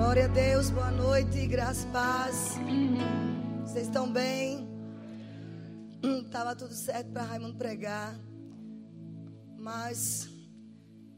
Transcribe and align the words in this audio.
Glória 0.00 0.24
a 0.24 0.28
Deus, 0.28 0.70
boa 0.70 0.90
noite, 0.90 1.46
graça 1.46 1.86
paz. 1.88 2.54
Vocês 3.60 3.86
estão 3.86 4.10
bem? 4.10 4.66
Tava 6.32 6.56
tudo 6.56 6.72
certo 6.72 7.12
para 7.12 7.22
Raimundo 7.22 7.58
pregar, 7.58 8.18
mas 9.58 10.26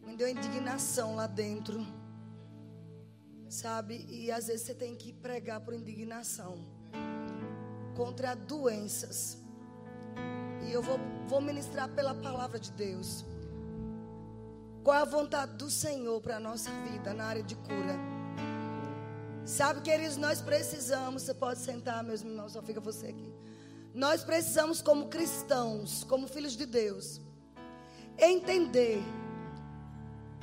me 0.05 0.17
deu 0.17 0.29
indignação 0.29 1.15
lá 1.15 1.29
dentro, 1.29 1.87
sabe? 3.49 4.05
E 4.11 4.33
às 4.33 4.49
vezes 4.49 4.63
você 4.63 4.75
tem 4.75 4.97
que 4.97 5.13
pregar 5.13 5.61
por 5.61 5.75
indignação 5.75 6.57
contra 7.95 8.35
doenças. 8.35 9.41
E 10.67 10.73
eu 10.73 10.83
vou, 10.83 10.99
vou 11.29 11.41
ministrar 11.41 11.89
pela 11.89 12.17
palavra 12.17 12.59
de 12.59 12.73
Deus. 12.73 13.25
Qual 14.83 14.97
é 14.97 15.03
a 15.03 15.05
vontade 15.05 15.53
do 15.53 15.71
Senhor 15.71 16.21
para 16.21 16.39
a 16.39 16.41
nossa 16.41 16.73
vida 16.91 17.15
na 17.15 17.27
área 17.27 17.45
de 17.45 17.55
cura? 17.55 18.12
Sabe, 19.45 19.81
queridos, 19.81 20.17
nós 20.17 20.41
precisamos. 20.41 21.23
Você 21.23 21.35
pode 21.35 21.59
sentar, 21.59 22.03
meus 22.05 22.23
irmãos, 22.23 22.53
só 22.53 22.63
fica 22.63 22.81
você 22.81 23.09
aqui. 23.09 23.35
Nós 23.93 24.23
precisamos, 24.23 24.81
como 24.81 25.09
cristãos, 25.09 26.05
como 26.05 26.29
filhos 26.29 26.57
de 26.57 26.65
Deus, 26.65 27.21
entender 28.19 29.03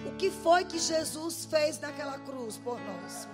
o 0.06 0.16
que 0.18 0.30
foi 0.30 0.66
que 0.66 0.78
Jesus 0.78 1.46
fez 1.46 1.80
naquela 1.80 2.20
cruz 2.20 2.58
por 2.58 2.80
nós. 2.80 3.28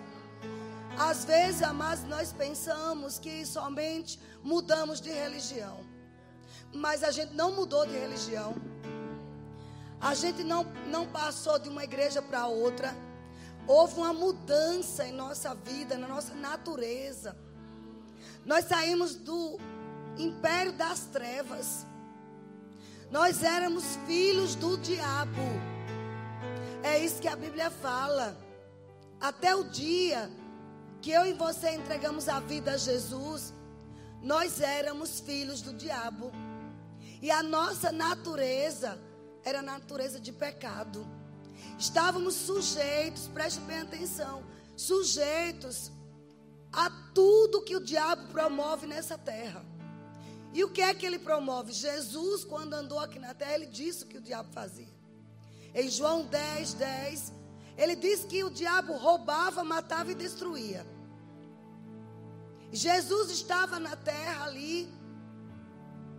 Às 0.97 1.25
vezes, 1.25 1.61
amados, 1.61 2.03
nós 2.05 2.31
pensamos 2.31 3.19
que 3.19 3.45
somente 3.45 4.19
mudamos 4.43 5.01
de 5.01 5.09
religião. 5.09 5.79
Mas 6.73 7.03
a 7.03 7.11
gente 7.11 7.33
não 7.33 7.51
mudou 7.53 7.85
de 7.85 7.93
religião. 7.93 8.55
A 9.99 10.13
gente 10.13 10.43
não, 10.43 10.63
não 10.87 11.07
passou 11.07 11.57
de 11.59 11.67
uma 11.67 11.83
igreja 11.83 12.21
para 12.21 12.47
outra. 12.47 12.95
Houve 13.67 13.95
uma 13.95 14.13
mudança 14.13 15.07
em 15.07 15.11
nossa 15.11 15.55
vida, 15.55 15.97
na 15.97 16.07
nossa 16.07 16.33
natureza. 16.35 17.35
Nós 18.45 18.65
saímos 18.65 19.15
do 19.15 19.59
império 20.17 20.73
das 20.73 21.01
trevas. 21.05 21.85
Nós 23.09 23.43
éramos 23.43 23.97
filhos 24.05 24.55
do 24.55 24.77
diabo. 24.77 25.41
É 26.83 26.99
isso 26.99 27.19
que 27.21 27.27
a 27.27 27.35
Bíblia 27.35 27.71
fala. 27.71 28.37
Até 29.19 29.55
o 29.55 29.63
dia 29.63 30.29
que 31.01 31.11
eu 31.11 31.25
e 31.25 31.33
você 31.33 31.71
entregamos 31.71 32.29
a 32.29 32.39
vida 32.39 32.73
a 32.73 32.77
Jesus, 32.77 33.53
nós 34.21 34.61
éramos 34.61 35.19
filhos 35.19 35.61
do 35.61 35.73
diabo. 35.73 36.31
E 37.21 37.31
a 37.31 37.41
nossa 37.41 37.91
natureza 37.91 38.99
era 39.43 39.59
a 39.59 39.63
natureza 39.63 40.19
de 40.19 40.31
pecado. 40.31 41.07
Estávamos 41.77 42.35
sujeitos, 42.35 43.27
preste 43.27 43.59
bem 43.61 43.79
atenção, 43.79 44.43
sujeitos 44.77 45.91
a 46.71 46.89
tudo 47.13 47.61
que 47.61 47.75
o 47.75 47.83
diabo 47.83 48.27
promove 48.31 48.87
nessa 48.87 49.17
terra. 49.17 49.65
E 50.53 50.63
o 50.63 50.69
que 50.69 50.81
é 50.81 50.93
que 50.93 51.05
ele 51.05 51.19
promove? 51.19 51.73
Jesus, 51.73 52.45
quando 52.45 52.73
andou 52.73 52.97
aqui 52.97 53.19
na 53.19 53.33
terra, 53.33 53.55
ele 53.55 53.65
disse 53.65 54.05
o 54.05 54.07
que 54.07 54.17
o 54.17 54.21
diabo 54.21 54.49
fazia. 54.53 54.93
Em 55.73 55.89
João 55.89 56.25
10, 56.25 56.73
10, 56.75 57.33
ele 57.77 57.95
disse 57.95 58.25
que 58.25 58.41
o 58.43 58.49
diabo 58.49 58.93
roubava, 58.93 59.61
matava 59.63 60.11
e 60.11 60.15
destruía. 60.15 60.85
Jesus 62.71 63.31
estava 63.31 63.79
na 63.79 63.97
terra 63.97 64.45
ali, 64.45 64.89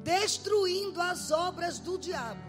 destruindo 0.02 1.00
as 1.00 1.30
obras 1.30 1.78
do 1.78 1.98
diabo 1.98 2.45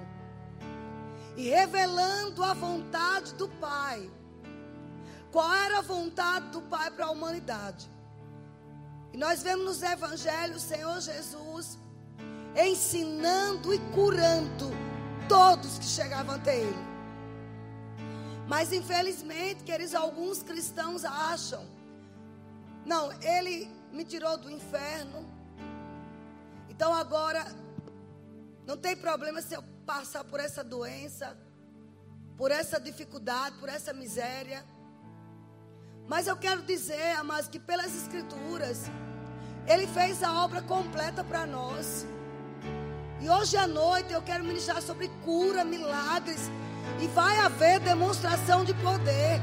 e 1.37 1.49
revelando 1.49 2.43
a 2.43 2.53
vontade 2.55 3.35
do 3.35 3.47
Pai. 3.47 4.09
Qual 5.31 5.53
era 5.53 5.77
a 5.77 5.81
vontade 5.81 6.47
do 6.47 6.61
Pai 6.63 6.89
para 6.89 7.05
a 7.05 7.11
humanidade? 7.11 7.87
E 9.13 9.17
nós 9.17 9.43
vemos 9.43 9.65
nos 9.65 9.83
evangelhos 9.83 10.63
o 10.63 10.67
Senhor 10.67 10.99
Jesus 10.99 11.77
ensinando 12.55 13.71
e 13.71 13.77
curando 13.93 14.71
todos 15.29 15.77
que 15.77 15.85
chegavam 15.85 16.35
até 16.35 16.57
Ele. 16.57 16.87
Mas 18.47 18.73
infelizmente, 18.73 19.63
queridos, 19.63 19.93
alguns 19.93 20.41
cristãos 20.41 21.05
acham, 21.05 21.67
não, 22.83 23.11
Ele 23.21 23.69
me 23.91 24.03
tirou 24.03 24.37
do 24.37 24.49
inferno. 24.49 25.23
Então 26.67 26.93
agora 26.93 27.45
não 28.65 28.75
tem 28.75 28.95
problema 28.95 29.41
se 29.41 29.53
eu 29.53 29.76
passar 29.87 30.25
por 30.25 30.39
essa 30.41 30.63
doença, 30.65 31.37
por 32.37 32.51
essa 32.51 32.77
dificuldade, 32.77 33.55
por 33.57 33.69
essa 33.69 33.93
miséria. 33.93 34.63
Mas 36.05 36.27
eu 36.27 36.35
quero 36.35 36.61
dizer, 36.61 37.13
amados, 37.15 37.47
que 37.47 37.57
pelas 37.57 37.95
Escrituras, 37.95 38.91
Ele 39.65 39.87
fez 39.87 40.21
a 40.21 40.43
obra 40.43 40.61
completa 40.61 41.23
para 41.23 41.45
nós. 41.45 42.05
E 43.21 43.29
hoje 43.29 43.55
à 43.55 43.65
noite 43.65 44.11
eu 44.13 44.21
quero 44.21 44.43
ministrar 44.43 44.81
sobre 44.81 45.07
cura, 45.23 45.63
milagres. 45.63 46.51
E 47.01 47.07
vai 47.07 47.37
haver 47.39 47.79
demonstração 47.79 48.63
de 48.65 48.73
poder. 48.75 49.41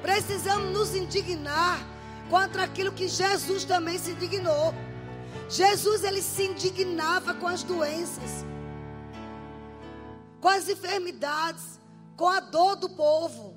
Precisamos 0.00 0.72
nos 0.72 0.94
indignar 0.94 1.78
contra 2.30 2.64
aquilo 2.64 2.92
que 2.92 3.08
Jesus 3.08 3.64
também 3.64 3.98
se 3.98 4.12
indignou. 4.12 4.74
Jesus 5.48 6.04
ele 6.04 6.22
se 6.22 6.44
indignava 6.44 7.34
com 7.34 7.46
as 7.46 7.62
doenças, 7.62 8.44
com 10.40 10.48
as 10.48 10.68
enfermidades, 10.68 11.78
com 12.16 12.28
a 12.28 12.40
dor 12.40 12.76
do 12.76 12.88
povo. 12.88 13.54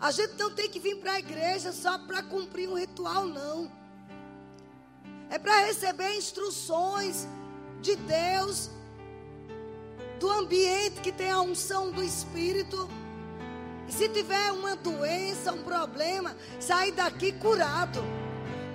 A 0.00 0.10
gente 0.10 0.34
não 0.38 0.50
tem 0.50 0.68
que 0.68 0.78
vir 0.78 0.96
para 0.96 1.12
a 1.12 1.18
igreja 1.18 1.72
só 1.72 1.98
para 1.98 2.22
cumprir 2.22 2.68
um 2.68 2.74
ritual, 2.76 3.26
não. 3.26 3.70
É 5.30 5.38
para 5.38 5.66
receber 5.66 6.16
instruções 6.16 7.26
de 7.80 7.96
Deus, 7.96 8.70
do 10.18 10.30
ambiente 10.30 11.00
que 11.00 11.12
tem 11.12 11.30
a 11.30 11.40
unção 11.40 11.90
do 11.90 12.02
Espírito. 12.02 12.88
E 13.88 13.92
se 13.92 14.08
tiver 14.08 14.52
uma 14.52 14.76
doença, 14.76 15.52
um 15.52 15.62
problema, 15.62 16.36
sair 16.60 16.92
daqui 16.92 17.32
curado. 17.32 18.00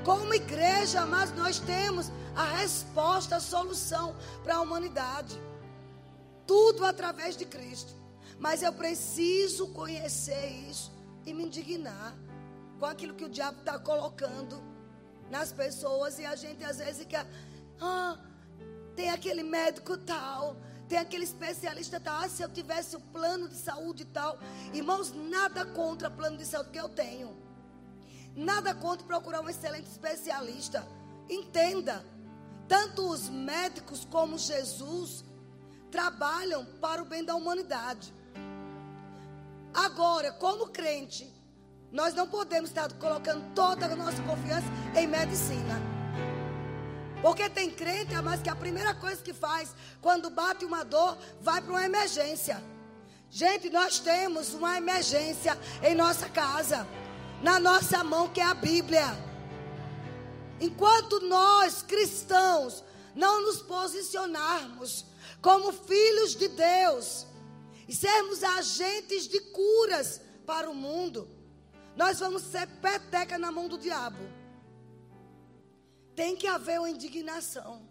Como 0.03 0.33
igreja, 0.33 1.05
mas 1.05 1.31
nós 1.33 1.59
temos 1.59 2.11
a 2.35 2.45
resposta, 2.45 3.37
a 3.37 3.39
solução 3.39 4.15
para 4.43 4.55
a 4.55 4.61
humanidade. 4.61 5.39
Tudo 6.45 6.85
através 6.85 7.37
de 7.37 7.45
Cristo. 7.45 7.93
Mas 8.37 8.61
eu 8.61 8.73
preciso 8.73 9.67
conhecer 9.69 10.45
isso 10.69 10.91
e 11.25 11.33
me 11.33 11.45
indignar 11.45 12.15
com 12.79 12.85
aquilo 12.85 13.13
que 13.13 13.23
o 13.23 13.29
diabo 13.29 13.59
está 13.59 13.79
colocando 13.79 14.61
nas 15.29 15.53
pessoas. 15.53 16.19
E 16.19 16.25
a 16.25 16.35
gente 16.35 16.63
às 16.65 16.77
vezes 16.77 17.05
quer, 17.05 17.25
ah, 17.79 18.17
tem 18.95 19.09
aquele 19.09 19.43
médico 19.43 19.97
tal, 19.97 20.57
tem 20.89 20.97
aquele 20.97 21.23
especialista 21.23 21.99
tal. 21.99 22.21
Ah, 22.21 22.27
se 22.27 22.43
eu 22.43 22.49
tivesse 22.49 22.97
o 22.97 22.99
plano 22.99 23.47
de 23.47 23.55
saúde 23.55 24.03
tal. 24.03 24.37
Irmãos, 24.73 25.13
nada 25.13 25.65
contra 25.65 26.09
plano 26.09 26.37
de 26.37 26.45
saúde 26.45 26.71
que 26.71 26.79
eu 26.79 26.89
tenho. 26.89 27.42
Nada 28.35 28.73
contra 28.73 29.05
procurar 29.05 29.41
um 29.41 29.49
excelente 29.49 29.87
especialista. 29.87 30.87
Entenda, 31.29 32.05
tanto 32.67 33.07
os 33.09 33.29
médicos 33.29 34.05
como 34.05 34.37
Jesus 34.37 35.23
trabalham 35.91 36.65
para 36.81 37.01
o 37.01 37.05
bem 37.05 37.23
da 37.23 37.35
humanidade. 37.35 38.13
Agora, 39.73 40.31
como 40.31 40.67
crente, 40.67 41.31
nós 41.91 42.13
não 42.15 42.27
podemos 42.27 42.71
estar 42.71 42.91
colocando 42.93 43.53
toda 43.53 43.85
a 43.85 43.95
nossa 43.95 44.21
confiança 44.23 44.67
em 44.95 45.05
medicina. 45.05 45.79
Porque 47.21 47.47
tem 47.49 47.69
crente, 47.69 48.13
mas 48.21 48.41
que 48.41 48.49
a 48.49 48.55
primeira 48.55 48.93
coisa 48.95 49.21
que 49.21 49.33
faz 49.33 49.73
quando 50.01 50.29
bate 50.29 50.65
uma 50.65 50.83
dor, 50.83 51.17
vai 51.39 51.61
para 51.61 51.71
uma 51.71 51.85
emergência. 51.85 52.61
Gente, 53.29 53.69
nós 53.69 53.99
temos 53.99 54.53
uma 54.53 54.77
emergência 54.77 55.57
em 55.81 55.95
nossa 55.95 56.27
casa, 56.29 56.85
na 57.43 57.59
nossa 57.59 58.03
mão, 58.05 58.29
que 58.29 58.39
é 58.39 58.45
a 58.45 58.53
Bíblia. 58.53 59.05
Enquanto 60.61 61.19
nós, 61.19 61.83
cristãos, 61.83 62.81
não 63.13 63.41
nos 63.41 63.61
posicionarmos 63.61 65.05
como 65.41 65.73
filhos 65.73 66.35
de 66.35 66.47
Deus 66.47 67.27
e 67.85 67.93
sermos 67.93 68.41
agentes 68.43 69.27
de 69.27 69.41
curas 69.41 70.21
para 70.45 70.69
o 70.69 70.73
mundo, 70.73 71.29
nós 71.97 72.19
vamos 72.19 72.43
ser 72.43 72.65
peteca 72.81 73.37
na 73.37 73.51
mão 73.51 73.67
do 73.67 73.77
diabo. 73.77 74.23
Tem 76.15 76.37
que 76.37 76.47
haver 76.47 76.79
uma 76.79 76.89
indignação. 76.89 77.85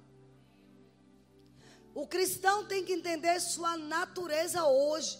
O 1.94 2.06
cristão 2.06 2.64
tem 2.64 2.82
que 2.82 2.94
entender 2.94 3.38
sua 3.38 3.76
natureza 3.76 4.64
hoje. 4.64 5.18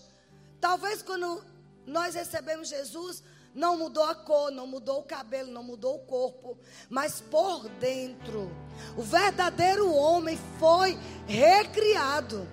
Talvez 0.59 1.03
quando 1.03 1.45
nós 1.87 2.15
recebemos 2.15 2.69
Jesus, 2.69 3.23
não 3.55 3.77
mudou 3.77 4.05
a 4.05 4.15
cor, 4.15 4.51
não 4.51 4.67
mudou 4.67 5.01
o 5.01 5.05
cabelo, 5.05 5.51
não 5.51 5.63
mudou 5.63 5.97
o 5.97 6.07
corpo, 6.07 6.59
mas 6.89 7.21
por 7.21 7.69
dentro, 7.69 8.51
o 8.97 9.03
verdadeiro 9.03 9.93
homem 9.95 10.39
foi 10.59 10.99
recriado. 11.27 12.49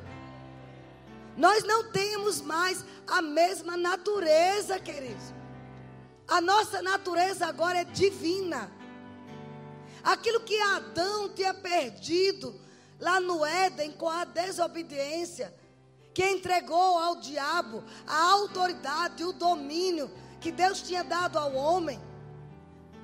Nós 1.38 1.64
não 1.64 1.90
temos 1.92 2.42
mais 2.42 2.84
a 3.08 3.22
mesma 3.22 3.78
natureza, 3.78 4.78
queridos. 4.80 5.34
A 6.28 6.42
nossa 6.42 6.82
natureza 6.82 7.48
agora 7.48 7.80
é 7.80 7.86
divina. 7.86 8.70
Aquilo 10.04 10.42
que 10.42 10.60
Adão 10.60 11.30
tinha 11.30 11.54
perdido 11.54 12.60
lá 13.00 13.22
no 13.22 13.46
Éden 13.46 13.94
com 13.94 14.10
a 14.10 14.26
desobediência, 14.26 15.54
que 16.14 16.30
entregou 16.30 17.00
ao 17.00 17.16
diabo 17.16 17.84
a 18.06 18.32
autoridade 18.32 19.24
e 19.24 19.26
o 19.26 19.32
domínio 19.32 20.12
que 20.40 20.52
Deus 20.52 20.82
tinha 20.82 21.04
dado 21.04 21.38
ao 21.38 21.54
homem, 21.54 22.00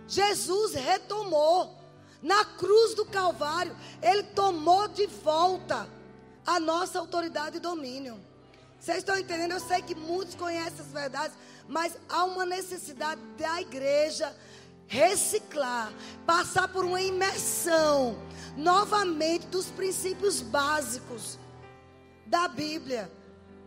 Jesus 0.08 0.74
retomou. 0.74 1.74
Na 2.22 2.44
cruz 2.44 2.96
do 2.96 3.06
Calvário, 3.06 3.76
ele 4.02 4.24
tomou 4.24 4.88
de 4.88 5.06
volta 5.06 5.88
a 6.46 6.60
nossa 6.60 6.98
autoridade 6.98 7.58
e 7.58 7.60
domínio. 7.60 8.20
Vocês 8.80 9.00
estão 9.00 9.18
entendendo? 9.18 9.52
Eu 9.52 9.60
sei 9.60 9.82
que 9.82 9.94
muitos 9.94 10.34
conhecem 10.34 10.80
as 10.80 10.92
verdades, 10.92 11.38
mas 11.68 11.98
há 12.10 12.24
uma 12.24 12.46
necessidade 12.46 13.22
da 13.38 13.62
igreja 13.62 14.36
reciclar, 14.88 15.92
passar 16.26 16.68
por 16.68 16.86
uma 16.86 17.02
imersão 17.02 18.18
novamente 18.56 19.48
dos 19.48 19.68
princípios 19.68 20.42
básicos 20.42 21.38
da 22.26 22.48
Bíblia. 22.48 23.12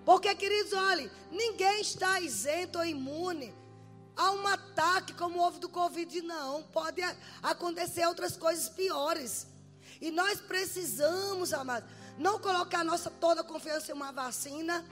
Porque, 0.04 0.34
queridos, 0.34 0.72
olhem, 0.72 1.10
ninguém 1.30 1.80
está 1.80 2.20
isento 2.20 2.78
ou 2.78 2.84
imune 2.84 3.54
a 4.18 4.32
um 4.32 4.46
ataque 4.48 5.14
como 5.14 5.38
houve 5.38 5.60
do 5.60 5.68
Covid, 5.68 6.20
não. 6.22 6.64
Pode 6.64 7.00
acontecer 7.40 8.04
outras 8.04 8.36
coisas 8.36 8.68
piores. 8.68 9.46
E 10.00 10.10
nós 10.10 10.40
precisamos, 10.40 11.52
amados, 11.52 11.88
não 12.18 12.40
colocar 12.40 12.82
nossa 12.82 13.08
toda 13.08 13.44
confiança 13.44 13.92
em 13.92 13.94
uma 13.94 14.10
vacina, 14.10 14.84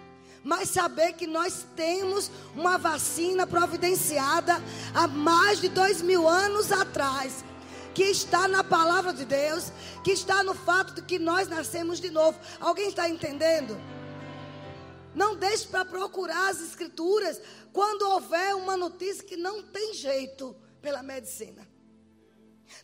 mas 0.44 0.70
saber 0.70 1.14
que 1.14 1.26
nós 1.26 1.66
temos 1.74 2.30
uma 2.54 2.78
vacina 2.78 3.46
providenciada 3.48 4.62
há 4.94 5.08
mais 5.08 5.60
de 5.60 5.68
dois 5.68 6.00
mil 6.00 6.28
anos 6.28 6.70
atrás. 6.70 7.44
Que 7.92 8.04
está 8.04 8.46
na 8.46 8.62
palavra 8.62 9.12
de 9.12 9.24
Deus, 9.24 9.72
que 10.04 10.12
está 10.12 10.42
no 10.42 10.54
fato 10.54 10.94
de 10.94 11.02
que 11.02 11.18
nós 11.18 11.48
nascemos 11.48 11.98
de 11.98 12.10
novo. 12.10 12.38
Alguém 12.60 12.88
está 12.88 13.08
entendendo? 13.08 13.76
Não 15.16 15.34
deixe 15.34 15.66
para 15.66 15.82
procurar 15.82 16.50
as 16.50 16.60
escrituras 16.60 17.40
quando 17.72 18.02
houver 18.02 18.54
uma 18.54 18.76
notícia 18.76 19.24
que 19.24 19.34
não 19.34 19.62
tem 19.62 19.94
jeito 19.94 20.54
pela 20.82 21.02
medicina. 21.02 21.66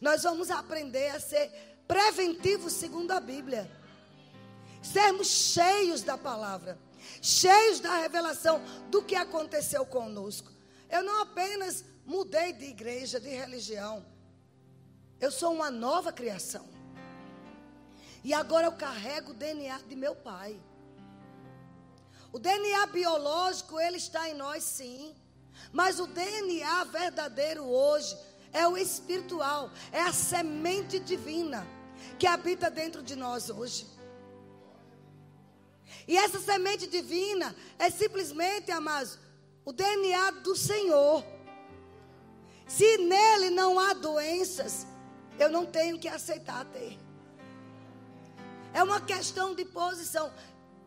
Nós 0.00 0.22
vamos 0.22 0.50
aprender 0.50 1.10
a 1.10 1.20
ser 1.20 1.52
preventivos 1.86 2.72
segundo 2.72 3.10
a 3.10 3.20
Bíblia. 3.20 3.70
Sermos 4.82 5.26
cheios 5.26 6.02
da 6.02 6.16
palavra, 6.16 6.78
cheios 7.20 7.80
da 7.80 7.96
revelação 7.96 8.62
do 8.90 9.02
que 9.02 9.14
aconteceu 9.14 9.84
conosco. 9.84 10.50
Eu 10.88 11.02
não 11.02 11.20
apenas 11.20 11.84
mudei 12.06 12.54
de 12.54 12.64
igreja, 12.64 13.20
de 13.20 13.28
religião. 13.28 14.06
Eu 15.20 15.30
sou 15.30 15.52
uma 15.52 15.70
nova 15.70 16.10
criação. 16.10 16.66
E 18.24 18.32
agora 18.32 18.68
eu 18.68 18.72
carrego 18.72 19.32
o 19.32 19.34
DNA 19.34 19.80
de 19.86 19.94
meu 19.94 20.16
pai. 20.16 20.58
O 22.32 22.38
DNA 22.38 22.86
biológico, 22.86 23.78
ele 23.78 23.98
está 23.98 24.28
em 24.28 24.34
nós 24.34 24.64
sim. 24.64 25.14
Mas 25.70 26.00
o 26.00 26.06
DNA 26.06 26.84
verdadeiro 26.84 27.64
hoje 27.64 28.16
é 28.52 28.66
o 28.66 28.76
espiritual, 28.76 29.70
é 29.90 30.00
a 30.00 30.12
semente 30.12 30.98
divina 30.98 31.66
que 32.18 32.26
habita 32.26 32.70
dentro 32.70 33.02
de 33.02 33.14
nós 33.16 33.48
hoje. 33.48 33.86
E 36.06 36.16
essa 36.16 36.40
semente 36.40 36.86
divina 36.86 37.54
é 37.78 37.90
simplesmente, 37.90 38.70
amados, 38.70 39.18
o 39.64 39.72
DNA 39.72 40.30
do 40.42 40.56
Senhor. 40.56 41.24
Se 42.66 42.98
nele 42.98 43.50
não 43.50 43.78
há 43.78 43.92
doenças, 43.92 44.86
eu 45.38 45.50
não 45.50 45.64
tenho 45.64 45.98
que 45.98 46.08
aceitar 46.08 46.64
ter. 46.66 46.98
É 48.74 48.82
uma 48.82 49.00
questão 49.00 49.54
de 49.54 49.64
posição. 49.64 50.32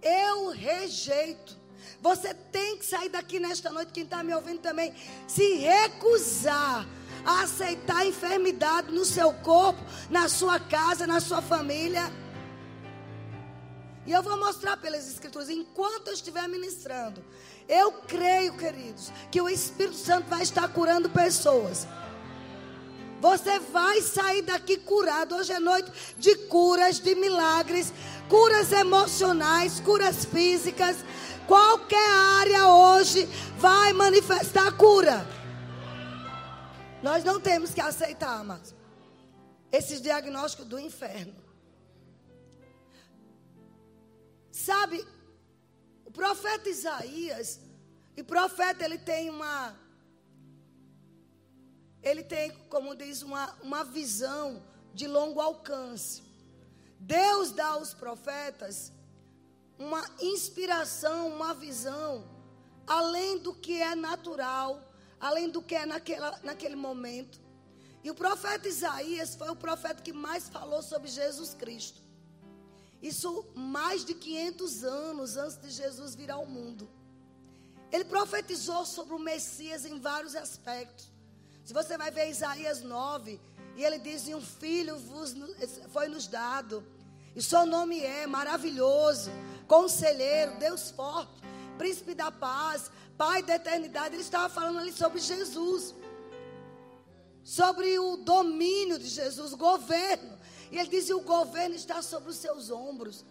Eu 0.05 0.49
rejeito. 0.51 1.57
Você 1.99 2.33
tem 2.35 2.77
que 2.77 2.85
sair 2.85 3.09
daqui 3.09 3.39
nesta 3.39 3.71
noite, 3.71 3.91
quem 3.91 4.03
está 4.03 4.21
me 4.21 4.33
ouvindo 4.35 4.59
também, 4.59 4.93
se 5.27 5.55
recusar 5.55 6.87
a 7.25 7.41
aceitar 7.41 7.97
a 7.97 8.05
enfermidade 8.05 8.91
no 8.91 9.03
seu 9.03 9.33
corpo, 9.33 9.81
na 10.07 10.29
sua 10.29 10.59
casa, 10.59 11.07
na 11.07 11.19
sua 11.19 11.41
família. 11.41 12.11
E 14.05 14.11
eu 14.11 14.21
vou 14.21 14.37
mostrar 14.37 14.77
pelas 14.77 15.09
escrituras, 15.09 15.49
enquanto 15.49 16.09
eu 16.09 16.13
estiver 16.13 16.47
ministrando, 16.47 17.25
eu 17.67 17.91
creio, 17.91 18.55
queridos, 18.55 19.11
que 19.31 19.41
o 19.41 19.49
Espírito 19.49 19.97
Santo 19.97 20.29
vai 20.29 20.43
estar 20.43 20.67
curando 20.67 21.09
pessoas. 21.09 21.87
Você 23.25 23.57
vai 23.57 24.01
sair 24.01 24.43
daqui 24.43 24.77
curado. 24.77 25.35
Hoje 25.35 25.51
é 25.51 25.59
noite 25.59 25.91
de 26.15 26.35
curas, 26.45 26.99
de 26.99 27.15
milagres 27.15 27.91
curas 28.29 28.71
emocionais, 28.71 29.79
curas 29.79 30.25
físicas. 30.25 30.97
Qualquer 31.47 32.07
área 32.41 32.67
hoje 32.67 33.25
vai 33.57 33.93
manifestar 33.93 34.71
cura. 34.77 35.25
Nós 37.01 37.23
não 37.23 37.39
temos 37.39 37.73
que 37.73 37.81
aceitar, 37.81 38.43
mas 38.43 38.75
esses 39.71 39.99
diagnósticos 39.99 40.67
do 40.67 40.79
inferno. 40.79 41.33
Sabe, 44.51 45.03
o 46.05 46.11
profeta 46.11 46.69
Isaías, 46.69 47.59
e 48.15 48.21
profeta 48.21 48.85
ele 48.85 48.99
tem 48.99 49.31
uma 49.31 49.75
ele 52.05 52.23
tem, 52.23 52.51
como 52.69 52.95
diz, 52.95 53.23
uma, 53.23 53.51
uma 53.63 53.83
visão 53.83 54.63
de 54.93 55.07
longo 55.07 55.41
alcance. 55.41 56.23
Deus 56.99 57.51
dá 57.51 57.69
aos 57.69 57.95
profetas 57.95 58.93
uma 59.77 60.05
inspiração, 60.21 61.27
uma 61.29 61.53
visão, 61.55 62.23
além 62.85 63.39
do 63.39 63.53
que 63.53 63.81
é 63.81 63.95
natural, 63.95 64.81
além 65.19 65.49
do 65.49 65.63
que 65.63 65.73
é 65.73 65.85
naquela, 65.85 66.39
naquele 66.43 66.75
momento. 66.75 67.41
E 68.03 68.11
o 68.11 68.15
profeta 68.15 68.67
Isaías 68.67 69.35
foi 69.35 69.49
o 69.49 69.55
profeta 69.55 70.03
que 70.03 70.13
mais 70.13 70.47
falou 70.47 70.83
sobre 70.83 71.09
Jesus 71.09 71.55
Cristo. 71.55 71.99
Isso 73.01 73.47
mais 73.55 74.05
de 74.05 74.13
500 74.13 74.83
anos 74.83 75.37
antes 75.37 75.59
de 75.59 75.71
Jesus 75.71 76.13
vir 76.13 76.29
ao 76.29 76.45
mundo. 76.45 76.87
Ele 77.91 78.05
profetizou 78.05 78.85
sobre 78.85 79.15
o 79.15 79.19
Messias 79.19 79.85
em 79.85 79.99
vários 79.99 80.35
aspectos. 80.35 81.14
Se 81.65 81.73
você 81.73 81.97
vai 81.97 82.11
ver 82.11 82.29
Isaías 82.29 82.83
9, 82.83 83.41
e 83.75 83.83
ele 83.83 83.97
diz: 83.97 84.27
E 84.27 84.35
um 84.35 84.41
filho 84.41 84.97
vos, 84.97 85.33
foi 85.89 86.07
nos 86.07 86.27
dado, 86.27 86.85
e 87.35 87.41
seu 87.41 87.65
nome 87.65 87.99
é 87.99 88.27
maravilhoso, 88.27 89.31
conselheiro, 89.67 90.59
Deus 90.59 90.91
forte, 90.91 91.41
príncipe 91.75 92.13
da 92.13 92.31
paz, 92.31 92.91
pai 93.17 93.41
da 93.41 93.55
eternidade. 93.55 94.13
Ele 94.13 94.21
estava 94.21 94.47
falando 94.47 94.77
ali 94.77 94.93
sobre 94.93 95.19
Jesus, 95.19 95.95
sobre 97.43 97.97
o 97.97 98.17
domínio 98.17 98.99
de 98.99 99.07
Jesus, 99.07 99.51
o 99.51 99.57
governo. 99.57 100.37
E 100.71 100.77
ele 100.77 100.87
diz: 100.87 101.09
e 101.09 101.15
o 101.15 101.21
governo 101.21 101.73
está 101.73 101.99
sobre 102.03 102.29
os 102.29 102.37
seus 102.37 102.69
ombros. 102.69 103.25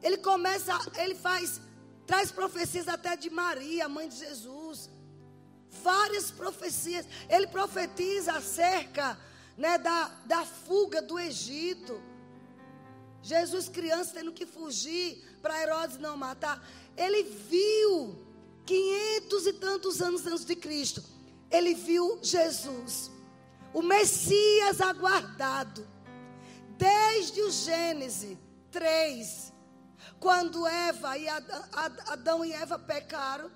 Ele 0.00 0.18
começa, 0.18 0.72
ele 0.98 1.16
faz, 1.16 1.60
traz 2.06 2.30
profecias 2.30 2.86
até 2.86 3.16
de 3.16 3.28
Maria, 3.28 3.88
mãe 3.88 4.08
de 4.08 4.18
Jesus 4.18 4.88
várias 5.82 6.30
profecias. 6.30 7.06
Ele 7.28 7.46
profetiza 7.46 8.32
acerca 8.32 9.18
né, 9.56 9.76
da, 9.78 10.10
da 10.24 10.44
fuga 10.44 11.02
do 11.02 11.18
Egito. 11.18 12.00
Jesus, 13.22 13.68
criança, 13.68 14.14
tendo 14.14 14.32
que 14.32 14.46
fugir 14.46 15.38
para 15.42 15.60
Herodes 15.60 15.98
não 15.98 16.16
matar. 16.16 16.64
Ele 16.96 17.24
viu, 17.24 18.24
quinhentos 18.64 19.46
e 19.46 19.52
tantos 19.52 20.00
anos 20.00 20.26
antes 20.26 20.44
de 20.44 20.56
Cristo, 20.56 21.02
ele 21.50 21.74
viu 21.74 22.18
Jesus, 22.22 23.10
o 23.72 23.82
Messias 23.82 24.80
aguardado, 24.80 25.86
desde 26.76 27.40
o 27.42 27.50
Gênesis 27.50 28.36
3, 28.70 29.52
quando 30.20 30.66
Eva 30.66 31.16
e 31.16 31.28
Adão, 31.28 31.64
Adão 32.06 32.44
e 32.44 32.52
Eva 32.52 32.78
pecaram. 32.78 33.50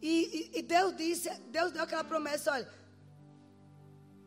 E, 0.00 0.52
e, 0.54 0.58
e, 0.58 0.62
Deus 0.62 0.96
disse, 0.96 1.28
Deus 1.50 1.72
deu 1.72 1.82
aquela 1.82 2.04
promessa, 2.04 2.52
olha, 2.52 2.68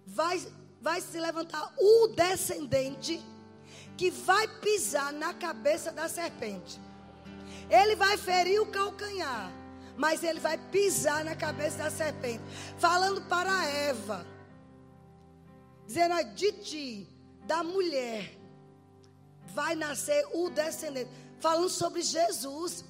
vai, 0.05 0.45
vai 0.81 0.99
se 0.99 1.17
levantar 1.19 1.73
o 1.77 2.07
descendente 2.07 3.21
que 3.97 4.11
vai 4.11 4.47
pisar 4.59 5.13
na 5.13 5.33
cabeça 5.33 5.91
da 5.91 6.09
serpente. 6.09 6.79
Ele 7.69 7.95
vai 7.95 8.17
ferir 8.17 8.61
o 8.61 8.65
calcanhar, 8.65 9.51
mas 9.95 10.23
ele 10.23 10.39
vai 10.39 10.57
pisar 10.57 11.23
na 11.23 11.35
cabeça 11.35 11.77
da 11.77 11.89
serpente, 11.89 12.43
falando 12.77 13.21
para 13.23 13.65
Eva, 13.65 14.25
dizendo: 15.85 16.21
de 16.33 16.51
ti, 16.53 17.09
da 17.45 17.63
mulher, 17.63 18.37
vai 19.53 19.75
nascer 19.75 20.25
o 20.33 20.49
descendente. 20.49 21.09
falando 21.39 21.69
sobre 21.69 22.01
Jesus. 22.01 22.83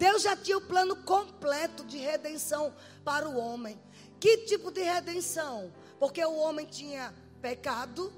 Deus 0.00 0.22
já 0.22 0.34
tinha 0.34 0.56
o 0.56 0.62
plano 0.62 0.96
completo 0.96 1.84
de 1.84 1.98
redenção 1.98 2.74
para 3.04 3.28
o 3.28 3.36
homem. 3.36 3.78
Que 4.18 4.38
tipo 4.46 4.70
de 4.70 4.80
redenção? 4.80 5.70
Porque 5.98 6.24
o 6.24 6.36
homem 6.36 6.64
tinha 6.64 7.14
pecado, 7.42 8.10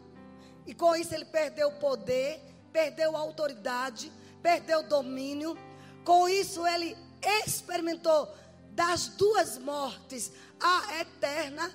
e 0.64 0.72
com 0.72 0.94
isso 0.94 1.12
ele 1.12 1.24
perdeu 1.24 1.70
o 1.70 1.80
poder, 1.80 2.40
perdeu 2.72 3.16
a 3.16 3.18
autoridade, 3.18 4.12
perdeu 4.40 4.78
o 4.78 4.88
domínio. 4.88 5.58
Com 6.04 6.28
isso 6.28 6.64
ele 6.64 6.96
experimentou 7.44 8.32
das 8.70 9.08
duas 9.08 9.58
mortes, 9.58 10.30
a 10.60 11.00
eterna, 11.00 11.68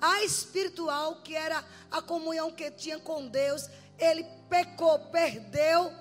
a 0.00 0.24
espiritual, 0.24 1.16
que 1.16 1.36
era 1.36 1.62
a 1.90 2.00
comunhão 2.00 2.50
que 2.50 2.70
tinha 2.70 2.98
com 2.98 3.28
Deus. 3.28 3.68
Ele 3.98 4.24
pecou, 4.48 4.98
perdeu 5.10 5.92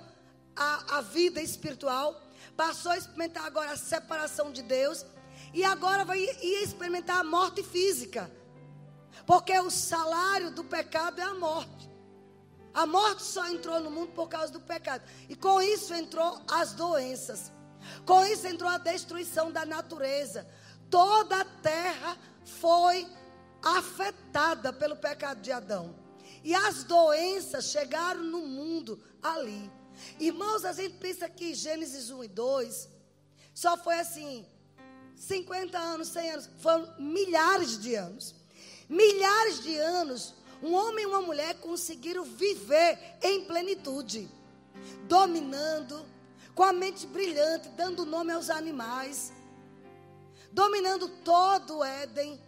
a, 0.56 1.00
a 1.00 1.02
vida 1.02 1.42
espiritual, 1.42 2.29
passou 2.60 2.92
a 2.92 2.98
experimentar 2.98 3.46
agora 3.46 3.72
a 3.72 3.78
separação 3.78 4.52
de 4.52 4.62
Deus, 4.62 5.06
e 5.54 5.64
agora 5.64 6.04
vai 6.04 6.20
ia 6.20 6.62
experimentar 6.62 7.20
a 7.20 7.24
morte 7.24 7.64
física. 7.64 8.30
Porque 9.26 9.58
o 9.58 9.72
salário 9.72 10.52
do 10.52 10.66
pecado 10.66 11.22
é 11.22 11.24
a 11.24 11.36
morte. 11.36 11.90
A 12.74 12.86
morte 12.86 13.24
só 13.24 13.48
entrou 13.48 13.80
no 13.80 13.90
mundo 13.90 14.12
por 14.12 14.28
causa 14.28 14.52
do 14.52 14.60
pecado. 14.60 15.04
E 15.30 15.38
com 15.38 15.62
isso 15.62 15.94
entrou 15.94 16.38
as 16.52 16.74
doenças. 16.74 17.50
Com 18.06 18.26
isso 18.26 18.46
entrou 18.46 18.70
a 18.70 18.78
destruição 18.78 19.50
da 19.54 19.66
natureza. 19.66 20.46
Toda 20.90 21.40
a 21.40 21.46
terra 21.46 22.18
foi 22.44 23.08
afetada 23.64 24.74
pelo 24.74 24.98
pecado 24.98 25.40
de 25.40 25.52
Adão. 25.52 25.96
E 26.44 26.54
as 26.54 26.84
doenças 26.84 27.72
chegaram 27.72 28.22
no 28.22 28.42
mundo 28.42 29.02
ali. 29.24 29.79
Irmãos, 30.20 30.66
a 30.66 30.74
gente 30.74 30.96
pensa 30.96 31.30
que 31.30 31.54
Gênesis 31.54 32.10
1 32.10 32.24
e 32.24 32.28
2 32.28 32.90
só 33.54 33.76
foi 33.78 34.00
assim, 34.00 34.46
50 35.16 35.78
anos, 35.78 36.08
100 36.10 36.32
anos, 36.32 36.50
foram 36.60 36.94
milhares 36.98 37.78
de 37.78 37.96
anos. 37.96 38.36
Milhares 38.88 39.62
de 39.62 39.76
anos, 39.78 40.34
um 40.64 40.74
homem 40.74 41.04
e 41.04 41.08
uma 41.08 41.22
mulher 41.22 41.56
conseguiram 41.56 42.24
viver 42.24 42.98
em 43.22 43.46
plenitude, 43.46 44.30
dominando, 45.08 46.06
com 46.56 46.64
a 46.64 46.74
mente 46.74 47.06
brilhante, 47.06 47.70
dando 47.70 48.06
nome 48.06 48.32
aos 48.34 48.50
animais, 48.50 49.32
dominando 50.52 51.08
todo 51.24 51.78
o 51.78 51.84
Éden, 51.84 52.40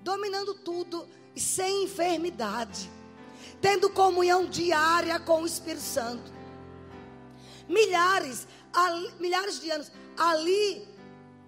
dominando 0.00 0.54
tudo 0.54 1.06
sem 1.36 1.84
enfermidade, 1.84 2.90
tendo 3.60 3.90
comunhão 3.90 4.46
diária 4.46 5.18
com 5.20 5.42
o 5.42 5.46
Espírito 5.46 5.82
Santo. 5.82 6.35
Milhares, 7.68 8.46
ali, 8.72 9.12
milhares 9.18 9.60
de 9.60 9.70
anos, 9.70 9.90
ali 10.16 10.86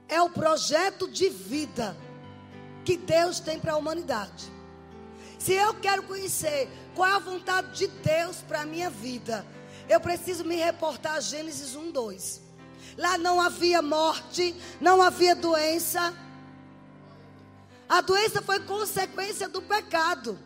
é 0.09 0.21
o 0.21 0.31
projeto 0.31 1.09
de 1.09 1.29
vida 1.29 1.97
que 2.85 2.97
Deus 2.97 3.39
tem 3.41 3.59
para 3.59 3.75
a 3.75 3.77
humanidade. 3.77 4.51
Se 5.39 5.53
eu 5.53 5.75
quero 5.75 6.03
conhecer 6.03 6.69
qual 6.95 7.09
é 7.09 7.13
a 7.13 7.19
vontade 7.19 7.77
de 7.79 7.87
Deus 7.87 8.39
para 8.39 8.63
a 8.63 8.67
minha 8.67 8.91
vida, 8.91 9.47
eu 9.89 10.01
preciso 10.01 10.45
me 10.45 10.57
reportar 10.57 11.15
a 11.15 11.21
Gênesis 11.21 11.77
1, 11.77 11.93
2. 11.93 12.43
Lá 12.97 13.17
não 13.17 13.41
havia 13.41 13.81
morte, 13.81 14.55
não 14.81 15.01
havia 15.01 15.37
doença. 15.37 16.13
A 17.89 18.01
doença 18.01 18.43
foi 18.43 18.61
consequência 18.61 19.49
do 19.49 19.63
pecado. 19.63 20.39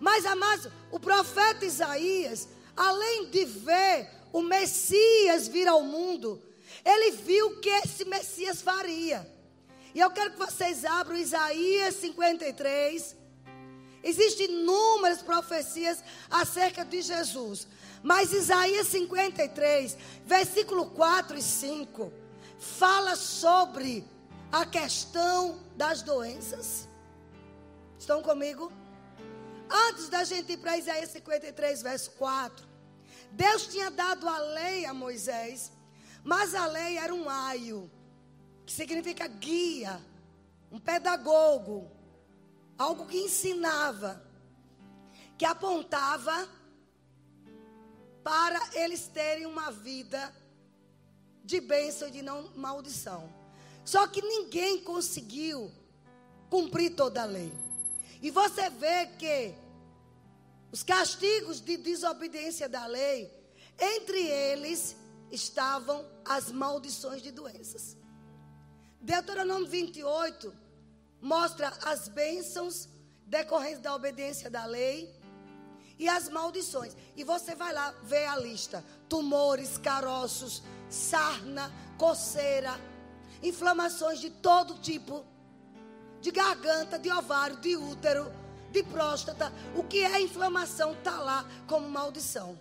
Mas, 0.00 0.26
amados, 0.26 0.68
o 0.90 0.98
profeta 0.98 1.64
Isaías, 1.64 2.48
além 2.76 3.30
de 3.30 3.44
ver 3.44 4.10
o 4.32 4.42
Messias 4.42 5.46
vir 5.48 5.68
ao 5.68 5.82
mundo, 5.82 6.42
ele 6.84 7.12
viu 7.12 7.48
o 7.48 7.60
que 7.60 7.68
esse 7.68 8.04
Messias 8.04 8.62
faria. 8.62 9.30
E 9.94 10.00
eu 10.00 10.10
quero 10.10 10.32
que 10.32 10.38
vocês 10.38 10.84
abram 10.84 11.16
Isaías 11.16 11.96
53. 11.96 13.16
Existem 14.02 14.50
inúmeras 14.50 15.22
profecias 15.22 16.02
acerca 16.30 16.84
de 16.84 17.02
Jesus. 17.02 17.68
Mas 18.02 18.32
Isaías 18.32 18.88
53, 18.88 19.96
versículo 20.26 20.86
4 20.90 21.38
e 21.38 21.42
5, 21.42 22.12
fala 22.58 23.14
sobre 23.14 24.04
a 24.50 24.66
questão 24.66 25.60
das 25.76 26.02
doenças. 26.02 26.88
Estão 27.98 28.22
comigo? 28.22 28.72
Antes 29.70 30.08
da 30.08 30.24
gente 30.24 30.54
ir 30.54 30.56
para 30.56 30.76
Isaías 30.76 31.10
53, 31.10 31.82
verso 31.82 32.10
4, 32.12 32.71
Deus 33.32 33.66
tinha 33.66 33.90
dado 33.90 34.28
a 34.28 34.38
lei 34.38 34.84
a 34.84 34.92
Moisés, 34.92 35.72
mas 36.22 36.54
a 36.54 36.66
lei 36.66 36.98
era 36.98 37.14
um 37.14 37.28
aio, 37.28 37.90
que 38.64 38.72
significa 38.72 39.26
guia, 39.26 40.00
um 40.70 40.78
pedagogo, 40.78 41.90
algo 42.78 43.06
que 43.06 43.18
ensinava, 43.18 44.22
que 45.36 45.44
apontava 45.44 46.48
para 48.22 48.60
eles 48.74 49.08
terem 49.08 49.46
uma 49.46 49.70
vida 49.70 50.32
de 51.44 51.60
bênção 51.60 52.08
e 52.08 52.12
de 52.12 52.22
não 52.22 52.50
maldição. 52.54 53.32
Só 53.84 54.06
que 54.06 54.22
ninguém 54.22 54.82
conseguiu 54.82 55.72
cumprir 56.48 56.94
toda 56.94 57.22
a 57.22 57.26
lei. 57.26 57.52
E 58.20 58.30
você 58.30 58.70
vê 58.70 59.06
que 59.18 59.54
os 60.72 60.82
castigos 60.82 61.60
de 61.60 61.76
desobediência 61.76 62.66
da 62.66 62.86
lei, 62.86 63.30
entre 63.78 64.18
eles 64.18 64.96
estavam 65.30 66.04
as 66.24 66.50
maldições 66.50 67.20
de 67.20 67.30
doenças. 67.30 67.96
Deuteronômio 68.98 69.68
28 69.68 70.52
mostra 71.20 71.72
as 71.84 72.08
bênçãos 72.08 72.88
decorrentes 73.26 73.80
da 73.80 73.94
obediência 73.94 74.48
da 74.48 74.64
lei 74.64 75.14
e 75.98 76.08
as 76.08 76.30
maldições. 76.30 76.96
E 77.16 77.22
você 77.22 77.54
vai 77.54 77.72
lá 77.74 77.90
ver 78.02 78.24
a 78.26 78.38
lista: 78.38 78.82
tumores, 79.10 79.76
caroços, 79.76 80.62
sarna, 80.88 81.70
coceira, 81.98 82.80
inflamações 83.42 84.20
de 84.20 84.30
todo 84.30 84.78
tipo, 84.78 85.24
de 86.20 86.30
garganta, 86.30 86.98
de 86.98 87.10
ovário, 87.12 87.56
de 87.56 87.76
útero, 87.76 88.32
de 88.72 88.82
próstata. 88.82 89.52
O 89.76 89.84
que 89.84 89.98
é 89.98 90.20
inflamação 90.20 90.92
está 90.94 91.20
lá 91.20 91.48
como 91.68 91.88
maldição. 91.88 92.58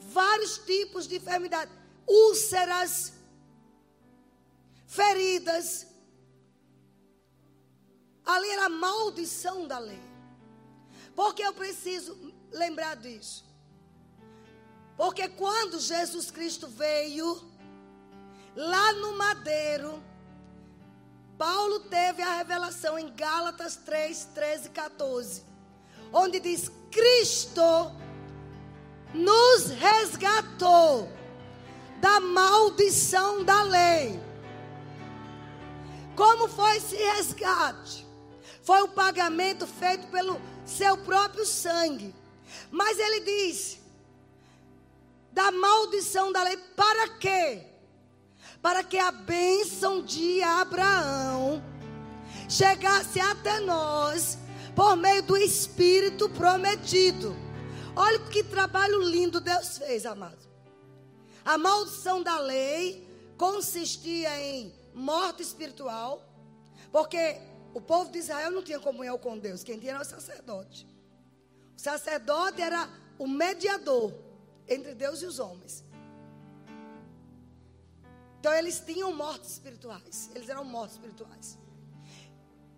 Vários 0.00 0.58
tipos 0.58 1.06
de 1.06 1.16
enfermidade, 1.16 1.70
úlceras, 2.06 3.12
feridas. 4.86 5.86
Ali 8.24 8.48
era 8.50 8.66
a 8.66 8.68
maldição 8.68 9.68
da 9.68 9.78
lei. 9.78 10.02
Porque 11.14 11.42
eu 11.42 11.52
preciso 11.52 12.16
lembrar 12.50 12.96
disso. 12.96 13.44
Porque 14.96 15.28
quando 15.28 15.78
Jesus 15.78 16.30
Cristo 16.30 16.66
veio, 16.68 17.40
lá 18.54 18.92
no 18.94 19.16
madeiro, 19.16 20.02
Paulo 21.40 21.80
teve 21.80 22.20
a 22.20 22.36
revelação 22.36 22.98
em 22.98 23.08
Gálatas 23.14 23.74
3, 23.74 24.26
13 24.34 24.66
e 24.66 24.70
14, 24.72 25.42
onde 26.12 26.38
diz: 26.38 26.70
Cristo 26.90 27.62
nos 29.14 29.70
resgatou 29.70 31.10
da 31.98 32.20
maldição 32.20 33.42
da 33.42 33.62
lei. 33.62 34.20
Como 36.14 36.46
foi 36.46 36.76
esse 36.76 36.96
resgate? 36.96 38.06
Foi 38.62 38.82
o 38.82 38.88
pagamento 38.88 39.66
feito 39.66 40.08
pelo 40.08 40.38
seu 40.66 40.98
próprio 40.98 41.46
sangue. 41.46 42.14
Mas 42.70 42.98
ele 42.98 43.20
diz: 43.20 43.80
da 45.32 45.50
maldição 45.50 46.30
da 46.32 46.42
lei, 46.42 46.58
para 46.76 47.08
quê? 47.16 47.69
Para 48.62 48.84
que 48.84 48.98
a 48.98 49.10
bênção 49.10 50.02
de 50.02 50.42
Abraão 50.42 51.62
chegasse 52.48 53.20
até 53.20 53.60
nós 53.60 54.38
por 54.74 54.96
meio 54.96 55.22
do 55.22 55.36
Espírito 55.36 56.28
prometido. 56.28 57.36
Olha 57.94 58.18
que 58.18 58.42
trabalho 58.42 59.02
lindo 59.02 59.40
Deus 59.40 59.78
fez, 59.78 60.04
amado. 60.04 60.48
A 61.44 61.56
maldição 61.56 62.22
da 62.22 62.38
lei 62.38 63.06
consistia 63.36 64.38
em 64.40 64.74
morte 64.94 65.42
espiritual, 65.42 66.22
porque 66.92 67.40
o 67.72 67.80
povo 67.80 68.10
de 68.10 68.18
Israel 68.18 68.50
não 68.50 68.62
tinha 68.62 68.78
comunhão 68.78 69.16
com 69.16 69.38
Deus, 69.38 69.62
quem 69.62 69.78
tinha 69.78 69.92
era 69.92 70.02
o 70.02 70.04
sacerdote. 70.04 70.86
O 71.76 71.80
sacerdote 71.80 72.60
era 72.60 72.88
o 73.18 73.26
mediador 73.26 74.12
entre 74.68 74.94
Deus 74.94 75.22
e 75.22 75.26
os 75.26 75.38
homens. 75.38 75.84
Então 78.40 78.54
eles 78.54 78.80
tinham 78.80 79.12
mortes 79.12 79.50
espirituais, 79.50 80.30
eles 80.34 80.48
eram 80.48 80.64
mortos 80.64 80.96
espirituais. 80.96 81.58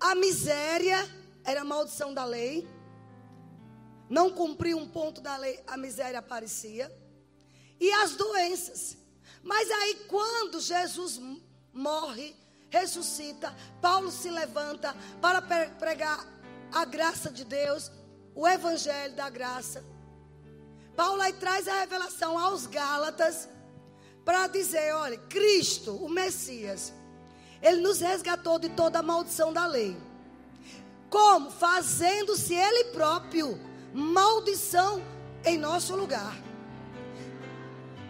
A 0.01 0.13
miséria 0.17 0.99
era 1.45 1.61
a 1.61 1.65
maldição 1.65 2.13
da 2.13 2.25
lei. 2.25 2.69
não 4.11 4.31
cumpria 4.31 4.77
um 4.77 4.87
ponto 4.87 5.21
da 5.23 5.37
lei, 5.37 5.63
a 5.67 5.77
miséria 5.77 6.19
aparecia. 6.19 6.93
E 7.81 7.91
as 7.93 8.15
doenças. 8.17 8.99
Mas 9.43 9.71
aí, 9.71 9.95
quando 10.09 10.61
Jesus 10.61 11.19
morre, 11.73 12.37
ressuscita, 12.69 13.55
Paulo 13.81 14.11
se 14.11 14.31
levanta 14.31 14.95
para 15.21 15.41
pregar 15.41 16.27
a 16.73 16.85
graça 16.85 17.31
de 17.31 17.45
Deus, 17.45 17.91
o 18.35 18.47
evangelho 18.47 19.15
da 19.15 19.31
graça. 19.31 19.85
Paulo 20.97 21.23
aí 21.23 21.33
traz 21.33 21.67
a 21.69 21.81
revelação 21.81 22.39
aos 22.39 22.67
Gálatas 22.67 23.49
para 24.25 24.47
dizer: 24.47 24.95
olha, 24.95 25.19
Cristo, 25.29 25.93
o 25.97 26.09
Messias, 26.09 26.93
ele 27.61 27.81
nos 27.81 28.01
resgatou 28.01 28.59
de 28.59 28.69
toda 28.71 28.99
a 28.99 29.03
maldição 29.03 29.53
da 29.53 29.67
lei. 29.67 29.97
Como? 31.09 31.51
Fazendo-se 31.51 32.55
ele 32.55 32.85
próprio 32.85 33.61
maldição 33.93 35.03
em 35.45 35.59
nosso 35.59 35.95
lugar. 35.95 36.37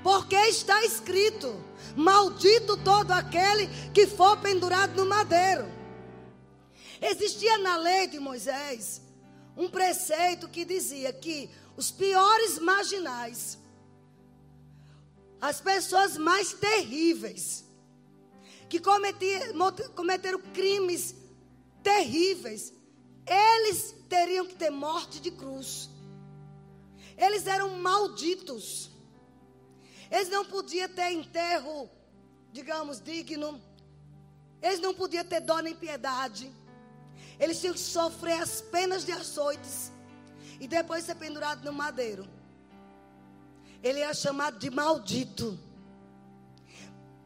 Porque 0.03 0.37
está 0.37 0.85
escrito: 0.85 1.63
Maldito 1.97 2.77
todo 2.79 3.13
aquele 3.13 3.69
que 3.93 4.07
for 4.07 4.37
pendurado 4.39 4.95
no 4.97 5.09
madeiro. 5.09 5.71
Existia 7.01 7.59
na 7.59 7.77
lei 7.77 8.07
de 8.07 8.21
Moisés 8.21 9.03
um 9.57 9.69
preceito 9.69 10.49
que 10.49 10.65
dizia 10.65 11.13
que 11.13 11.51
os 11.77 11.91
piores 11.91 12.59
marginais, 12.59 13.59
as 15.43 15.61
pessoas 15.61 16.17
mais 16.17 16.53
terríveis, 16.53 17.65
que 18.69 18.79
cometeram 18.79 20.41
crimes 20.55 21.17
terríveis, 21.83 22.73
eles 23.27 23.93
teriam 24.09 24.47
que 24.47 24.55
ter 24.55 24.71
morte 24.71 25.21
de 25.21 25.33
cruz. 25.33 25.91
Eles 27.17 27.49
eram 27.49 27.71
malditos. 27.71 28.89
Eles 30.09 30.29
não 30.29 30.45
podiam 30.45 30.89
ter 30.89 31.11
enterro, 31.11 31.91
digamos, 32.53 33.01
digno. 33.01 33.61
Eles 34.63 34.79
não 34.79 34.95
podiam 34.95 35.25
ter 35.25 35.41
dó 35.41 35.59
nem 35.59 35.75
piedade. 35.75 36.53
Eles 37.41 37.61
tinham 37.61 37.75
que 37.75 37.81
sofrer 37.81 38.41
as 38.41 38.61
penas 38.61 39.05
de 39.05 39.11
açoites. 39.11 39.91
E 40.61 40.69
depois 40.69 41.05
ser 41.05 41.17
pendurado 41.17 41.65
no 41.65 41.73
madeiro. 41.73 42.29
Ele 43.83 44.01
era 44.01 44.15
chamado 44.15 44.59
de 44.59 44.71
maldito. 44.71 45.59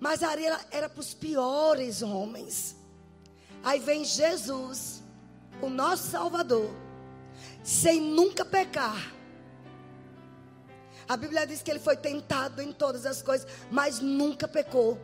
Mas 0.01 0.23
ali 0.23 0.45
era 0.71 0.89
para 0.89 1.01
os 1.01 1.15
piores 1.15 2.03
homens. 2.03 2.77
Aí 3.63 3.81
vem 3.81 4.05
Jesus, 4.05 5.03
o 5.61 5.69
nosso 5.69 6.11
Salvador, 6.11 6.71
sem 7.63 8.01
nunca 8.01 8.45
pecar 8.45 9.17
a 11.09 11.17
Bíblia 11.17 11.47
diz 11.47 11.63
que 11.63 11.71
ele 11.71 11.79
foi 11.79 11.97
tentado 11.97 12.61
em 12.61 12.73
todas 12.73 13.07
as 13.07 13.23
coisas, 13.23 13.47
mas 13.71 14.01
nunca 14.01 14.49
pecou. 14.49 14.99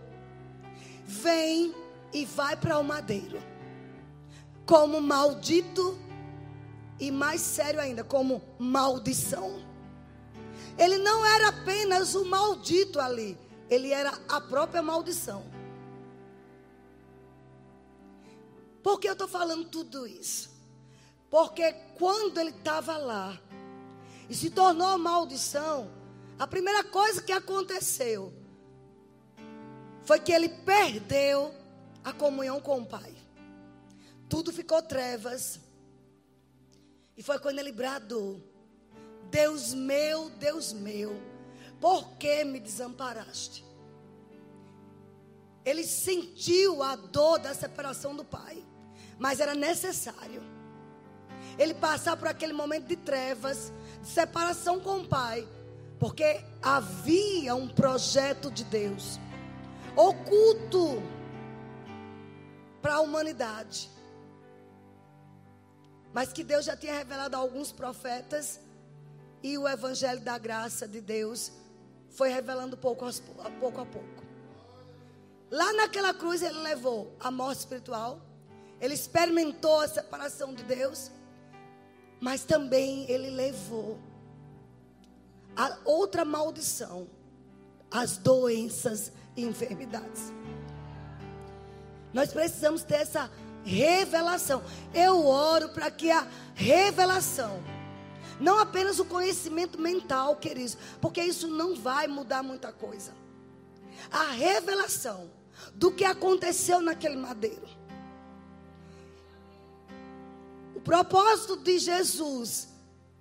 Vem 1.04 1.74
e 2.12 2.24
vai 2.24 2.56
para 2.56 2.78
o 2.78 2.84
madeiro, 2.84 3.40
como 4.66 5.00
maldito 5.00 5.98
e 6.98 7.10
mais 7.10 7.40
sério 7.40 7.80
ainda, 7.80 8.02
como 8.02 8.42
maldição. 8.58 9.60
Ele 10.82 10.98
não 10.98 11.24
era 11.24 11.50
apenas 11.50 12.16
o 12.16 12.24
maldito 12.24 12.98
ali, 12.98 13.38
ele 13.70 13.92
era 13.92 14.10
a 14.28 14.40
própria 14.40 14.82
maldição. 14.82 15.44
Por 18.82 18.98
que 18.98 19.06
eu 19.08 19.12
estou 19.12 19.28
falando 19.28 19.64
tudo 19.66 20.08
isso? 20.08 20.50
Porque 21.30 21.72
quando 21.96 22.38
ele 22.38 22.50
estava 22.50 22.96
lá, 22.96 23.40
e 24.28 24.34
se 24.34 24.50
tornou 24.50 24.98
maldição, 24.98 25.88
a 26.36 26.48
primeira 26.48 26.82
coisa 26.82 27.22
que 27.22 27.30
aconteceu 27.30 28.32
foi 30.02 30.18
que 30.18 30.32
ele 30.32 30.48
perdeu 30.48 31.54
a 32.02 32.12
comunhão 32.12 32.60
com 32.60 32.80
o 32.80 32.86
Pai. 32.86 33.14
Tudo 34.28 34.52
ficou 34.52 34.82
trevas. 34.82 35.60
E 37.16 37.22
foi 37.22 37.38
quando 37.38 37.60
ele 37.60 37.70
bradou: 37.70 38.42
Deus 39.32 39.74
meu, 39.74 40.30
Deus 40.30 40.72
meu, 40.72 41.20
por 41.80 42.10
que 42.18 42.44
me 42.44 42.60
desamparaste? 42.60 43.64
Ele 45.64 45.84
sentiu 45.84 46.82
a 46.82 46.94
dor 46.94 47.40
da 47.40 47.54
separação 47.54 48.14
do 48.14 48.24
Pai, 48.24 48.62
mas 49.18 49.40
era 49.40 49.54
necessário 49.54 50.52
ele 51.58 51.74
passar 51.74 52.16
por 52.16 52.28
aquele 52.28 52.52
momento 52.52 52.86
de 52.86 52.96
trevas, 52.96 53.72
separação 54.02 54.80
com 54.80 55.00
o 55.00 55.08
pai, 55.08 55.46
porque 55.98 56.44
havia 56.62 57.54
um 57.54 57.68
projeto 57.68 58.50
de 58.50 58.64
Deus 58.64 59.20
oculto 59.94 61.02
para 62.80 62.94
a 62.94 63.00
humanidade. 63.00 63.90
Mas 66.12 66.32
que 66.32 66.42
Deus 66.42 66.64
já 66.64 66.76
tinha 66.76 66.94
revelado 66.94 67.36
a 67.36 67.38
alguns 67.38 67.72
profetas 67.72 68.60
e 69.42 69.58
o 69.58 69.68
evangelho 69.68 70.20
da 70.20 70.38
graça 70.38 70.86
de 70.86 71.00
Deus 71.00 71.52
foi 72.10 72.28
revelando 72.28 72.76
pouco 72.76 73.04
a 73.06 73.50
pouco 73.58 73.80
a 73.80 73.86
pouco. 73.86 74.22
Lá 75.50 75.72
naquela 75.72 76.14
cruz 76.14 76.42
ele 76.42 76.58
levou 76.58 77.14
a 77.20 77.30
morte 77.30 77.60
espiritual, 77.60 78.20
ele 78.80 78.94
experimentou 78.94 79.80
a 79.80 79.88
separação 79.88 80.54
de 80.54 80.62
Deus 80.62 81.10
mas 82.22 82.44
também 82.44 83.04
ele 83.10 83.30
levou 83.30 83.98
a 85.56 85.76
outra 85.84 86.24
maldição, 86.24 87.08
as 87.90 88.16
doenças 88.16 89.10
e 89.36 89.44
enfermidades. 89.44 90.32
Nós 92.14 92.32
precisamos 92.32 92.84
ter 92.84 92.94
essa 92.94 93.28
revelação. 93.64 94.62
Eu 94.94 95.26
oro 95.26 95.70
para 95.70 95.90
que 95.90 96.12
a 96.12 96.24
revelação, 96.54 97.60
não 98.42 98.58
apenas 98.58 98.98
o 98.98 99.04
conhecimento 99.04 99.80
mental, 99.80 100.36
queridos, 100.36 100.76
porque 101.00 101.22
isso 101.22 101.48
não 101.48 101.74
vai 101.74 102.06
mudar 102.06 102.42
muita 102.42 102.72
coisa. 102.72 103.12
A 104.10 104.32
revelação 104.32 105.30
do 105.74 105.92
que 105.92 106.04
aconteceu 106.04 106.80
naquele 106.80 107.16
madeiro 107.16 107.82
propósito 110.82 111.56
de 111.56 111.78
Jesus 111.78 112.68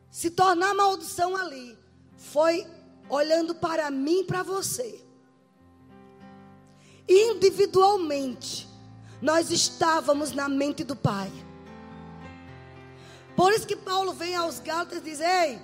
se 0.10 0.30
tornar 0.30 0.74
maldição 0.74 1.36
ali 1.36 1.78
foi 2.18 2.68
olhando 3.10 3.56
para 3.56 3.90
mim 3.90 4.22
e 4.22 4.24
para 4.24 4.44
você. 4.44 5.04
Individualmente, 7.08 8.68
nós 9.22 9.52
estávamos 9.52 10.32
na 10.32 10.48
mente 10.48 10.84
do 10.84 10.96
Pai. 10.96 11.32
Por 13.42 13.52
isso 13.54 13.66
que 13.66 13.76
Paulo 13.76 14.14
vem 14.14 14.36
aos 14.36 14.60
Gálatas 14.60 15.00
e 15.00 15.02
diz: 15.02 15.20
Ei, 15.20 15.60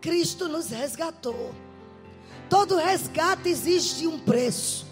Cristo 0.00 0.48
nos 0.48 0.70
resgatou. 0.70 1.54
Todo 2.48 2.76
resgate 2.76 3.50
existe 3.50 4.06
um 4.06 4.18
preço. 4.18 4.86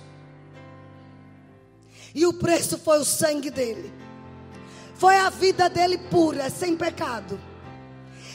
E 2.14 2.26
o 2.26 2.34
preço 2.34 2.76
foi 2.76 2.98
o 2.98 3.06
sangue 3.06 3.48
dele. 3.48 3.90
Foi 4.96 5.16
a 5.16 5.30
vida 5.30 5.70
dele 5.70 5.96
pura, 5.96 6.50
sem 6.50 6.76
pecado. 6.76 7.40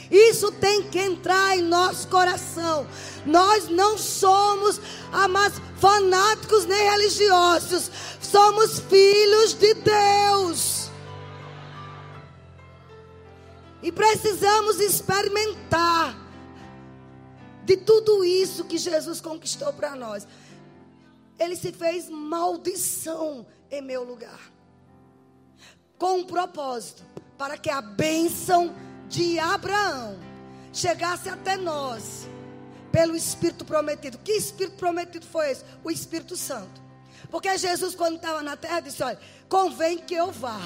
Isso 0.09 0.51
tem 0.53 0.81
que 0.89 0.97
entrar 0.97 1.55
em 1.55 1.61
nosso 1.61 2.07
coração. 2.07 2.87
Nós 3.23 3.69
não 3.69 3.99
somos 3.99 4.81
amas, 5.13 5.61
fanáticos 5.77 6.65
nem 6.65 6.89
religiosos. 6.89 7.91
Somos 8.19 8.79
filhos 8.79 9.53
de 9.53 9.75
Deus. 9.75 10.80
E 13.81 13.91
precisamos 13.91 14.79
experimentar 14.79 16.15
de 17.63 17.77
tudo 17.77 18.23
isso 18.23 18.65
que 18.65 18.77
Jesus 18.77 19.21
conquistou 19.21 19.71
para 19.73 19.95
nós. 19.95 20.27
Ele 21.39 21.55
se 21.55 21.71
fez 21.71 22.09
maldição 22.09 23.45
em 23.69 23.81
meu 23.81 24.03
lugar 24.03 24.51
com 26.01 26.17
um 26.17 26.23
propósito, 26.23 27.03
para 27.37 27.59
que 27.59 27.69
a 27.69 27.79
bênção 27.79 28.75
de 29.07 29.37
Abraão 29.37 30.17
chegasse 30.73 31.29
até 31.29 31.55
nós 31.55 32.27
pelo 32.91 33.15
Espírito 33.15 33.63
prometido. 33.63 34.17
Que 34.17 34.31
Espírito 34.31 34.77
prometido 34.77 35.27
foi 35.27 35.51
esse? 35.51 35.63
O 35.83 35.91
Espírito 35.91 36.35
Santo. 36.35 36.81
Porque 37.29 37.55
Jesus, 37.55 37.93
quando 37.93 38.15
estava 38.15 38.41
na 38.41 38.57
terra, 38.57 38.79
disse: 38.79 39.03
Olha, 39.03 39.19
convém 39.47 39.99
que 39.99 40.15
eu 40.15 40.31
vá. 40.31 40.59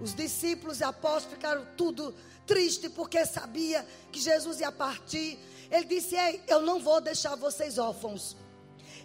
Os 0.00 0.14
discípulos 0.14 0.80
e 0.80 0.84
apóstolos 0.84 1.34
ficaram 1.34 1.66
tudo 1.76 2.14
triste 2.46 2.88
porque 2.88 3.24
sabia 3.24 3.86
que 4.12 4.20
Jesus 4.20 4.60
ia 4.60 4.70
partir. 4.70 5.38
Ele 5.70 5.84
disse: 5.84 6.16
Ei, 6.16 6.42
eu 6.46 6.62
não 6.62 6.80
vou 6.80 7.00
deixar 7.00 7.34
vocês 7.36 7.78
órfãos. 7.78 8.36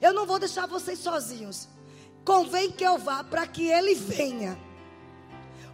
Eu 0.02 0.14
não 0.14 0.26
vou 0.26 0.40
deixar 0.40 0.68
vocês 0.68 1.00
sozinhos. 1.00 1.68
Convém 2.26 2.72
que 2.72 2.84
eu 2.84 2.98
vá 2.98 3.24
para 3.24 3.48
que 3.48 3.68
ele 3.68 3.96
venha 3.96 4.58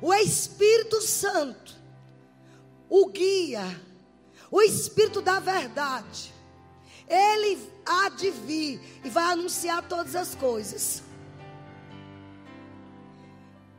o 0.02 0.14
Espírito 0.14 1.02
Santo, 1.02 1.76
o 2.90 3.08
guia, 3.08 3.64
o 4.52 4.62
Espírito 4.62 5.22
da 5.22 5.40
verdade, 5.40 6.34
ele 7.08 7.60
há 7.86 8.10
de 8.10 8.30
vir 8.30 9.02
e 9.04 9.10
vai 9.10 9.34
anunciar 9.34 9.88
todas 9.88 10.16
as 10.16 10.36
coisas. 10.36 11.02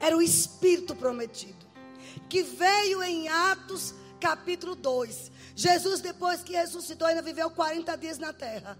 Era 0.00 0.16
o 0.16 0.22
Espírito 0.22 0.94
prometido, 0.94 1.66
que 2.28 2.42
veio 2.42 3.02
em 3.02 3.28
Atos 3.28 3.94
capítulo 4.20 4.74
2. 4.74 5.30
Jesus, 5.54 6.00
depois 6.00 6.42
que 6.42 6.52
ressuscitou, 6.52 7.06
ainda 7.06 7.22
viveu 7.22 7.50
40 7.50 7.96
dias 7.96 8.18
na 8.18 8.32
terra. 8.32 8.78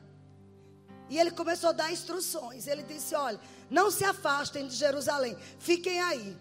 E 1.11 1.19
ele 1.19 1.31
começou 1.31 1.71
a 1.71 1.73
dar 1.73 1.93
instruções. 1.93 2.67
Ele 2.67 2.83
disse: 2.83 3.15
Olha, 3.15 3.41
não 3.71 3.91
se 3.91 4.05
afastem 4.05 4.69
de 4.69 4.75
Jerusalém, 4.75 5.37
fiquem 5.59 6.01
aí. 6.01 6.37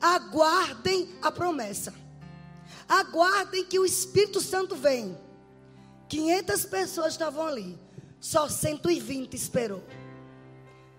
Aguardem 0.00 1.08
a 1.20 1.30
promessa. 1.30 1.92
Aguardem 2.88 3.64
que 3.64 3.78
o 3.78 3.84
Espírito 3.84 4.40
Santo 4.40 4.76
vem. 4.76 5.18
500 6.08 6.64
pessoas 6.66 7.12
estavam 7.12 7.46
ali. 7.46 7.78
Só 8.20 8.48
120 8.48 9.34
esperou. 9.34 9.82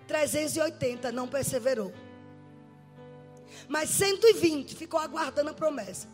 380 0.07 1.11
não 1.11 1.27
perseverou. 1.27 1.93
Mas 3.69 3.91
120 3.91 4.75
ficou 4.75 4.99
aguardando 4.99 5.51
a 5.51 5.53
promessa. 5.53 6.07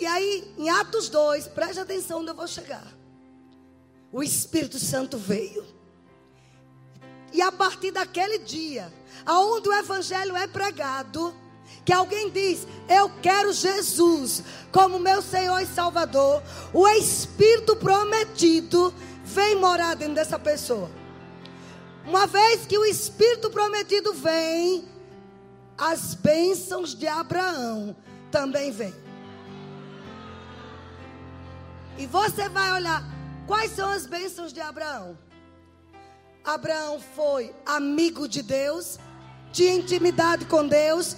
E 0.00 0.06
aí, 0.06 0.54
em 0.56 0.70
Atos 0.70 1.10
2, 1.10 1.48
preste 1.48 1.78
atenção 1.78 2.20
onde 2.20 2.30
eu 2.30 2.34
vou 2.34 2.48
chegar. 2.48 2.90
O 4.10 4.22
Espírito 4.22 4.78
Santo 4.78 5.18
veio. 5.18 5.66
E 7.30 7.42
a 7.42 7.52
partir 7.52 7.90
daquele 7.90 8.38
dia, 8.38 8.92
aonde 9.26 9.68
o 9.68 9.72
evangelho 9.72 10.34
é 10.34 10.46
pregado, 10.46 11.34
que 11.84 11.92
alguém 11.92 12.30
diz: 12.30 12.66
Eu 12.88 13.10
quero 13.20 13.52
Jesus 13.52 14.42
como 14.72 14.98
meu 14.98 15.20
Senhor 15.20 15.60
e 15.60 15.66
Salvador, 15.66 16.42
o 16.72 16.88
Espírito 16.88 17.76
prometido 17.76 18.94
vem 19.24 19.56
morar 19.56 19.94
dentro 19.94 20.14
dessa 20.14 20.38
pessoa. 20.38 20.90
Uma 22.06 22.26
vez 22.26 22.66
que 22.66 22.78
o 22.78 22.84
Espírito 22.84 23.50
prometido 23.50 24.12
vem, 24.14 24.84
as 25.76 26.14
bênçãos 26.14 26.94
de 26.94 27.06
Abraão 27.06 27.96
também 28.30 28.70
vêm. 28.70 28.94
E 31.98 32.06
você 32.06 32.48
vai 32.48 32.72
olhar 32.72 33.04
quais 33.46 33.70
são 33.72 33.88
as 33.88 34.06
bênçãos 34.06 34.52
de 34.52 34.60
Abraão. 34.60 35.16
Abraão 36.44 37.00
foi 37.14 37.54
amigo 37.64 38.28
de 38.28 38.42
Deus, 38.42 38.98
tinha 39.52 39.74
intimidade 39.74 40.44
com 40.44 40.66
Deus, 40.66 41.16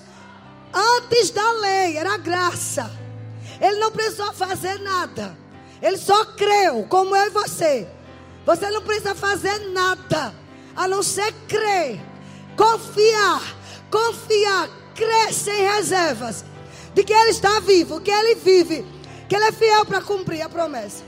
antes 0.72 1.30
da 1.30 1.52
lei, 1.52 1.96
era 1.96 2.16
graça. 2.16 2.90
Ele 3.60 3.78
não 3.78 3.90
precisou 3.90 4.32
fazer 4.32 4.78
nada. 4.80 5.36
Ele 5.80 5.96
só 5.96 6.24
creu, 6.26 6.86
como 6.88 7.16
eu 7.16 7.26
e 7.26 7.30
você. 7.30 7.88
Você 8.44 8.70
não 8.70 8.82
precisa 8.82 9.14
fazer 9.14 9.58
nada, 9.70 10.32
a 10.76 10.86
não 10.86 11.02
ser 11.02 11.32
crer, 11.48 12.00
confiar, 12.56 13.42
confiar, 13.90 14.68
crer 14.94 15.32
sem 15.32 15.62
reservas, 15.62 16.44
de 16.94 17.04
que 17.04 17.12
Ele 17.12 17.30
está 17.30 17.60
vivo, 17.60 18.00
que 18.00 18.10
Ele 18.10 18.34
vive, 18.34 18.84
que 19.28 19.36
Ele 19.36 19.44
é 19.44 19.52
fiel 19.52 19.84
para 19.84 20.00
cumprir 20.00 20.42
a 20.42 20.48
promessa. 20.48 21.04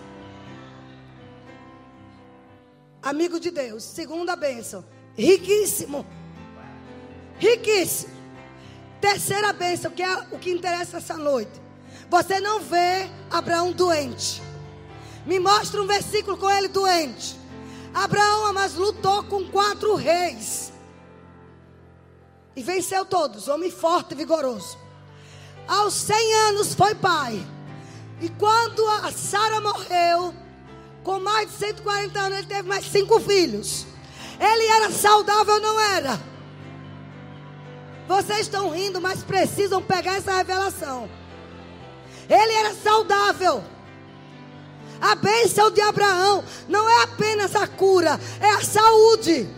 Amigo 3.03 3.39
de 3.39 3.51
Deus, 3.51 3.85
segunda 3.85 4.37
bênção, 4.37 4.85
riquíssimo, 5.17 6.05
riquíssimo. 7.39 8.19
Terceira 9.01 9.53
bênção, 9.53 9.93
que 9.93 10.03
é 10.03 10.19
o 10.33 10.39
que 10.39 10.51
interessa 10.51 10.97
essa 10.97 11.17
noite. 11.17 11.53
Você 12.11 12.41
não 12.41 12.61
vê 12.61 13.09
Abraão 13.31 13.71
doente. 13.71 14.43
Me 15.25 15.39
mostra 15.39 15.81
um 15.81 15.87
versículo 15.87 16.37
com 16.37 16.51
ele 16.51 16.69
doente. 16.69 17.39
Abraão, 17.95 18.53
mas 18.53 18.75
lutou 18.75 19.23
com 19.25 19.45
quatro 19.45 19.95
reis. 19.95 20.68
E 22.59 22.63
venceu 22.65 23.05
todos, 23.05 23.47
homem 23.47 23.71
forte 23.71 24.15
e 24.15 24.17
vigoroso. 24.17 24.77
Aos 25.69 25.95
100 25.95 26.35
anos 26.49 26.75
foi 26.75 26.93
pai. 26.93 27.41
E 28.21 28.29
quando 28.31 28.85
a 28.85 29.13
Sara 29.13 29.61
morreu, 29.61 30.35
com 31.05 31.21
mais 31.21 31.53
de 31.53 31.57
140 31.57 32.19
anos, 32.19 32.39
ele 32.39 32.49
teve 32.49 32.69
mais 32.69 32.85
cinco 32.85 33.21
filhos. 33.21 33.87
Ele 34.41 34.67
era 34.67 34.91
saudável 34.91 35.61
não 35.61 35.79
era? 35.79 36.21
Vocês 38.09 38.41
estão 38.41 38.71
rindo, 38.71 39.01
mas 39.01 39.23
precisam 39.23 39.81
pegar 39.81 40.17
essa 40.17 40.37
revelação. 40.37 41.09
Ele 42.29 42.53
era 42.55 42.75
saudável. 42.75 43.63
A 45.01 45.15
bênção 45.15 45.71
de 45.71 45.81
Abraão 45.81 46.43
não 46.69 46.89
é 46.89 47.05
apenas 47.05 47.55
a 47.55 47.69
cura, 47.69 48.19
é 48.41 48.51
a 48.51 48.65
saúde. 48.65 49.49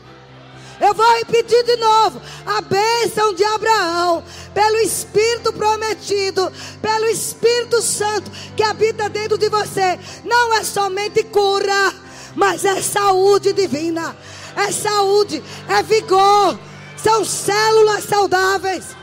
Eu 0.80 0.94
vou 0.94 1.18
repetir 1.18 1.62
de 1.62 1.76
novo. 1.76 2.20
A 2.46 2.60
bênção 2.62 3.34
de 3.34 3.44
Abraão, 3.44 4.24
pelo 4.54 4.76
Espírito 4.78 5.52
prometido, 5.52 6.50
pelo 6.80 7.06
Espírito 7.06 7.82
Santo 7.82 8.30
que 8.56 8.62
habita 8.62 9.08
dentro 9.08 9.36
de 9.36 9.48
você, 9.48 9.98
não 10.24 10.54
é 10.54 10.64
somente 10.64 11.22
cura, 11.24 11.94
mas 12.34 12.64
é 12.64 12.80
saúde 12.80 13.52
divina. 13.52 14.16
É 14.56 14.72
saúde, 14.72 15.42
é 15.68 15.82
vigor, 15.82 16.58
são 16.96 17.24
células 17.24 18.04
saudáveis, 18.04 18.96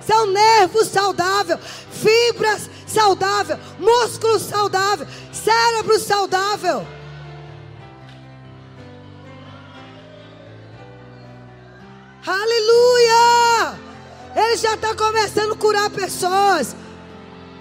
são 0.00 0.26
nervos 0.26 0.88
saudáveis, 0.88 1.60
fibras 1.92 2.70
saudáveis, 2.86 3.58
músculo 3.78 4.38
saudável, 4.38 5.06
cérebro 5.30 5.98
saudável. 6.00 6.86
Aleluia! 12.28 13.80
Ele 14.36 14.56
já 14.58 14.74
está 14.74 14.94
começando 14.94 15.54
a 15.54 15.56
curar 15.56 15.88
pessoas. 15.88 16.76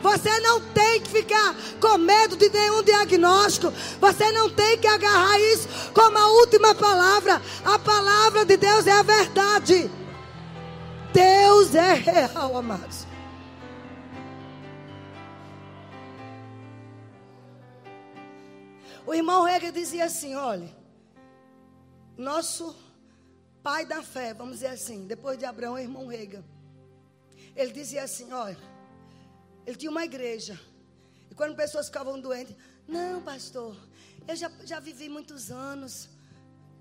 Você 0.01 0.39
não 0.41 0.59
tem 0.59 1.01
que 1.01 1.09
ficar 1.09 1.55
com 1.79 1.97
medo 1.97 2.35
de 2.35 2.49
nenhum 2.49 2.83
diagnóstico. 2.83 3.71
Você 4.01 4.29
não 4.33 4.49
tem 4.49 4.77
que 4.77 4.87
agarrar 4.87 5.39
isso 5.39 5.69
como 5.93 6.17
a 6.17 6.27
última 6.39 6.75
palavra. 6.75 7.41
A 7.63 7.79
palavra 7.79 8.43
de 8.43 8.57
Deus 8.57 8.85
é 8.85 8.91
a 8.91 9.03
verdade. 9.03 9.89
Deus 11.13 11.73
é 11.73 11.93
real, 11.93 12.57
amados. 12.57 13.07
O 19.05 19.13
irmão 19.13 19.45
Rega 19.45 19.71
dizia 19.71 20.03
assim: 20.03 20.35
olha, 20.35 20.69
nosso 22.17 22.75
pai 23.67 23.85
da 23.85 24.01
fé, 24.01 24.33
vamos 24.33 24.59
dizer 24.59 24.67
assim, 24.67 25.05
depois 25.05 25.37
de 25.37 25.43
Abraão, 25.43 25.73
o 25.73 25.77
irmão 25.77 26.07
Rega. 26.07 26.41
Ele 27.53 27.73
dizia 27.73 28.03
assim: 28.03 28.31
olha 28.31 28.57
ele 29.65 29.75
tinha 29.75 29.91
uma 29.91 30.05
igreja. 30.05 30.57
E 31.29 31.35
quando 31.35 31.53
pessoas 31.53 31.87
ficavam 31.87 32.17
doentes, 32.17 32.55
não, 32.87 33.21
pastor, 33.21 33.75
eu 34.25 34.33
já, 34.37 34.49
já 34.63 34.79
vivi 34.79 35.09
muitos 35.09 35.51
anos. 35.51 36.07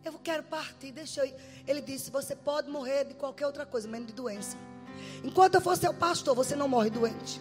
Eu 0.04 0.12
quero 0.20 0.44
partir, 0.44 0.92
deixa 0.92 1.22
eu 1.22 1.26
ir. 1.26 1.34
Ele 1.66 1.80
disse: 1.80 2.08
Você 2.12 2.36
pode 2.36 2.70
morrer 2.70 3.02
de 3.06 3.14
qualquer 3.14 3.46
outra 3.46 3.66
coisa, 3.66 3.88
menos 3.88 4.06
de 4.06 4.12
doença. 4.12 4.56
Enquanto 5.24 5.56
eu 5.56 5.60
for 5.60 5.76
seu 5.76 5.92
pastor, 5.92 6.36
você 6.36 6.54
não 6.54 6.68
morre 6.68 6.90
doente. 6.90 7.40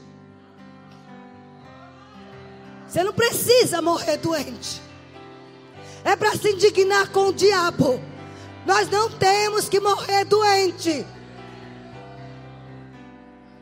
Você 2.88 3.04
não 3.04 3.14
precisa 3.14 3.80
morrer 3.80 4.18
doente. 4.18 4.82
É 6.04 6.16
para 6.16 6.36
se 6.36 6.50
indignar 6.50 7.12
com 7.12 7.28
o 7.28 7.34
diabo. 7.34 8.15
Nós 8.66 8.90
não 8.90 9.10
temos 9.10 9.70
que 9.70 9.80
morrer 9.80 10.26
doente. 10.26 11.06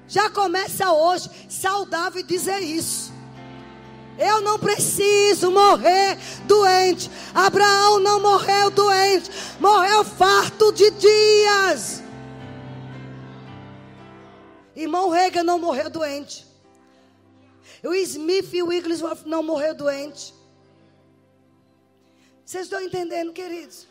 Já 0.08 0.30
começa 0.30 0.92
hoje, 0.92 1.30
saudável, 1.50 2.24
dizer 2.24 2.60
isso. 2.60 3.12
Eu 4.18 4.42
não 4.42 4.60
preciso 4.60 5.52
morrer 5.52 6.18
doente. 6.46 7.10
Abraão 7.34 8.00
não 8.00 8.22
morreu 8.22 8.70
doente, 8.70 9.30
morreu 9.60 10.04
farto 10.04 10.72
de 10.72 10.90
dias. 10.92 12.02
Irmão 14.76 15.10
Reagan 15.10 15.44
não 15.44 15.60
morreu 15.60 15.90
doente. 15.90 16.46
O 17.84 17.94
Smith 17.96 18.54
e 18.54 18.64
o 18.64 18.68
Wigglesworth 18.68 19.26
não 19.26 19.44
morreu 19.44 19.76
doente. 19.76 20.34
Vocês 22.46 22.66
estão 22.66 22.82
entendendo, 22.82 23.34
queridos? 23.34 23.88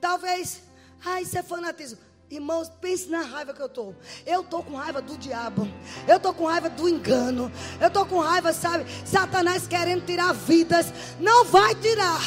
Talvez, 0.00 0.62
ah, 1.04 1.20
isso 1.20 1.38
é 1.38 1.42
fanatismo. 1.42 1.98
Irmãos, 2.28 2.68
pense 2.80 3.08
na 3.08 3.22
raiva 3.22 3.54
que 3.54 3.62
eu 3.62 3.66
estou. 3.66 3.94
Eu 4.26 4.40
estou 4.40 4.60
com 4.60 4.74
raiva 4.74 5.00
do 5.00 5.16
diabo. 5.16 5.68
Eu 6.08 6.16
estou 6.16 6.34
com 6.34 6.46
raiva 6.46 6.68
do 6.68 6.88
engano. 6.88 7.52
Eu 7.80 7.86
estou 7.86 8.04
com 8.04 8.18
raiva, 8.18 8.52
sabe? 8.52 8.84
Satanás 9.04 9.68
querendo 9.68 10.04
tirar 10.04 10.32
vidas. 10.32 10.92
Não 11.20 11.44
vai 11.44 11.74
tirar. 11.76 12.20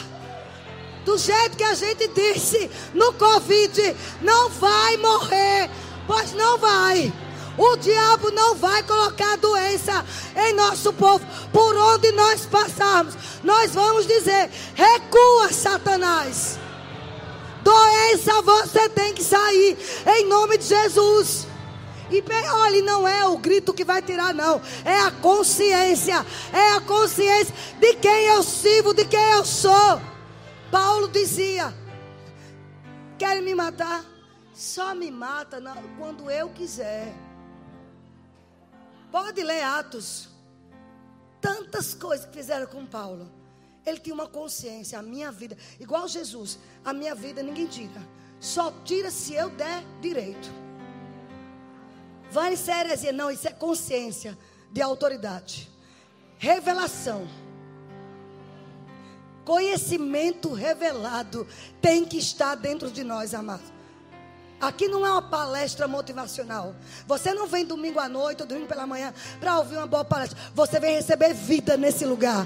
Do 1.04 1.18
jeito 1.18 1.58
que 1.58 1.64
a 1.64 1.74
gente 1.74 2.08
disse 2.10 2.72
no 2.94 3.14
Covid, 3.14 3.96
não 4.22 4.50
vai 4.50 4.96
morrer. 4.98 5.70
Pois 6.08 6.32
não 6.32 6.58
vai. 6.58 7.12
O 7.58 7.76
diabo 7.76 8.32
não 8.32 8.56
vai 8.56 8.82
colocar 8.84 9.36
doença 9.36 10.06
em 10.38 10.54
nosso 10.54 10.94
povo. 10.94 11.26
Por 11.52 11.76
onde 11.76 12.10
nós 12.14 12.46
passarmos, 12.46 13.16
nós 13.44 13.74
vamos 13.74 14.08
dizer: 14.08 14.50
recua, 14.76 15.52
Satanás. 15.52 16.58
Doença 17.70 18.42
você 18.42 18.90
tem 18.90 19.14
que 19.14 19.24
sair 19.24 19.78
em 20.08 20.26
nome 20.26 20.58
de 20.58 20.66
Jesus. 20.66 21.46
E 22.10 22.24
olha, 22.52 22.82
não 22.82 23.08
é 23.08 23.24
o 23.26 23.38
grito 23.38 23.76
que 23.76 23.86
vai 23.86 24.02
tirar, 24.02 24.34
não. 24.34 24.60
É 24.84 25.02
a 25.02 25.12
consciência. 25.12 26.26
É 26.52 26.78
a 26.78 26.82
consciência 26.82 27.54
de 27.80 27.94
quem 27.98 28.26
eu 28.26 28.42
sirvo, 28.42 28.92
de 28.92 29.06
quem 29.06 29.24
eu 29.34 29.46
sou. 29.46 30.02
Paulo 30.72 31.08
dizia: 31.10 31.72
Querem 33.20 33.44
me 33.44 33.54
matar? 33.54 34.04
Só 34.52 34.96
me 34.96 35.12
mata 35.12 35.62
quando 36.00 36.32
eu 36.32 36.50
quiser. 36.50 37.14
Pode 39.12 39.44
ler 39.44 39.62
Atos. 39.62 40.28
Tantas 41.40 41.94
coisas 41.94 42.26
que 42.26 42.34
fizeram 42.34 42.66
com 42.66 42.84
Paulo. 42.84 43.32
Ele 43.86 44.00
tinha 44.00 44.14
uma 44.14 44.28
consciência, 44.28 45.00
a 45.00 45.02
minha 45.04 45.32
vida, 45.32 45.58
igual 45.80 46.08
Jesus, 46.08 46.60
a 46.84 46.94
minha 46.94 47.14
vida 47.14 47.44
ninguém 47.44 47.68
tira. 47.68 48.02
Só 48.40 48.72
tira 48.84 49.12
se 49.12 49.34
eu 49.34 49.50
der 49.50 49.84
direito. 50.02 50.50
Vai 52.32 52.56
ser 52.56 52.86
heresia. 52.86 53.12
Não, 53.12 53.30
isso 53.30 53.48
é 53.48 53.52
consciência 53.52 54.38
de 54.72 54.82
autoridade. 54.82 55.70
Revelação. 56.38 57.28
Conhecimento 59.44 60.54
revelado 60.54 61.48
tem 61.82 62.06
que 62.06 62.18
estar 62.18 62.56
dentro 62.56 62.92
de 62.92 63.04
nós, 63.04 63.34
amados. 63.34 63.79
Aqui 64.60 64.88
não 64.90 65.06
é 65.06 65.12
uma 65.12 65.22
palestra 65.22 65.88
motivacional. 65.88 66.76
Você 67.08 67.34
não 67.34 67.48
vem 67.48 67.66
domingo 67.66 68.00
à 68.00 68.10
noite 68.10 68.42
ou 68.42 68.48
domingo 68.48 68.68
pela 68.68 68.86
manhã 68.86 69.14
para 69.40 69.58
ouvir 69.58 69.78
uma 69.78 69.88
boa 69.88 70.04
palestra. 70.04 70.38
Você 70.54 70.80
vem 70.80 70.96
receber 70.96 71.34
vida 71.34 71.78
nesse 71.78 72.06
lugar. 72.06 72.46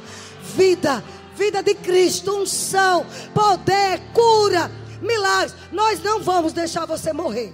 Vida, 0.55 1.03
vida 1.35 1.63
de 1.63 1.73
Cristo, 1.73 2.35
unção, 2.37 3.05
poder, 3.33 3.99
cura, 4.13 4.69
milagres. 5.01 5.55
Nós 5.71 6.01
não 6.03 6.21
vamos 6.21 6.53
deixar 6.53 6.85
você 6.85 7.11
morrer. 7.11 7.53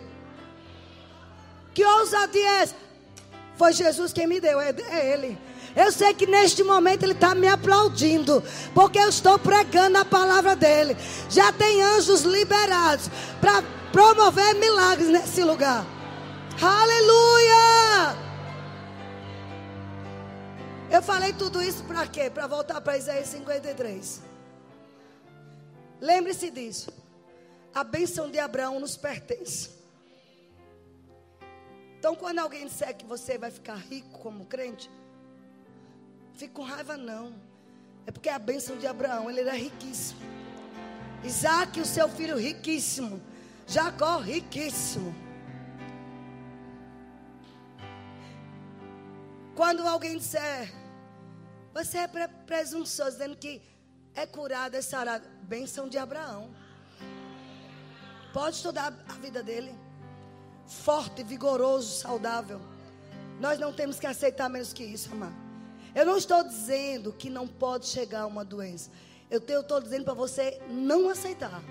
Que 1.73 1.85
ousadia 1.85 2.41
é 2.41 2.61
essa? 2.63 2.75
Foi 3.55 3.71
Jesus 3.71 4.11
quem 4.11 4.27
me 4.27 4.41
deu, 4.41 4.59
é, 4.59 4.75
é 4.89 5.13
Ele. 5.13 5.37
Eu 5.75 5.91
sei 5.91 6.13
que 6.13 6.25
neste 6.25 6.63
momento 6.63 7.03
Ele 7.03 7.13
está 7.13 7.33
me 7.33 7.47
aplaudindo, 7.47 8.43
porque 8.73 8.99
eu 8.99 9.07
estou 9.07 9.39
pregando 9.39 9.97
a 9.97 10.05
palavra 10.05 10.55
dEle. 10.55 10.97
Já 11.29 11.53
tem 11.53 11.81
anjos 11.81 12.21
liberados 12.21 13.09
para 13.39 13.63
promover 13.91 14.55
milagres 14.55 15.09
nesse 15.09 15.43
lugar. 15.43 15.85
Aleluia! 16.61 18.29
Eu 20.91 21.01
falei 21.03 21.33
tudo 21.33 21.61
isso 21.61 21.83
para 21.83 22.07
quê? 22.07 22.29
Para 22.29 22.47
voltar 22.47 22.81
para 22.81 22.97
Isaías 22.97 23.27
53. 23.27 24.21
Lembre-se 26.01 26.49
disso. 26.49 26.91
A 27.73 27.83
bênção 27.83 28.29
de 28.31 28.39
Abraão 28.39 28.79
nos 28.79 28.97
pertence. 28.97 29.69
Então, 31.99 32.15
quando 32.15 32.39
alguém 32.39 32.65
disser 32.65 32.95
que 32.95 33.05
você 33.05 33.37
vai 33.37 33.51
ficar 33.51 33.75
rico 33.75 34.19
como 34.19 34.45
crente, 34.45 34.89
fique 36.33 36.53
com 36.53 36.63
raiva, 36.63 36.97
não. 36.97 37.33
É 38.07 38.11
porque 38.11 38.29
a 38.29 38.39
bênção 38.39 38.77
de 38.77 38.87
Abraão, 38.87 39.29
ele 39.29 39.41
era 39.41 39.53
riquíssimo. 39.53 40.19
Isaac, 41.23 41.79
o 41.79 41.85
seu 41.85 42.07
filho, 42.09 42.37
riquíssimo. 42.37 43.21
Jacó, 43.69 44.17
riquíssimo. 44.17 45.13
Quando 49.55 49.87
alguém 49.87 50.17
disser, 50.17 50.73
você 51.71 51.99
é 51.99 52.07
presunçoso, 52.47 53.11
dizendo 53.11 53.35
que 53.35 53.61
é 54.15 54.25
curado, 54.25 54.75
é 54.75 54.81
sarado. 54.81 55.27
Bênção 55.43 55.87
de 55.87 55.99
Abraão. 55.99 56.49
Pode 58.33 58.55
estudar 58.55 58.91
a 59.07 59.13
vida 59.13 59.43
dele 59.43 59.75
forte, 60.65 61.23
vigoroso, 61.23 61.99
saudável. 61.99 62.59
Nós 63.39 63.59
não 63.59 63.71
temos 63.71 63.99
que 63.99 64.07
aceitar 64.07 64.49
menos 64.49 64.73
que 64.73 64.83
isso, 64.83 65.11
amado. 65.11 65.35
Eu 65.93 66.07
não 66.07 66.17
estou 66.17 66.43
dizendo 66.43 67.13
que 67.13 67.29
não 67.29 67.47
pode 67.47 67.85
chegar 67.85 68.25
uma 68.25 68.43
doença. 68.43 68.89
Eu 69.29 69.39
estou 69.39 69.79
dizendo 69.79 70.05
para 70.05 70.15
você 70.15 70.59
não 70.69 71.07
aceitar. 71.07 71.61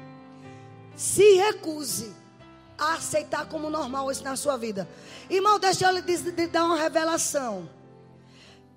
Se 0.98 1.36
recuse 1.36 2.12
a 2.76 2.94
aceitar 2.94 3.46
como 3.46 3.70
normal 3.70 4.10
isso 4.10 4.24
na 4.24 4.34
sua 4.34 4.56
vida. 4.56 4.88
Irmão, 5.30 5.56
deixa 5.56 5.86
eu 5.86 5.94
lhe 5.94 6.46
dar 6.48 6.64
uma 6.64 6.76
revelação. 6.76 7.70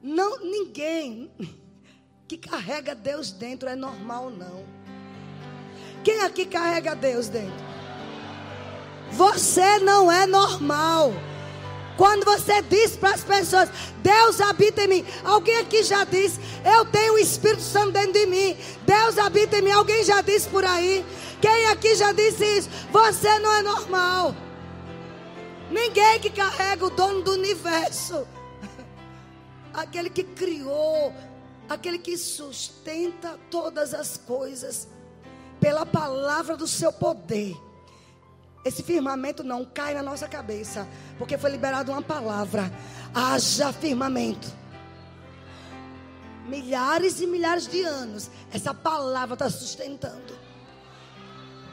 Não, 0.04 0.40
ninguém 0.40 1.32
que 2.30 2.38
carrega 2.38 2.94
Deus 2.94 3.32
dentro 3.32 3.68
é 3.68 3.76
normal, 3.76 4.30
não. 4.30 4.64
Quem 6.04 6.22
aqui 6.22 6.46
carrega 6.46 6.96
Deus 6.96 7.28
dentro? 7.28 7.72
Você 9.14 9.80
não 9.80 10.12
é 10.12 10.28
normal. 10.28 11.12
Quando 11.98 12.24
você 12.24 12.62
diz 12.62 12.96
para 12.96 13.16
as 13.16 13.24
pessoas, 13.24 13.70
Deus 13.98 14.40
habita 14.42 14.84
em 14.84 14.88
mim. 14.88 15.06
Alguém 15.24 15.58
aqui 15.58 15.82
já 15.82 16.04
disse, 16.04 16.40
eu 16.64 16.86
tenho 16.86 17.16
o 17.16 17.18
Espírito 17.18 17.64
Santo 17.64 17.92
dentro 17.92 18.14
de 18.14 18.28
mim. 18.28 18.56
Deus 18.86 19.18
habita 19.18 19.58
em 19.58 19.64
mim. 19.64 19.72
Alguém 19.72 20.04
já 20.04 20.22
disse 20.22 20.48
por 20.50 20.64
aí? 20.64 21.04
Quem 21.42 21.68
aqui 21.68 21.96
já 21.96 22.12
disse 22.12 22.46
isso? 22.60 22.70
Você 22.92 23.40
não 23.40 23.54
é 23.54 23.62
normal. 23.64 24.36
Ninguém 25.72 26.20
que 26.20 26.30
carrega 26.30 26.86
o 26.86 26.90
dono 26.90 27.24
do 27.24 27.32
universo. 27.32 28.28
Aquele 29.74 30.10
que 30.10 30.24
criou, 30.24 31.14
aquele 31.70 31.98
que 31.98 32.18
sustenta 32.18 33.40
todas 33.50 33.94
as 33.94 34.18
coisas 34.18 34.90
pela 35.60 35.86
palavra 35.86 36.58
do 36.58 36.68
seu 36.68 36.92
poder. 36.92 37.56
Esse 38.66 38.84
firmamento 38.84 39.44
não 39.44 39.64
cai 39.64 39.94
na 39.94 40.04
nossa 40.04 40.28
cabeça, 40.28 40.88
porque 41.18 41.38
foi 41.38 41.52
liberada 41.52 41.92
uma 41.92 42.02
palavra. 42.02 42.72
Haja 43.14 43.72
firmamento. 43.72 44.50
Milhares 46.46 47.22
e 47.22 47.28
milhares 47.28 47.68
de 47.68 47.82
anos, 47.84 48.30
essa 48.52 48.74
palavra 48.74 49.36
está 49.36 49.50
sustentando. 49.50 50.41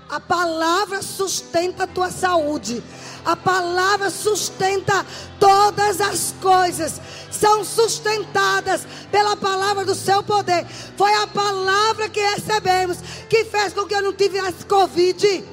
A 0.09 0.19
palavra 0.19 1.03
sustenta 1.03 1.85
a 1.85 1.87
tua 1.87 2.11
saúde. 2.11 2.83
A 3.25 3.37
palavra 3.37 4.09
sustenta 4.09 5.05
todas 5.39 6.01
as 6.01 6.35
coisas. 6.41 6.99
São 7.31 7.63
sustentadas 7.63 8.87
pela 9.11 9.37
palavra 9.37 9.85
do 9.85 9.95
seu 9.95 10.23
poder. 10.23 10.67
Foi 10.97 11.13
a 11.15 11.27
palavra 11.27 12.09
que 12.09 12.21
recebemos 12.21 12.99
que 13.29 13.45
fez 13.45 13.75
com 13.75 13.85
que 13.85 13.95
eu 13.95 14.03
não 14.03 14.15
tivesse 14.15 14.65
Covid. 14.65 15.45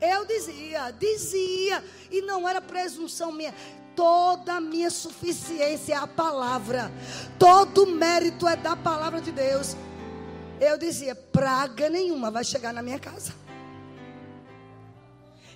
Eu 0.00 0.24
dizia, 0.24 0.90
dizia, 0.98 1.84
e 2.10 2.22
não 2.22 2.48
era 2.48 2.60
presunção 2.60 3.32
minha. 3.32 3.54
Toda 3.94 4.54
a 4.54 4.60
minha 4.60 4.90
suficiência 4.90 5.94
é 5.94 5.96
a 5.96 6.06
palavra, 6.06 6.90
todo 7.38 7.86
mérito 7.86 8.48
é 8.48 8.56
da 8.56 8.74
palavra 8.74 9.20
de 9.20 9.30
Deus. 9.30 9.76
Eu 10.60 10.76
dizia: 10.76 11.14
praga 11.14 11.88
nenhuma 11.88 12.30
vai 12.30 12.44
chegar 12.44 12.72
na 12.72 12.82
minha 12.82 12.98
casa. 12.98 13.32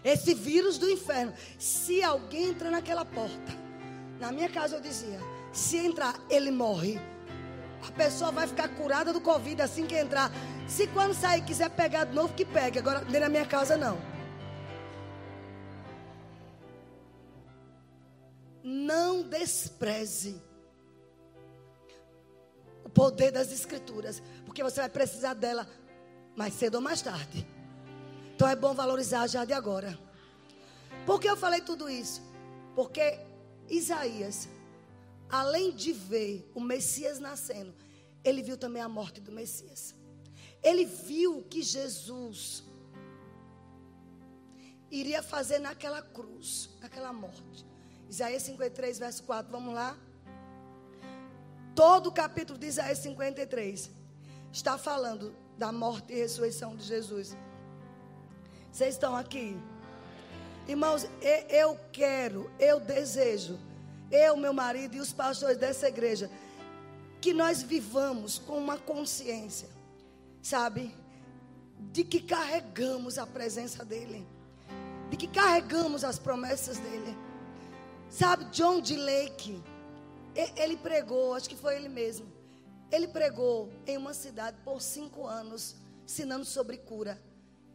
Esse 0.02 0.34
vírus 0.34 0.78
do 0.78 0.90
inferno, 0.90 1.32
se 1.58 2.02
alguém 2.02 2.50
entrar 2.50 2.70
naquela 2.70 3.04
porta, 3.04 3.52
na 4.18 4.32
minha 4.32 4.48
casa 4.48 4.76
eu 4.76 4.80
dizia: 4.80 5.20
se 5.52 5.76
entrar, 5.76 6.18
ele 6.30 6.50
morre. 6.50 6.98
A 7.86 7.92
pessoa 7.92 8.32
vai 8.32 8.46
ficar 8.46 8.68
curada 8.68 9.12
do 9.12 9.20
Covid 9.20 9.60
assim 9.60 9.86
que 9.86 9.94
entrar. 9.94 10.32
Se 10.66 10.86
quando 10.86 11.12
sair 11.12 11.42
quiser 11.42 11.68
pegar 11.68 12.04
de 12.04 12.14
novo, 12.14 12.32
que 12.32 12.44
pegue. 12.44 12.78
Agora, 12.78 13.00
dentro 13.00 13.20
da 13.20 13.28
minha 13.28 13.44
casa, 13.44 13.76
não. 13.76 14.14
não 18.64 19.22
despreze 19.22 20.40
poder 22.94 23.30
das 23.32 23.52
Escrituras, 23.52 24.22
porque 24.46 24.62
você 24.62 24.80
vai 24.80 24.88
precisar 24.88 25.34
dela 25.34 25.68
mais 26.36 26.54
cedo 26.54 26.76
ou 26.76 26.80
mais 26.80 27.02
tarde. 27.02 27.46
Então 28.34 28.48
é 28.48 28.56
bom 28.56 28.72
valorizar 28.74 29.26
já 29.26 29.44
de 29.44 29.52
agora. 29.52 29.98
Por 31.04 31.20
que 31.20 31.28
eu 31.28 31.36
falei 31.36 31.60
tudo 31.60 31.88
isso? 31.88 32.22
Porque 32.74 33.18
Isaías, 33.68 34.48
além 35.28 35.72
de 35.72 35.92
ver 35.92 36.50
o 36.54 36.60
Messias 36.60 37.18
nascendo, 37.18 37.74
ele 38.22 38.42
viu 38.42 38.56
também 38.56 38.82
a 38.82 38.88
morte 38.88 39.20
do 39.20 39.30
Messias. 39.30 39.94
Ele 40.62 40.84
viu 40.84 41.42
que 41.42 41.62
Jesus 41.62 42.64
iria 44.90 45.22
fazer 45.22 45.58
naquela 45.58 46.00
cruz, 46.00 46.70
naquela 46.80 47.12
morte. 47.12 47.66
Isaías 48.08 48.42
53, 48.44 48.98
verso 48.98 49.22
4. 49.24 49.50
Vamos 49.50 49.74
lá? 49.74 49.98
Todo 51.74 52.08
o 52.08 52.12
capítulo 52.12 52.58
de 52.58 52.68
Isaías 52.68 52.98
53 52.98 53.90
está 54.52 54.78
falando 54.78 55.34
da 55.58 55.72
morte 55.72 56.12
e 56.12 56.16
ressurreição 56.16 56.76
de 56.76 56.84
Jesus. 56.84 57.36
Vocês 58.70 58.94
estão 58.94 59.16
aqui? 59.16 59.56
Irmãos, 60.68 61.06
eu 61.48 61.78
quero, 61.92 62.48
eu 62.60 62.78
desejo, 62.78 63.58
eu, 64.10 64.36
meu 64.36 64.52
marido 64.52 64.94
e 64.94 65.00
os 65.00 65.12
pastores 65.12 65.56
dessa 65.56 65.88
igreja, 65.88 66.30
que 67.20 67.34
nós 67.34 67.62
vivamos 67.62 68.38
com 68.38 68.56
uma 68.56 68.78
consciência, 68.78 69.68
sabe, 70.40 70.94
de 71.92 72.04
que 72.04 72.20
carregamos 72.20 73.18
a 73.18 73.26
presença 73.26 73.84
dEle, 73.84 74.26
de 75.10 75.16
que 75.16 75.26
carregamos 75.26 76.04
as 76.04 76.18
promessas 76.18 76.78
dEle. 76.78 77.16
Sabe, 78.08 78.44
John 78.46 78.80
D. 78.80 78.96
Lake, 78.96 79.60
ele 80.34 80.76
pregou, 80.76 81.34
acho 81.34 81.48
que 81.48 81.56
foi 81.56 81.76
ele 81.76 81.88
mesmo. 81.88 82.26
Ele 82.90 83.08
pregou 83.08 83.72
em 83.86 83.96
uma 83.96 84.14
cidade 84.14 84.56
por 84.64 84.80
cinco 84.80 85.26
anos, 85.26 85.76
ensinando 86.04 86.44
sobre 86.44 86.76
cura. 86.78 87.20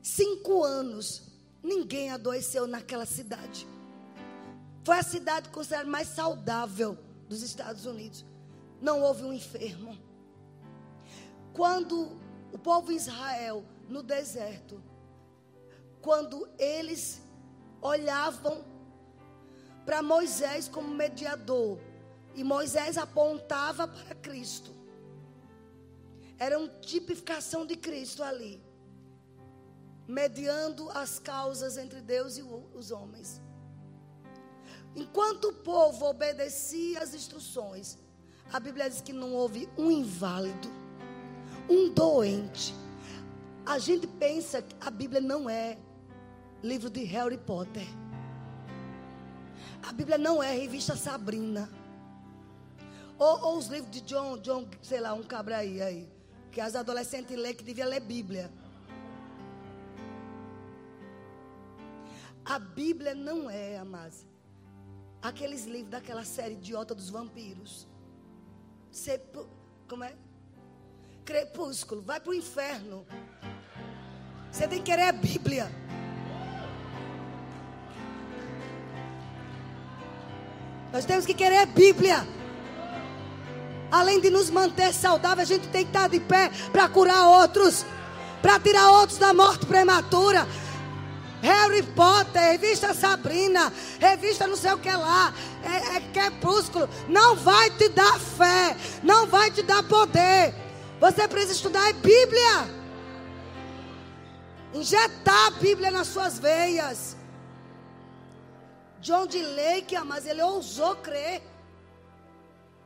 Cinco 0.02 0.63
anos, 0.63 1.24
ninguém 1.62 2.12
adoeceu 2.12 2.67
naquela 2.67 3.06
cidade. 3.06 3.67
Foi 4.84 4.98
a 4.98 5.04
cidade 5.04 5.50
considerada 5.50 5.89
mais 5.89 6.08
saudável 6.10 6.98
dos 7.28 7.41
Estados 7.41 7.86
Unidos. 7.86 8.26
Não 8.82 9.02
houve 9.02 9.24
um 9.24 9.34
enfermo. 9.34 9.98
Quando 11.54 12.17
o 12.52 12.58
povo 12.58 12.91
Israel 12.91 13.63
no 13.88 14.02
deserto, 14.02 14.82
quando 16.02 16.48
eles 16.58 17.22
olhavam 17.82 18.63
para 19.86 20.02
Moisés 20.02 20.67
como 20.67 20.88
mediador, 20.88 21.78
e 22.36 22.44
Moisés 22.44 22.98
apontava 22.98 23.88
para 23.88 24.15
Cristo. 24.15 24.72
Era 26.38 26.58
uma 26.58 26.70
tipificação 26.80 27.65
de 27.65 27.76
Cristo 27.76 28.24
ali, 28.24 28.63
mediando 30.08 30.89
as 30.92 31.20
causas 31.20 31.78
entre 31.78 32.02
Deus 32.02 32.38
e 32.38 32.42
os 32.42 32.92
homens. 32.92 33.42
Enquanto 34.96 35.50
o 35.50 35.54
povo 35.54 36.06
obedecia 36.06 37.02
às 37.02 37.13
instruções, 37.13 37.98
a 38.52 38.60
Bíblia 38.60 38.89
diz 38.89 39.02
que 39.02 39.13
não 39.13 39.34
houve 39.34 39.70
um 39.78 39.92
inválido, 39.92 40.70
um 41.70 41.89
doente. 41.94 42.74
A 43.65 43.78
gente 43.78 44.08
pensa 44.08 44.62
que 44.62 44.76
a 44.82 44.89
Bíblia 44.89 45.22
não 45.22 45.50
é 45.50 45.78
livro 46.63 46.89
de 46.89 47.04
Harry 47.04 47.38
Potter. 47.38 47.88
A 49.84 49.92
Bíblia 49.94 50.18
não 50.18 50.42
é 50.42 50.52
revista 50.52 50.96
Sabrina. 50.96 51.70
Ou, 53.19 53.41
ou 53.41 53.58
os 53.58 53.67
livros 53.67 53.91
de 53.91 53.99
John, 54.01 54.38
John, 54.38 54.65
sei 54.82 55.01
lá, 55.01 55.13
um 55.13 55.21
cabra 55.21 55.58
aí, 55.58 55.82
aí. 55.82 56.10
Que 56.51 56.62
as 56.62 56.73
adolescentes 56.73 57.38
lê 57.38 57.53
que 57.53 57.63
devia 57.63 57.86
ler 57.86 57.99
Bíblia. 57.99 58.49
A 62.45 62.58
Bíblia 62.58 63.13
não 63.13 63.47
é, 63.49 63.77
amados, 63.77 64.25
aqueles 65.21 65.65
livros 65.65 65.91
daquela 65.91 66.23
série 66.23 66.53
idiota 66.53 66.95
dos 66.95 67.10
vampiros. 67.10 67.88
Como 69.88 70.03
é? 70.03 70.15
Crepúsculo, 71.25 72.01
vai 72.01 72.19
para 72.19 72.32
o 72.32 72.34
inferno. 72.34 73.05
Você 74.51 74.67
tem 74.67 74.79
que 74.79 74.86
querer 74.86 75.10
a 75.10 75.12
Bíblia. 75.12 75.69
Nós 80.91 81.05
temos 81.05 81.25
que 81.25 81.36
querer 81.36 81.58
a 81.58 81.65
Bíblia. 81.67 82.38
Além 83.91 84.19
de 84.19 84.30
nos 84.30 84.49
manter 84.49 84.93
saudáveis, 84.93 85.49
a 85.49 85.54
gente 85.54 85.67
tem 85.69 85.84
que 85.84 85.89
estar 85.89 86.08
de 86.08 86.19
pé 86.19 86.52
para 86.71 86.88
curar 86.88 87.25
outros, 87.28 87.86
para 88.41 88.60
tirar 88.60 88.91
outros 88.91 89.17
da 89.17 89.34
morte 89.34 89.65
prematura. 89.65 90.47
Harry 91.41 91.84
Potter, 91.84 92.41
revista 92.41 92.93
Sabrina, 92.93 93.71
revista 93.99 94.45
não 94.45 94.58
sei 94.58 94.73
o 94.73 94.78
que 94.78 94.91
lá, 94.91 95.34
é, 95.63 95.95
é 95.95 96.02
crepúsculo, 96.13 96.89
não 97.08 97.36
vai 97.36 97.69
te 97.71 97.88
dar 97.89 98.19
fé, 98.19 98.75
não 99.02 99.25
vai 99.25 99.49
te 99.49 99.62
dar 99.63 99.82
poder. 99.84 100.54
Você 100.99 101.28
precisa 101.28 101.54
estudar 101.54 101.88
a 101.88 101.93
Bíblia, 101.93 102.69
injetar 104.73 105.47
a 105.47 105.52
Bíblia 105.52 105.91
nas 105.91 106.08
suas 106.08 106.38
veias. 106.38 107.15
John 109.02 109.25
de 109.25 109.41
Lake, 109.41 109.97
mas 110.06 110.25
ele 110.25 110.41
ousou 110.41 110.97
crer. 110.97 111.41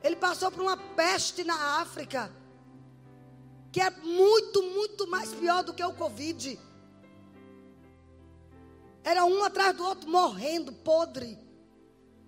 Ele 0.03 0.17
passou 0.17 0.51
por 0.51 0.61
uma 0.61 0.75
peste 0.75 1.43
na 1.43 1.79
África, 1.81 2.31
que 3.71 3.79
é 3.79 3.89
muito, 3.89 4.61
muito 4.61 5.07
mais 5.07 5.33
pior 5.33 5.63
do 5.63 5.73
que 5.73 5.83
o 5.83 5.93
Covid. 5.93 6.59
Era 9.03 9.25
um 9.25 9.43
atrás 9.43 9.75
do 9.75 9.83
outro 9.83 10.09
morrendo, 10.09 10.73
podre. 10.73 11.39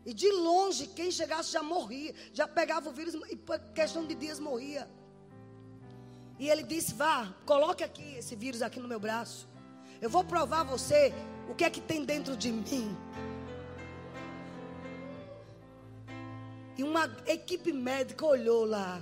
E 0.05 0.13
de 0.13 0.31
longe, 0.31 0.88
quem 0.88 1.11
chegasse 1.11 1.51
já 1.51 1.63
morria, 1.63 2.13
já 2.33 2.47
pegava 2.47 2.89
o 2.89 2.93
vírus 2.93 3.15
e 3.29 3.35
por 3.35 3.59
questão 3.73 4.05
de 4.05 4.15
dias 4.15 4.39
morria. 4.39 4.89
E 6.38 6.49
ele 6.49 6.63
disse: 6.63 6.93
Vá, 6.93 7.33
coloque 7.45 7.83
aqui 7.83 8.15
esse 8.15 8.35
vírus 8.35 8.61
aqui 8.61 8.79
no 8.79 8.88
meu 8.88 8.99
braço. 8.99 9.47
Eu 10.01 10.09
vou 10.09 10.23
provar 10.23 10.61
a 10.61 10.63
você 10.63 11.13
o 11.49 11.55
que 11.55 11.63
é 11.63 11.69
que 11.69 11.81
tem 11.81 12.03
dentro 12.05 12.35
de 12.38 12.51
mim. 12.51 12.95
E 16.77 16.83
uma 16.83 17.09
equipe 17.25 17.71
médica 17.71 18.25
olhou 18.25 18.65
lá. 18.65 19.01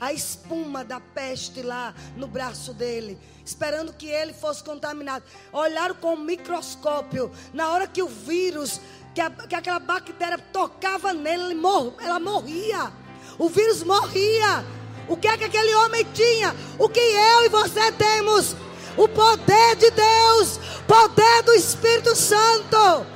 A 0.00 0.12
espuma 0.12 0.84
da 0.84 1.00
peste 1.00 1.60
lá 1.60 1.92
no 2.16 2.28
braço 2.28 2.72
dele, 2.72 3.18
esperando 3.44 3.92
que 3.92 4.06
ele 4.06 4.32
fosse 4.32 4.62
contaminado. 4.62 5.24
Olharam 5.52 5.96
com 5.96 6.14
o 6.14 6.20
microscópio. 6.20 7.32
Na 7.52 7.70
hora 7.70 7.88
que 7.88 8.00
o 8.00 8.06
vírus, 8.06 8.80
que, 9.12 9.20
a, 9.20 9.28
que 9.28 9.56
aquela 9.56 9.80
bactéria 9.80 10.38
tocava 10.38 11.12
nele, 11.12 11.54
mor, 11.54 11.94
ela 12.00 12.20
morria. 12.20 12.92
O 13.36 13.48
vírus 13.48 13.82
morria. 13.82 14.64
O 15.08 15.16
que 15.16 15.26
é 15.26 15.36
que 15.36 15.44
aquele 15.44 15.74
homem 15.74 16.06
tinha? 16.14 16.54
O 16.78 16.88
que 16.88 17.00
eu 17.00 17.46
e 17.46 17.48
você 17.48 17.90
temos? 17.92 18.54
O 18.96 19.08
poder 19.08 19.76
de 19.76 19.90
Deus, 19.90 20.60
poder 20.86 21.42
do 21.42 21.54
Espírito 21.54 22.14
Santo. 22.14 23.06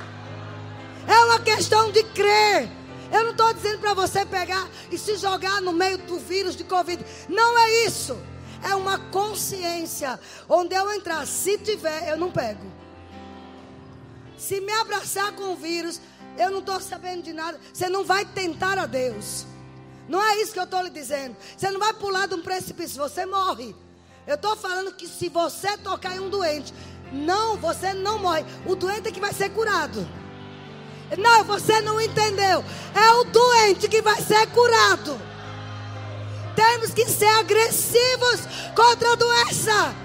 É 1.07 1.25
uma 1.25 1.39
questão 1.39 1.91
de 1.91 2.03
crer. 2.03 2.82
Eu 3.13 3.25
não 3.25 3.31
estou 3.31 3.53
dizendo 3.53 3.77
para 3.77 3.93
você 3.93 4.25
pegar 4.25 4.67
e 4.91 4.97
se 4.97 5.17
jogar 5.17 5.61
no 5.61 5.71
meio 5.71 5.99
do 5.99 6.17
vírus 6.17 6.55
de 6.55 6.63
Covid. 6.63 7.05
Não 7.29 7.59
é 7.59 7.85
isso. 7.85 8.17
É 8.63 8.73
uma 8.73 8.97
consciência. 8.97 10.19
Onde 10.49 10.73
eu 10.73 10.91
entrar, 10.91 11.27
se 11.27 11.59
tiver, 11.59 12.09
eu 12.09 12.17
não 12.17 12.31
pego. 12.31 12.65
Se 14.35 14.59
me 14.59 14.73
abraçar 14.73 15.31
com 15.33 15.53
o 15.53 15.55
vírus, 15.55 16.01
eu 16.39 16.49
não 16.49 16.57
estou 16.57 16.79
sabendo 16.81 17.21
de 17.21 17.33
nada. 17.33 17.59
Você 17.71 17.87
não 17.87 18.03
vai 18.03 18.25
tentar 18.25 18.79
a 18.79 18.87
Deus. 18.87 19.45
Não 20.09 20.21
é 20.21 20.41
isso 20.41 20.51
que 20.51 20.59
eu 20.59 20.63
estou 20.63 20.81
lhe 20.81 20.89
dizendo. 20.89 21.37
Você 21.55 21.69
não 21.69 21.79
vai 21.79 21.93
pular 21.93 22.27
de 22.27 22.33
um 22.33 22.41
precipício, 22.41 22.97
você 22.97 23.27
morre. 23.27 23.75
Eu 24.25 24.35
estou 24.35 24.55
falando 24.55 24.91
que 24.95 25.07
se 25.07 25.29
você 25.29 25.77
tocar 25.77 26.15
em 26.15 26.19
um 26.19 26.29
doente, 26.29 26.73
não, 27.11 27.57
você 27.57 27.93
não 27.93 28.17
morre. 28.17 28.43
O 28.65 28.75
doente 28.75 29.09
é 29.09 29.11
que 29.11 29.19
vai 29.19 29.33
ser 29.33 29.51
curado. 29.51 30.03
Não, 31.17 31.43
você 31.43 31.81
não 31.81 31.99
entendeu. 31.99 32.63
É 32.95 33.11
o 33.11 33.23
doente 33.25 33.87
que 33.87 34.01
vai 34.01 34.21
ser 34.21 34.47
curado. 34.47 35.19
Temos 36.55 36.93
que 36.93 37.09
ser 37.09 37.27
agressivos 37.39 38.41
contra 38.75 39.13
a 39.13 39.15
doença. 39.15 39.95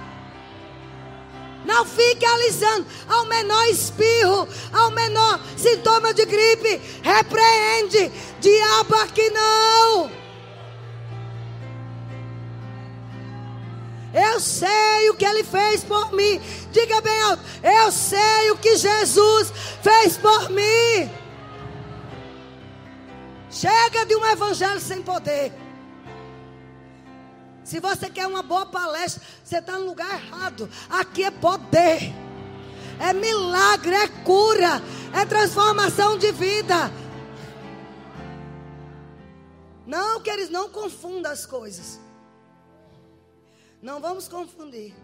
Não 1.65 1.85
fique 1.85 2.25
alisando 2.25 2.87
ao 3.09 3.27
menor 3.27 3.67
espirro, 3.67 4.49
ao 4.73 4.91
menor 4.91 5.41
sintoma 5.57 6.15
de 6.15 6.25
gripe. 6.25 6.81
Repreende, 7.03 8.11
diabo 8.41 8.95
aqui 8.97 9.29
não. 9.31 10.28
Eu 14.13 14.41
sei 14.41 15.11
o 15.11 15.15
que 15.15 15.25
ele 15.25 15.45
fez 15.45 15.85
por 15.85 16.13
mim. 16.13 16.41
Diga 16.73 17.01
bem 17.01 17.21
alto. 17.23 17.43
Eu 17.63 17.93
sei 17.93 18.51
o 18.51 18.57
que 18.57 18.77
Jesus 18.77 19.53
fez 19.83 20.17
por 20.17 20.51
mim. 20.51 21.11
Chega 23.51 24.07
de 24.07 24.15
um 24.15 24.25
evangelho 24.27 24.81
sem 24.81 25.03
poder. 25.03 25.53
Se 27.65 27.81
você 27.81 28.09
quer 28.09 28.27
uma 28.27 28.43
boa 28.43 28.65
palestra, 28.65 29.23
você 29.45 29.59
está 29.59 29.79
no 29.79 29.87
lugar 29.87 30.11
errado. 30.15 30.71
Aqui 30.89 31.25
é 31.25 31.31
poder, 31.31 32.15
é 32.99 33.13
milagre, 33.13 33.95
é 33.95 34.09
cura, 34.09 34.83
é 35.13 35.25
transformação 35.27 36.17
de 36.17 36.33
vida. 36.33 36.91
Não, 39.87 40.21
que 40.21 40.31
eles 40.31 40.49
não 40.49 40.71
confundam 40.71 41.31
as 41.31 41.45
coisas. 41.45 41.99
Não 43.81 44.01
vamos 44.01 44.27
confundir. 44.27 44.95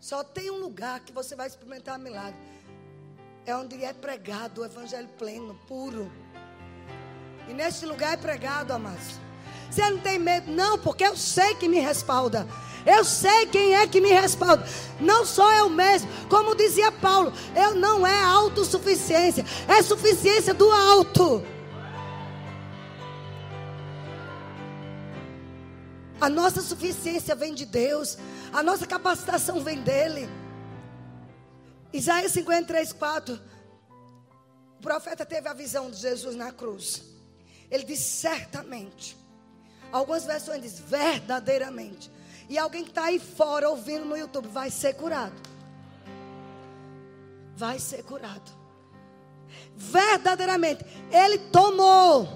Só 0.00 0.24
tem 0.24 0.50
um 0.50 0.58
lugar 0.58 1.00
que 1.00 1.12
você 1.12 1.36
vai 1.36 1.46
experimentar 1.46 1.98
milagre. 1.98 2.40
É 3.46 3.54
onde 3.54 3.84
é 3.84 3.92
pregado 3.92 4.62
o 4.62 4.64
evangelho 4.64 5.08
pleno, 5.18 5.54
puro. 5.68 6.10
E 7.48 7.52
neste 7.52 7.86
lugar 7.86 8.14
é 8.14 8.16
pregado, 8.16 8.72
amados. 8.72 9.18
Você 9.70 9.88
não 9.88 9.98
tem 9.98 10.18
medo, 10.18 10.50
não, 10.50 10.78
porque 10.78 11.04
eu 11.04 11.16
sei 11.16 11.54
que 11.54 11.68
me 11.68 11.78
respalda. 11.78 12.46
Eu 12.84 13.04
sei 13.04 13.46
quem 13.46 13.74
é 13.74 13.86
que 13.86 14.00
me 14.00 14.10
respalda. 14.10 14.66
Não 14.98 15.24
sou 15.24 15.50
eu 15.52 15.68
mesmo. 15.68 16.08
Como 16.28 16.56
dizia 16.56 16.90
Paulo, 16.90 17.32
eu 17.54 17.74
não 17.74 18.06
é 18.06 18.22
autossuficiência, 18.22 19.44
é 19.68 19.82
suficiência 19.82 20.52
do 20.52 20.70
alto. 20.70 21.44
A 26.20 26.28
nossa 26.28 26.60
suficiência 26.60 27.34
vem 27.34 27.54
de 27.54 27.64
Deus, 27.64 28.18
a 28.52 28.62
nossa 28.62 28.86
capacitação 28.86 29.62
vem 29.62 29.80
dele. 29.82 30.28
Isaías 31.92 32.32
53, 32.32 32.92
4. 32.92 33.40
O 34.78 34.82
profeta 34.82 35.24
teve 35.24 35.48
a 35.48 35.54
visão 35.54 35.90
de 35.90 35.96
Jesus 35.96 36.36
na 36.36 36.52
cruz. 36.52 37.02
Ele 37.70 37.84
disse 37.84 38.20
certamente. 38.20 39.16
Algumas 39.90 40.24
versões 40.24 40.62
dizem 40.62 40.84
verdadeiramente. 40.86 42.10
E 42.48 42.58
alguém 42.58 42.84
que 42.84 42.90
está 42.90 43.04
aí 43.04 43.18
fora 43.18 43.68
ouvindo 43.68 44.04
no 44.04 44.16
YouTube 44.16 44.48
vai 44.48 44.70
ser 44.70 44.94
curado. 44.94 45.34
Vai 47.56 47.78
ser 47.78 48.02
curado. 48.04 48.50
Verdadeiramente. 49.76 50.84
Ele 51.10 51.38
tomou. 51.38 52.28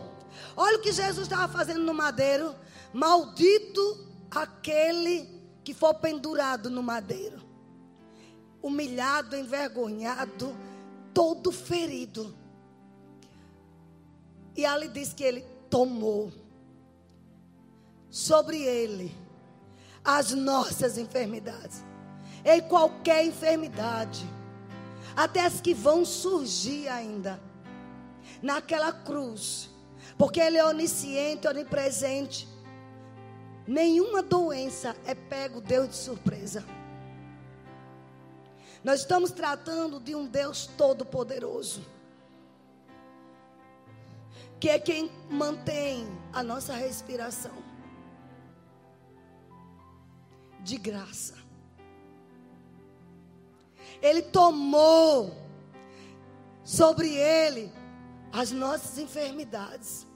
Olha 0.56 0.78
o 0.78 0.80
que 0.80 0.92
Jesus 0.92 1.26
estava 1.26 1.52
fazendo 1.52 1.80
no 1.80 1.94
madeiro. 1.94 2.54
Maldito 2.94 4.06
aquele 4.30 5.28
que 5.64 5.74
for 5.74 5.94
pendurado 5.94 6.70
no 6.70 6.82
madeiro. 6.82 7.42
Humilhado, 8.62 9.36
envergonhado, 9.36 10.56
todo 11.12 11.50
ferido. 11.50 12.34
E 14.56 14.64
ali 14.64 14.88
diz 14.88 15.12
que 15.12 15.24
ele 15.24 15.40
tomou 15.68 16.32
sobre 18.08 18.62
ele 18.62 19.12
as 20.04 20.30
nossas 20.30 20.96
enfermidades. 20.96 21.82
Em 22.44 22.60
qualquer 22.60 23.26
enfermidade, 23.26 24.24
até 25.16 25.40
as 25.40 25.60
que 25.60 25.74
vão 25.74 26.04
surgir 26.04 26.88
ainda, 26.88 27.40
naquela 28.42 28.92
cruz, 28.92 29.70
porque 30.18 30.40
Ele 30.40 30.58
é 30.58 30.64
onisciente, 30.64 31.48
onipresente. 31.48 32.48
Nenhuma 33.66 34.22
doença 34.22 34.94
é 35.06 35.14
pego 35.14 35.60
Deus 35.60 35.88
de 35.88 35.96
surpresa. 35.96 36.64
Nós 38.82 39.00
estamos 39.00 39.30
tratando 39.30 39.98
de 39.98 40.14
um 40.14 40.26
Deus 40.26 40.66
todo-poderoso, 40.66 41.82
que 44.60 44.68
é 44.68 44.78
quem 44.78 45.10
mantém 45.30 46.06
a 46.32 46.42
nossa 46.42 46.74
respiração 46.74 47.64
de 50.60 50.76
graça. 50.76 51.34
Ele 54.02 54.20
tomou 54.20 55.34
sobre 56.62 57.14
ele 57.14 57.72
as 58.30 58.50
nossas 58.50 58.98
enfermidades. 58.98 60.06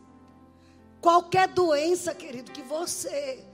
Qualquer 1.00 1.48
doença, 1.48 2.14
querido, 2.14 2.50
que 2.50 2.62
você 2.62 3.44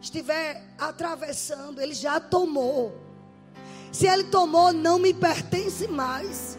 estiver 0.00 0.62
atravessando, 0.78 1.80
ele 1.80 1.94
já 1.94 2.20
tomou. 2.20 2.92
Se 3.90 4.06
ele 4.06 4.24
tomou, 4.24 4.72
não 4.72 4.98
me 4.98 5.12
pertence 5.12 5.86
mais. 5.88 6.58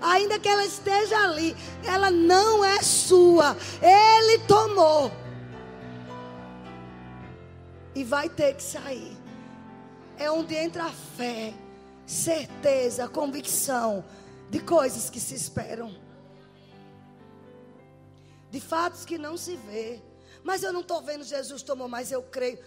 Ainda 0.00 0.38
que 0.38 0.48
ela 0.48 0.64
esteja 0.64 1.16
ali, 1.18 1.56
ela 1.84 2.10
não 2.10 2.64
é 2.64 2.82
sua. 2.82 3.56
Ele 3.80 4.38
tomou 4.40 5.10
e 7.94 8.04
vai 8.04 8.28
ter 8.28 8.54
que 8.54 8.62
sair. 8.62 9.16
É 10.18 10.30
onde 10.30 10.54
entra 10.54 10.84
a 10.84 10.90
fé, 10.90 11.54
certeza, 12.06 13.08
convicção 13.08 14.04
de 14.50 14.60
coisas 14.60 15.08
que 15.08 15.18
se 15.18 15.34
esperam, 15.34 15.94
de 18.52 18.60
fatos 18.60 19.06
que 19.06 19.16
não 19.16 19.34
se 19.34 19.56
vê. 19.56 20.00
Mas 20.44 20.62
eu 20.62 20.72
não 20.74 20.82
estou 20.82 21.00
vendo 21.00 21.24
Jesus 21.24 21.62
tomou, 21.62 21.88
mas 21.88 22.12
eu 22.12 22.22
creio. 22.22 22.58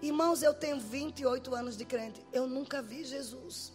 Irmãos, 0.00 0.44
eu 0.44 0.54
tenho 0.54 0.78
28 0.78 1.52
anos 1.52 1.76
de 1.76 1.84
crente. 1.84 2.24
Eu 2.32 2.46
nunca 2.46 2.80
vi 2.80 3.04
Jesus. 3.04 3.72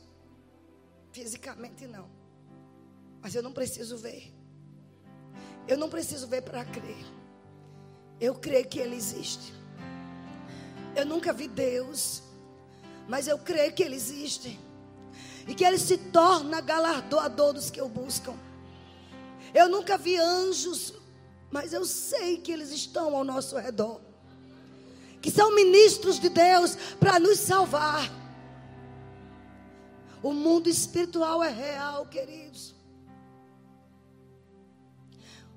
Fisicamente 1.12 1.86
não. 1.86 2.10
Mas 3.22 3.36
eu 3.36 3.44
não 3.44 3.52
preciso 3.52 3.98
ver. 3.98 4.34
Eu 5.68 5.78
não 5.78 5.90
preciso 5.90 6.28
ver 6.28 6.44
para 6.44 6.64
crer. 6.64 7.06
Eu 8.22 8.36
creio 8.36 8.66
que 8.66 8.80
Ele 8.80 8.96
existe. 8.96 9.54
Eu 10.96 11.06
nunca 11.06 11.34
vi 11.34 11.50
Deus, 11.50 12.24
mas 13.08 13.28
eu 13.28 13.38
creio 13.38 13.74
que 13.74 13.84
Ele 13.84 13.96
existe 13.96 14.58
e 15.46 15.54
que 15.54 15.66
Ele 15.66 15.78
se 15.78 15.98
torna 15.98 16.62
galardoador 16.62 17.54
dos 17.54 17.70
que 17.70 17.82
o 17.82 17.90
buscam. 17.90 18.36
Eu 19.54 19.68
nunca 19.68 19.98
vi 19.98 20.16
anjos, 20.16 20.94
mas 21.52 21.74
eu 21.74 21.86
sei 21.86 22.38
que 22.38 22.52
eles 22.52 22.70
estão 22.72 23.16
ao 23.16 23.24
nosso 23.24 23.58
redor, 23.58 24.02
que 25.22 25.32
são 25.32 25.54
ministros 25.54 26.20
de 26.20 26.30
Deus 26.30 26.76
para 27.00 27.20
nos 27.20 27.40
salvar. 27.40 28.10
O 30.22 30.34
mundo 30.34 30.70
espiritual 30.70 31.44
é 31.44 31.50
real, 31.50 32.06
queridos. 32.06 32.76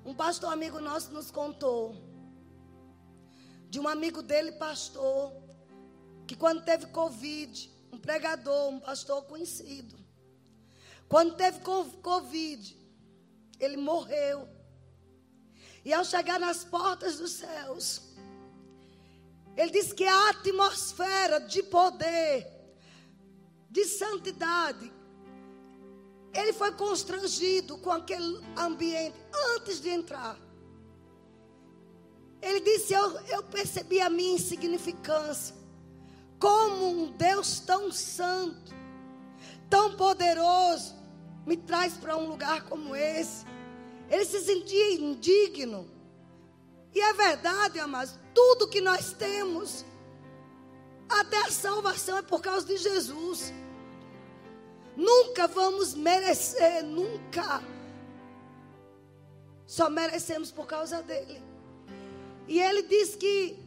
Um 0.05 0.13
pastor 0.13 0.51
amigo 0.51 0.79
nosso 0.79 1.11
nos 1.11 1.31
contou 1.31 1.95
de 3.69 3.79
um 3.79 3.87
amigo 3.87 4.21
dele, 4.21 4.51
pastor, 4.51 5.33
que 6.27 6.35
quando 6.35 6.63
teve 6.63 6.85
Covid, 6.87 7.71
um 7.91 7.97
pregador, 7.97 8.69
um 8.69 8.79
pastor 8.79 9.23
conhecido, 9.23 9.97
quando 11.07 11.35
teve 11.35 11.59
Covid, 11.59 12.77
ele 13.59 13.77
morreu. 13.77 14.47
E 15.85 15.93
ao 15.93 16.05
chegar 16.05 16.39
nas 16.39 16.63
portas 16.63 17.17
dos 17.17 17.31
céus, 17.31 18.01
ele 19.55 19.71
disse 19.71 19.93
que 19.93 20.05
a 20.05 20.29
atmosfera 20.29 21.39
de 21.39 21.61
poder, 21.63 22.47
de 23.69 23.85
santidade, 23.85 24.91
ele 26.33 26.53
foi 26.53 26.71
constrangido 26.71 27.77
com 27.77 27.91
aquele 27.91 28.43
ambiente 28.57 29.15
antes 29.55 29.79
de 29.79 29.89
entrar. 29.89 30.37
Ele 32.41 32.59
disse: 32.59 32.93
eu, 32.93 33.19
eu 33.27 33.43
percebi 33.43 34.01
a 34.01 34.09
minha 34.09 34.35
insignificância. 34.35 35.55
Como 36.39 36.89
um 36.89 37.11
Deus 37.11 37.59
tão 37.59 37.91
santo, 37.91 38.73
tão 39.69 39.95
poderoso, 39.95 40.93
me 41.45 41.55
traz 41.55 41.93
para 41.93 42.17
um 42.17 42.27
lugar 42.27 42.63
como 42.63 42.95
esse. 42.95 43.45
Ele 44.13 44.25
se 44.25 44.41
sentia 44.41 44.93
indigno. 44.93 45.89
E 46.93 47.01
é 47.01 47.13
verdade, 47.13 47.79
amados, 47.79 48.13
tudo 48.31 48.67
que 48.67 48.79
nós 48.79 49.11
temos, 49.11 49.83
até 51.09 51.37
a 51.37 51.49
salvação 51.49 52.19
é 52.19 52.21
por 52.21 52.39
causa 52.39 52.67
de 52.67 52.77
Jesus. 52.77 53.51
Nunca 54.95 55.47
vamos 55.47 55.95
merecer, 55.95 56.83
nunca. 56.83 57.63
Só 59.65 59.89
merecemos 59.89 60.51
por 60.51 60.67
causa 60.67 61.01
dele. 61.01 61.41
E 62.47 62.61
ele 62.61 62.83
diz 62.83 63.15
que 63.15 63.57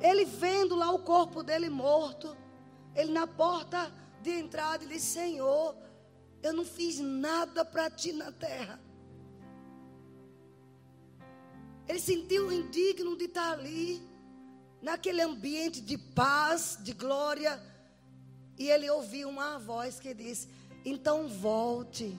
ele 0.00 0.24
vendo 0.24 0.76
lá 0.76 0.92
o 0.92 1.00
corpo 1.00 1.42
dele 1.42 1.68
morto, 1.68 2.36
ele 2.94 3.10
na 3.10 3.26
porta 3.26 3.92
de 4.22 4.30
entrada, 4.30 4.84
ele 4.84 4.94
disse: 4.94 5.14
Senhor, 5.14 5.74
eu 6.40 6.52
não 6.52 6.64
fiz 6.64 7.00
nada 7.00 7.64
para 7.64 7.90
ti 7.90 8.12
na 8.12 8.30
terra. 8.30 8.80
Ele 11.90 11.98
sentiu 11.98 12.52
indigno 12.52 13.16
de 13.16 13.24
estar 13.24 13.50
ali, 13.50 14.00
naquele 14.80 15.22
ambiente 15.22 15.80
de 15.80 15.98
paz, 15.98 16.78
de 16.80 16.92
glória. 16.92 17.60
E 18.56 18.70
ele 18.70 18.88
ouviu 18.88 19.28
uma 19.28 19.58
voz 19.58 19.98
que 19.98 20.14
disse: 20.14 20.48
Então 20.84 21.26
volte 21.26 22.16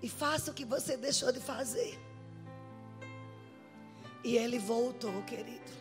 e 0.00 0.08
faça 0.08 0.52
o 0.52 0.54
que 0.54 0.64
você 0.64 0.96
deixou 0.96 1.32
de 1.32 1.40
fazer. 1.40 1.98
E 4.22 4.36
ele 4.36 4.60
voltou, 4.60 5.20
querido. 5.24 5.72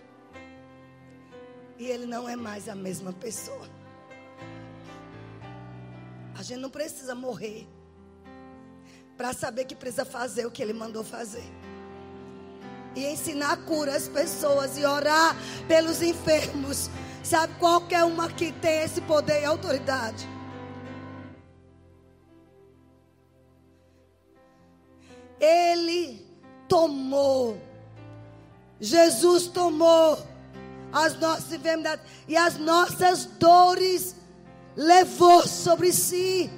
E 1.78 1.86
ele 1.86 2.08
não 2.08 2.28
é 2.28 2.36
mais 2.36 2.68
a 2.68 2.74
mesma 2.74 3.14
pessoa. 3.14 3.70
A 6.34 6.42
gente 6.42 6.62
não 6.62 6.72
precisa 6.72 7.14
morrer 7.14 7.68
para 9.16 9.34
saber 9.34 9.66
que 9.66 9.76
precisa 9.76 10.04
fazer 10.04 10.48
o 10.48 10.52
que 10.52 10.64
ele 10.64 10.74
mandou 10.74 11.04
fazer. 11.04 11.63
E 12.96 13.06
ensinar 13.06 13.54
a 13.54 13.58
cura 13.58 13.96
às 13.96 14.08
pessoas 14.08 14.78
e 14.78 14.86
orar 14.86 15.36
pelos 15.68 16.02
enfermos. 16.02 16.90
Sabe, 17.24 17.54
qualquer 17.56 18.04
uma 18.04 18.30
que 18.30 18.52
tem 18.52 18.84
esse 18.84 19.02
poder 19.02 19.42
e 19.42 19.46
autoridade. 19.46 20.28
Ele 25.40 26.26
tomou 26.68 27.58
Jesus 28.84 29.48
tomou 29.48 30.20
as 30.92 31.18
nossas 31.18 31.54
enfermidades 31.54 32.06
e 32.28 32.36
as 32.36 32.58
nossas 32.58 33.24
dores 33.24 34.14
levou 34.76 35.48
sobre 35.48 35.94
si. 35.94 36.52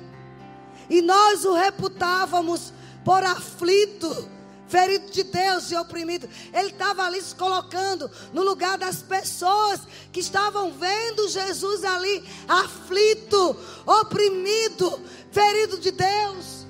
E 0.89 1.03
nós 1.03 1.45
o 1.45 1.53
reputávamos 1.53 2.73
por 3.03 3.23
aflito, 3.23 4.27
ferido 4.76 5.09
de 5.09 5.23
Deus 5.23 5.71
e 5.71 5.76
oprimido. 5.78 6.28
Ele 6.53 6.69
estava 6.69 7.03
ali 7.03 7.21
se 7.21 7.34
colocando 7.34 8.11
no 8.34 8.43
lugar 8.43 8.78
das 8.78 9.01
pessoas 9.01 9.80
que 10.11 10.19
estavam 10.19 10.73
vendo 10.73 11.30
Jesus 11.30 11.86
ali, 11.86 12.21
aflito, 12.45 13.57
oprimido, 13.86 15.01
ferido 15.32 15.80
de 15.80 15.91
Deus. 15.91 16.65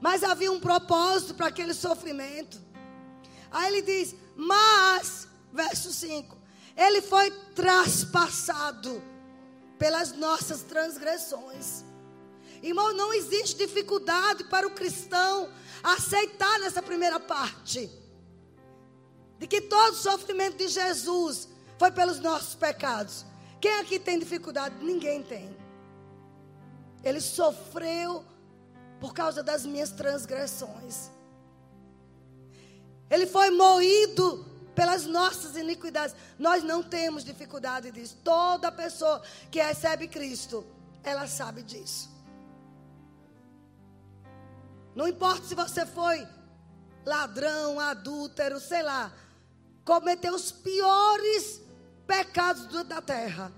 Mas 0.00 0.24
havia 0.24 0.50
um 0.50 0.58
propósito 0.58 1.34
para 1.34 1.48
aquele 1.48 1.74
sofrimento. 1.74 2.58
Aí 3.50 3.66
ele 3.66 3.82
diz: 3.82 4.14
Mas, 4.34 5.28
verso 5.52 5.92
5, 5.92 6.34
ele 6.74 7.02
foi 7.02 7.30
traspassado 7.54 9.02
pelas 9.78 10.12
nossas 10.12 10.62
transgressões. 10.62 11.84
Irmão, 12.62 12.94
não 12.94 13.12
existe 13.12 13.56
dificuldade 13.56 14.44
para 14.44 14.66
o 14.66 14.70
cristão 14.70 15.50
aceitar 15.82 16.58
nessa 16.60 16.82
primeira 16.82 17.18
parte. 17.18 17.90
De 19.38 19.46
que 19.46 19.60
todo 19.60 19.94
o 19.94 19.96
sofrimento 19.96 20.56
de 20.58 20.68
Jesus 20.68 21.48
foi 21.78 21.90
pelos 21.90 22.20
nossos 22.20 22.54
pecados. 22.54 23.24
Quem 23.60 23.74
aqui 23.80 23.98
tem 23.98 24.18
dificuldade? 24.18 24.76
Ninguém 24.84 25.22
tem. 25.22 25.56
Ele 27.02 27.20
sofreu 27.20 28.24
por 29.00 29.12
causa 29.12 29.42
das 29.42 29.66
minhas 29.66 29.90
transgressões. 29.90 31.10
Ele 33.10 33.26
foi 33.26 33.50
moído 33.50 34.46
pelas 34.74 35.06
nossas 35.06 35.56
iniquidades. 35.56 36.14
Nós 36.38 36.62
não 36.62 36.82
temos 36.82 37.24
dificuldade 37.24 37.90
disso. 37.90 38.16
Toda 38.22 38.70
pessoa 38.70 39.20
que 39.50 39.60
recebe 39.60 40.06
Cristo, 40.06 40.64
ela 41.02 41.26
sabe 41.26 41.62
disso. 41.62 42.11
Não 44.94 45.08
importa 45.08 45.46
se 45.46 45.54
você 45.54 45.86
foi 45.86 46.26
ladrão, 47.04 47.80
adúltero, 47.80 48.60
sei 48.60 48.82
lá, 48.82 49.12
cometeu 49.84 50.34
os 50.34 50.52
piores 50.52 51.60
pecados 52.06 52.66
da 52.84 53.00
terra. 53.00 53.52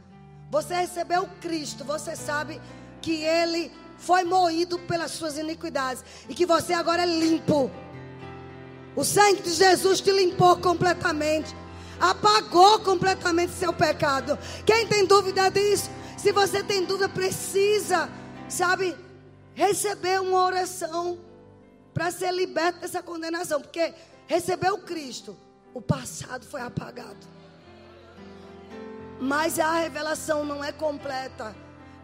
Você 0.51 0.75
recebeu 0.75 1.29
Cristo, 1.41 1.85
você 1.85 2.15
sabe 2.15 2.61
que 3.03 3.23
Ele 3.23 3.73
foi 3.99 4.25
moído 4.25 4.79
pelas 4.81 5.13
suas 5.13 5.37
iniquidades 5.37 6.05
e 6.29 6.35
que 6.35 6.47
você 6.47 6.73
agora 6.73 7.03
é 7.03 7.07
limpo. 7.07 7.71
O 8.97 9.05
sangue 9.05 9.43
de 9.43 9.51
Jesus 9.51 10.01
te 10.01 10.13
limpou 10.13 10.57
completamente. 10.59 11.55
Apagou 11.99 12.81
completamente 12.81 13.53
seu 13.53 13.73
pecado. 13.73 14.39
Quem 14.65 14.87
tem 14.87 15.07
dúvida 15.07 15.51
disso? 15.51 15.91
Se 16.17 16.33
você 16.33 16.63
tem 16.63 16.85
dúvida, 16.85 17.09
precisa, 17.09 18.09
sabe, 18.49 18.97
receber 19.55 20.21
uma 20.21 20.43
oração 20.45 21.19
para 21.93 22.11
ser 22.11 22.33
liberto 22.33 22.81
dessa 22.81 23.03
condenação. 23.03 23.61
Porque 23.61 23.95
recebeu 24.27 24.79
Cristo, 24.79 25.37
o 25.73 25.81
passado 25.81 26.45
foi 26.45 26.61
apagado. 26.61 27.27
Mas 29.21 29.59
a 29.59 29.73
revelação 29.79 30.45
não 30.45 30.63
é 30.63 30.73
completa 30.73 31.55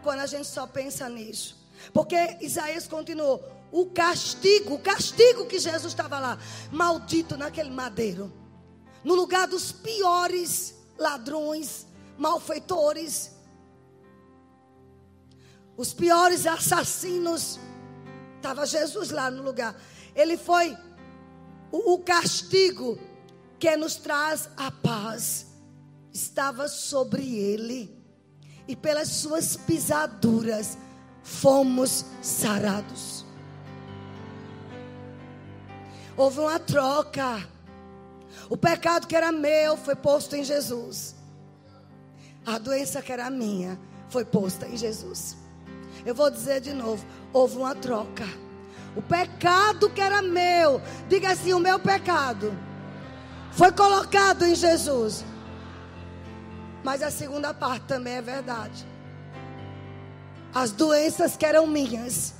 quando 0.01 0.19
a 0.19 0.25
gente 0.25 0.47
só 0.47 0.65
pensa 0.65 1.07
nisso. 1.09 1.57
Porque 1.93 2.37
Isaías 2.41 2.87
continuou: 2.87 3.43
o 3.71 3.87
castigo, 3.87 4.75
o 4.75 4.79
castigo 4.79 5.45
que 5.45 5.59
Jesus 5.59 5.93
estava 5.93 6.19
lá, 6.19 6.39
maldito 6.71 7.37
naquele 7.37 7.69
madeiro, 7.69 8.31
no 9.03 9.13
lugar 9.13 9.47
dos 9.47 9.71
piores 9.71 10.75
ladrões, 10.97 11.87
malfeitores, 12.17 13.30
os 15.81 15.95
piores 15.95 16.45
assassinos, 16.45 17.59
estava 18.35 18.67
Jesus 18.67 19.09
lá 19.09 19.31
no 19.31 19.41
lugar. 19.41 19.75
Ele 20.15 20.37
foi 20.37 20.77
o, 21.71 21.93
o 21.93 21.99
castigo 21.99 22.99
que 23.57 23.75
nos 23.75 23.95
traz 23.95 24.47
a 24.55 24.69
paz, 24.69 25.47
estava 26.13 26.67
sobre 26.67 27.35
ele, 27.35 27.99
e 28.67 28.75
pelas 28.75 29.07
suas 29.07 29.57
pisaduras 29.57 30.77
fomos 31.23 32.05
sarados. 32.21 33.25
Houve 36.15 36.41
uma 36.41 36.59
troca. 36.59 37.49
O 38.47 38.55
pecado 38.55 39.07
que 39.07 39.15
era 39.15 39.31
meu 39.31 39.75
foi 39.77 39.95
posto 39.95 40.35
em 40.35 40.43
Jesus. 40.43 41.15
A 42.45 42.59
doença 42.59 43.01
que 43.01 43.11
era 43.11 43.31
minha 43.31 43.79
foi 44.09 44.23
posta 44.23 44.67
em 44.67 44.77
Jesus. 44.77 45.40
Eu 46.05 46.15
vou 46.15 46.29
dizer 46.29 46.61
de 46.61 46.73
novo: 46.73 47.05
houve 47.31 47.57
uma 47.57 47.75
troca. 47.75 48.25
O 48.95 49.01
pecado 49.01 49.89
que 49.89 50.01
era 50.01 50.21
meu, 50.21 50.81
diga 51.07 51.31
assim: 51.31 51.53
o 51.53 51.59
meu 51.59 51.79
pecado 51.79 52.53
foi 53.51 53.71
colocado 53.71 54.45
em 54.45 54.55
Jesus. 54.55 55.23
Mas 56.83 57.03
a 57.03 57.11
segunda 57.11 57.53
parte 57.53 57.85
também 57.85 58.15
é 58.15 58.21
verdade. 58.21 58.85
As 60.53 60.71
doenças 60.71 61.37
que 61.37 61.45
eram 61.45 61.67
minhas 61.67 62.33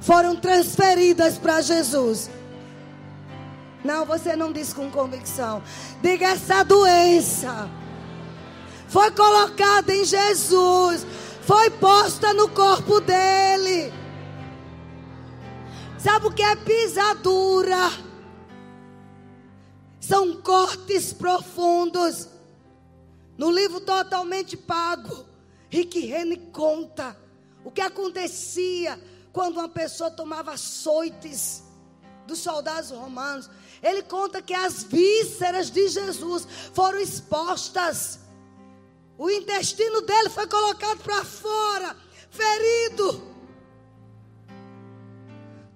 foram 0.00 0.34
transferidas 0.36 1.38
para 1.38 1.60
Jesus. 1.60 2.28
Não, 3.84 4.04
você 4.04 4.36
não 4.36 4.52
diz 4.52 4.72
com 4.72 4.90
convicção. 4.90 5.62
Diga 6.02 6.26
essa 6.26 6.62
doença 6.62 7.70
foi 8.92 9.10
colocada 9.12 9.94
em 9.94 10.04
Jesus, 10.04 11.06
foi 11.42 11.70
posta 11.70 12.32
no 12.32 12.48
corpo 12.48 13.00
dele. 13.00 13.92
Sabe 15.98 16.26
o 16.26 16.32
que 16.32 16.42
é 16.42 16.56
pisadura? 16.56 17.90
São 20.00 20.40
cortes 20.40 21.12
profundos. 21.12 22.28
No 23.36 23.50
livro 23.50 23.80
totalmente 23.80 24.56
pago, 24.56 25.24
Rick 25.68 26.00
Renner 26.00 26.38
conta 26.52 27.16
o 27.64 27.70
que 27.70 27.80
acontecia 27.80 29.00
quando 29.32 29.58
uma 29.58 29.68
pessoa 29.68 30.10
tomava 30.10 30.52
açoites 30.52 31.62
dos 32.26 32.38
soldados 32.38 32.90
romanos. 32.90 33.48
Ele 33.82 34.02
conta 34.02 34.42
que 34.42 34.54
as 34.54 34.84
vísceras 34.84 35.70
de 35.70 35.88
Jesus 35.88 36.46
foram 36.72 37.00
expostas. 37.00 38.20
O 39.16 39.30
intestino 39.30 40.00
dele 40.02 40.30
foi 40.30 40.46
colocado 40.46 40.98
para 40.98 41.24
fora, 41.24 41.96
ferido. 42.30 43.32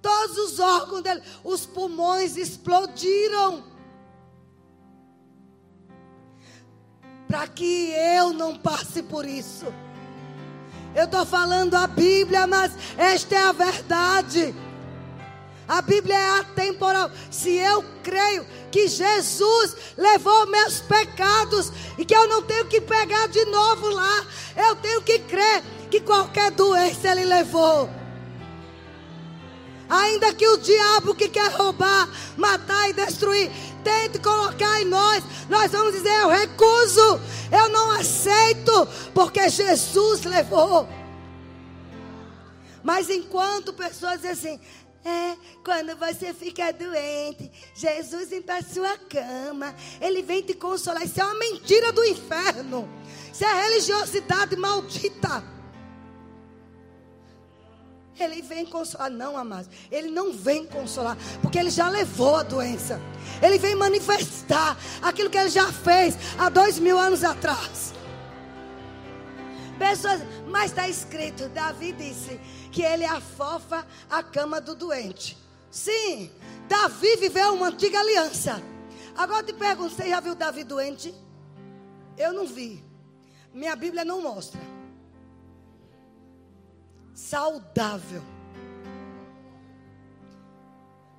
Todos 0.01 0.37
os 0.37 0.59
órgãos 0.59 1.01
dele, 1.01 1.21
os 1.43 1.65
pulmões 1.65 2.37
explodiram. 2.37 3.63
Para 7.27 7.47
que 7.47 7.91
eu 7.91 8.31
não 8.31 8.57
passe 8.57 9.03
por 9.03 9.25
isso. 9.25 9.65
Eu 10.95 11.05
estou 11.05 11.25
falando 11.25 11.75
a 11.75 11.85
Bíblia, 11.85 12.47
mas 12.47 12.71
esta 12.97 13.35
é 13.35 13.43
a 13.43 13.51
verdade. 13.51 14.55
A 15.67 15.81
Bíblia 15.81 16.15
é 16.15 16.39
atemporal. 16.39 17.11
Se 17.29 17.49
eu 17.49 17.83
creio 18.01 18.45
que 18.71 18.87
Jesus 18.87 19.75
levou 19.97 20.47
meus 20.47 20.79
pecados 20.79 21.71
e 21.97 22.05
que 22.05 22.15
eu 22.15 22.27
não 22.27 22.41
tenho 22.41 22.65
que 22.67 22.79
pegar 22.79 23.27
de 23.27 23.43
novo 23.45 23.89
lá, 23.89 24.25
eu 24.55 24.75
tenho 24.77 25.01
que 25.01 25.19
crer 25.19 25.61
que 25.91 25.99
qualquer 25.99 26.51
doença 26.51 27.09
ele 27.09 27.25
levou. 27.25 27.89
Ainda 29.89 30.33
que 30.33 30.47
o 30.47 30.57
diabo 30.57 31.15
que 31.15 31.29
quer 31.29 31.49
roubar, 31.51 32.09
matar 32.35 32.89
e 32.89 32.93
destruir, 32.93 33.49
tente 33.83 34.19
colocar 34.19 34.81
em 34.81 34.85
nós, 34.85 35.23
nós 35.49 35.71
vamos 35.71 35.93
dizer: 35.93 36.13
eu 36.21 36.29
recuso, 36.29 37.21
eu 37.51 37.69
não 37.69 37.91
aceito, 37.91 38.87
porque 39.13 39.49
Jesus 39.49 40.23
levou. 40.23 40.87
Mas 42.83 43.09
enquanto 43.09 43.73
pessoas 43.73 44.21
dizem 44.21 44.31
assim, 44.31 44.59
é, 45.07 45.37
quando 45.63 45.95
você 45.95 46.33
fica 46.33 46.73
doente, 46.73 47.49
Jesus 47.73 48.29
vem 48.29 48.41
para 48.41 48.61
sua 48.61 48.97
cama, 48.97 49.73
ele 50.01 50.21
vem 50.21 50.41
te 50.41 50.53
consolar. 50.53 51.03
Isso 51.03 51.21
é 51.21 51.23
uma 51.23 51.39
mentira 51.39 51.93
do 51.93 52.03
inferno. 52.03 52.89
Isso 53.31 53.45
é 53.45 53.63
religiosidade 53.63 54.55
maldita. 54.57 55.43
Ele 58.19 58.41
vem 58.41 58.65
consolar, 58.65 59.09
não, 59.09 59.37
amados. 59.37 59.69
Ele 59.89 60.09
não 60.09 60.33
vem 60.33 60.65
consolar, 60.65 61.15
porque 61.41 61.57
ele 61.57 61.69
já 61.69 61.87
levou 61.87 62.35
a 62.35 62.43
doença. 62.43 62.99
Ele 63.41 63.57
vem 63.57 63.75
manifestar 63.75 64.75
aquilo 65.01 65.29
que 65.29 65.37
ele 65.37 65.49
já 65.49 65.71
fez 65.71 66.15
há 66.37 66.49
dois 66.49 66.79
mil 66.79 66.99
anos 66.99 67.23
atrás. 67.23 67.93
Pessoas, 69.77 70.21
mas 70.47 70.71
está 70.71 70.89
escrito: 70.89 71.47
Davi 71.49 71.91
disse 71.91 72.39
que 72.71 72.81
ele 72.81 73.05
afofa 73.05 73.85
a 74.09 74.21
cama 74.21 74.59
do 74.61 74.75
doente. 74.75 75.37
Sim, 75.69 76.31
Davi 76.67 77.15
viveu 77.17 77.53
uma 77.53 77.67
antiga 77.67 77.99
aliança. 77.99 78.61
Agora 79.15 79.43
te 79.43 79.53
pergunto: 79.53 79.95
você 79.95 80.09
já 80.09 80.19
viu 80.19 80.35
Davi 80.35 80.63
doente? 80.63 81.13
Eu 82.17 82.33
não 82.33 82.45
vi. 82.45 82.83
Minha 83.53 83.75
Bíblia 83.75 84.05
não 84.05 84.21
mostra. 84.21 84.59
Saudável. 87.13 88.21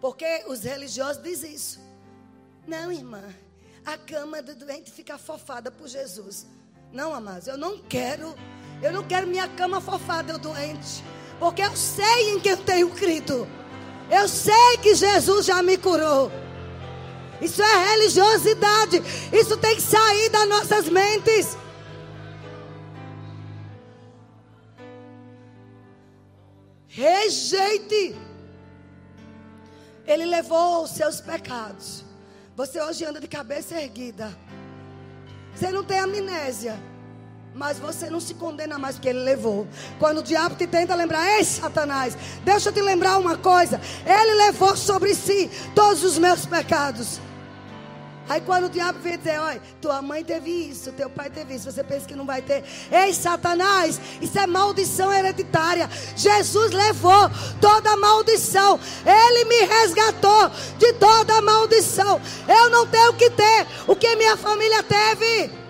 Porque 0.00 0.44
os 0.46 0.62
religiosos 0.62 1.22
dizem 1.22 1.52
isso. 1.52 1.80
Não, 2.66 2.92
irmã. 2.92 3.22
A 3.84 3.96
cama 3.96 4.42
do 4.42 4.54
doente 4.54 4.90
fica 4.90 5.16
fofada 5.18 5.70
por 5.70 5.88
Jesus. 5.88 6.46
Não, 6.92 7.14
amados, 7.14 7.48
eu 7.48 7.56
não 7.56 7.78
quero. 7.78 8.34
Eu 8.82 8.92
não 8.92 9.02
quero 9.06 9.26
minha 9.26 9.48
cama 9.48 9.80
fofada, 9.80 10.32
eu 10.32 10.38
doente. 10.38 11.02
Porque 11.38 11.62
eu 11.62 11.74
sei 11.76 12.34
em 12.34 12.40
quem 12.40 12.52
eu 12.52 12.58
tenho 12.58 12.90
crido. 12.90 13.46
Eu 14.10 14.28
sei 14.28 14.78
que 14.82 14.94
Jesus 14.94 15.46
já 15.46 15.62
me 15.62 15.76
curou. 15.76 16.32
Isso 17.40 17.62
é 17.62 17.90
religiosidade. 17.90 19.02
Isso 19.32 19.56
tem 19.56 19.76
que 19.76 19.82
sair 19.82 20.28
das 20.30 20.48
nossas 20.48 20.88
mentes. 20.88 21.56
Rejeite. 26.88 28.16
Ele 30.06 30.24
levou 30.24 30.82
os 30.82 30.90
seus 30.90 31.20
pecados. 31.20 32.04
Você 32.56 32.80
hoje 32.82 33.04
anda 33.04 33.20
de 33.20 33.28
cabeça 33.28 33.80
erguida. 33.80 34.36
Você 35.54 35.70
não 35.70 35.84
tem 35.84 36.00
amnésia. 36.00 36.76
Mas 37.58 37.76
você 37.76 38.08
não 38.08 38.20
se 38.20 38.34
condena 38.34 38.78
mais 38.78 38.94
porque 38.94 39.08
ele 39.08 39.18
levou. 39.18 39.66
Quando 39.98 40.18
o 40.18 40.22
diabo 40.22 40.54
te 40.54 40.64
tenta 40.64 40.94
lembrar, 40.94 41.28
ei 41.28 41.44
Satanás, 41.44 42.16
deixa 42.44 42.68
eu 42.68 42.72
te 42.72 42.80
lembrar 42.80 43.18
uma 43.18 43.36
coisa. 43.36 43.80
Ele 44.06 44.34
levou 44.46 44.76
sobre 44.76 45.12
si 45.12 45.50
todos 45.74 46.04
os 46.04 46.16
meus 46.18 46.46
pecados. 46.46 47.20
Aí 48.28 48.40
quando 48.42 48.66
o 48.66 48.68
diabo 48.68 49.00
vem 49.00 49.18
dizer, 49.18 49.40
olha, 49.40 49.60
tua 49.80 50.00
mãe 50.00 50.22
teve 50.22 50.48
isso, 50.48 50.92
teu 50.92 51.10
pai 51.10 51.30
teve 51.30 51.56
isso, 51.56 51.72
você 51.72 51.82
pensa 51.82 52.06
que 52.06 52.14
não 52.14 52.24
vai 52.24 52.42
ter. 52.42 52.62
Ei, 52.92 53.12
Satanás, 53.12 54.00
isso 54.20 54.38
é 54.38 54.46
maldição 54.46 55.12
hereditária. 55.12 55.90
Jesus 56.14 56.70
levou 56.70 57.28
toda 57.60 57.90
a 57.90 57.96
maldição. 57.96 58.78
Ele 59.04 59.44
me 59.46 59.64
resgatou 59.64 60.48
de 60.78 60.92
toda 60.92 61.38
a 61.38 61.42
maldição. 61.42 62.20
Eu 62.46 62.70
não 62.70 62.86
tenho 62.86 63.14
que 63.14 63.30
ter 63.30 63.66
o 63.88 63.96
que 63.96 64.14
minha 64.14 64.36
família 64.36 64.80
teve. 64.84 65.67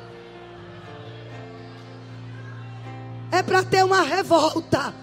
É 3.31 3.43
para 3.43 3.63
ter 3.63 3.85
uma 3.85 4.03
revolta 4.03 4.95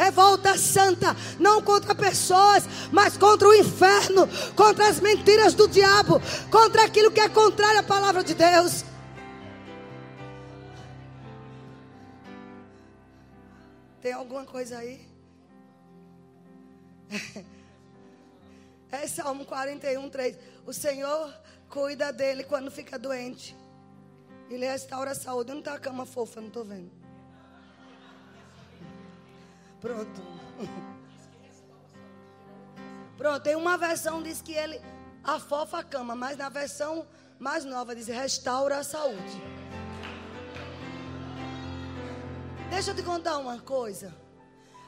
revolta 0.00 0.56
santa, 0.56 1.14
não 1.38 1.60
contra 1.60 1.94
pessoas, 1.94 2.64
mas 2.90 3.18
contra 3.18 3.46
o 3.46 3.54
inferno, 3.54 4.26
contra 4.56 4.88
as 4.88 4.98
mentiras 4.98 5.52
do 5.52 5.68
diabo, 5.68 6.18
contra 6.50 6.86
aquilo 6.86 7.10
que 7.10 7.20
é 7.20 7.28
contrário 7.28 7.80
à 7.80 7.82
palavra 7.82 8.24
de 8.24 8.34
Deus. 8.34 8.82
Tem 14.00 14.12
alguma 14.12 14.44
coisa 14.44 14.78
aí? 14.78 15.06
É 18.92 19.06
Salmo 19.06 19.44
41, 19.44 20.10
3. 20.10 20.36
O 20.66 20.72
Senhor 20.72 21.32
cuida 21.68 22.12
dele 22.12 22.42
quando 22.42 22.72
fica 22.72 22.98
doente. 22.98 23.56
Ele 24.50 24.66
restaura 24.66 25.12
a 25.12 25.14
saúde. 25.14 25.52
Não 25.52 25.60
está 25.60 25.74
a 25.74 25.78
cama 25.78 26.04
fofa, 26.04 26.40
não 26.40 26.48
estou 26.48 26.64
vendo. 26.64 26.99
Pronto. 29.80 30.22
Pronto, 33.16 33.42
tem 33.42 33.56
uma 33.56 33.78
versão 33.78 34.22
diz 34.22 34.42
que 34.42 34.52
ele 34.52 34.80
afofa 35.24 35.78
a 35.78 35.84
cama, 35.84 36.14
mas 36.14 36.36
na 36.36 36.48
versão 36.48 37.06
mais 37.38 37.64
nova 37.64 37.94
diz 37.94 38.06
restaura 38.06 38.78
a 38.78 38.84
saúde. 38.84 39.42
Deixa 42.70 42.90
eu 42.90 42.94
te 42.94 43.02
contar 43.02 43.38
uma 43.38 43.58
coisa. 43.58 44.14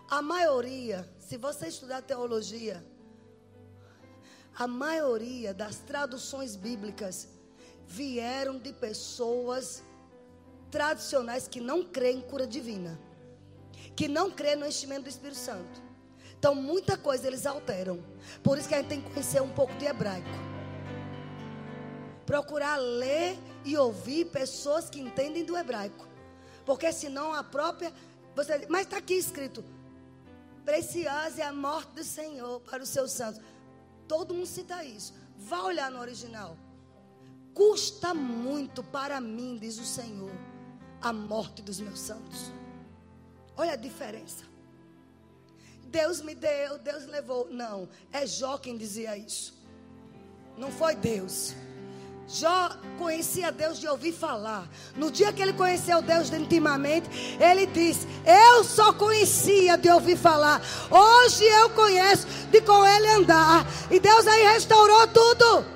A 0.08 0.20
maioria, 0.20 1.08
se 1.18 1.38
você 1.38 1.68
estudar 1.68 2.02
teologia, 2.02 2.84
a 4.54 4.66
maioria 4.66 5.54
das 5.54 5.76
traduções 5.76 6.54
bíblicas 6.54 7.28
vieram 7.86 8.58
de 8.58 8.72
pessoas 8.74 9.82
tradicionais 10.70 11.48
que 11.48 11.60
não 11.60 11.82
creem 11.82 12.18
em 12.18 12.20
cura 12.20 12.46
divina 12.46 12.98
que 13.94 14.08
não 14.08 14.30
crê 14.30 14.56
no 14.56 14.66
enchimento 14.66 15.02
do 15.02 15.08
Espírito 15.08 15.38
Santo. 15.38 15.82
Então, 16.38 16.54
muita 16.54 16.96
coisa 16.96 17.26
eles 17.26 17.46
alteram. 17.46 18.02
Por 18.42 18.58
isso 18.58 18.68
que 18.68 18.74
a 18.74 18.78
gente 18.78 18.88
tem 18.88 19.00
que 19.00 19.10
conhecer 19.10 19.40
um 19.40 19.50
pouco 19.50 19.72
de 19.74 19.84
hebraico. 19.84 20.28
Procurar 22.26 22.76
ler 22.76 23.38
e 23.64 23.76
ouvir 23.76 24.26
pessoas 24.26 24.90
que 24.90 25.00
entendem 25.00 25.44
do 25.44 25.56
hebraico. 25.56 26.06
Porque 26.64 26.92
senão 26.92 27.32
a 27.32 27.44
própria. 27.44 27.92
Você, 28.34 28.66
mas 28.68 28.82
está 28.82 28.96
aqui 28.96 29.14
escrito: 29.14 29.64
Preciosa 30.64 31.42
é 31.42 31.44
a 31.44 31.52
morte 31.52 31.92
do 31.92 32.04
Senhor 32.04 32.60
para 32.60 32.82
os 32.82 32.88
seus 32.88 33.12
santos. 33.12 33.40
Todo 34.08 34.34
mundo 34.34 34.46
cita 34.46 34.84
isso. 34.84 35.14
Vá 35.36 35.62
olhar 35.62 35.90
no 35.90 36.00
original. 36.00 36.56
Custa 37.54 38.14
muito 38.14 38.82
para 38.82 39.20
mim, 39.20 39.58
diz 39.60 39.78
o 39.78 39.84
Senhor, 39.84 40.32
a 41.00 41.12
morte 41.12 41.60
dos 41.60 41.78
meus 41.80 42.00
santos. 42.00 42.50
Olha 43.56 43.72
a 43.72 43.76
diferença. 43.76 44.44
Deus 45.84 46.22
me 46.22 46.34
deu, 46.34 46.78
Deus 46.78 47.06
levou. 47.06 47.48
Não, 47.50 47.88
é 48.12 48.26
Jó 48.26 48.56
quem 48.56 48.76
dizia 48.76 49.16
isso. 49.16 49.54
Não 50.56 50.70
foi 50.70 50.94
Deus. 50.94 51.54
Jó 52.26 52.70
conhecia 52.98 53.52
Deus 53.52 53.78
de 53.78 53.86
ouvir 53.86 54.12
falar. 54.12 54.66
No 54.96 55.10
dia 55.10 55.32
que 55.32 55.42
ele 55.42 55.52
conheceu 55.52 56.00
Deus 56.00 56.32
intimamente, 56.32 57.10
ele 57.38 57.66
disse: 57.66 58.06
Eu 58.24 58.64
só 58.64 58.92
conhecia 58.92 59.76
de 59.76 59.90
ouvir 59.90 60.16
falar. 60.16 60.62
Hoje 60.90 61.44
eu 61.44 61.68
conheço 61.70 62.26
de 62.50 62.60
com 62.62 62.86
ele 62.86 63.08
andar. 63.08 63.66
E 63.90 64.00
Deus 64.00 64.26
aí 64.26 64.44
restaurou 64.44 65.06
tudo. 65.08 65.66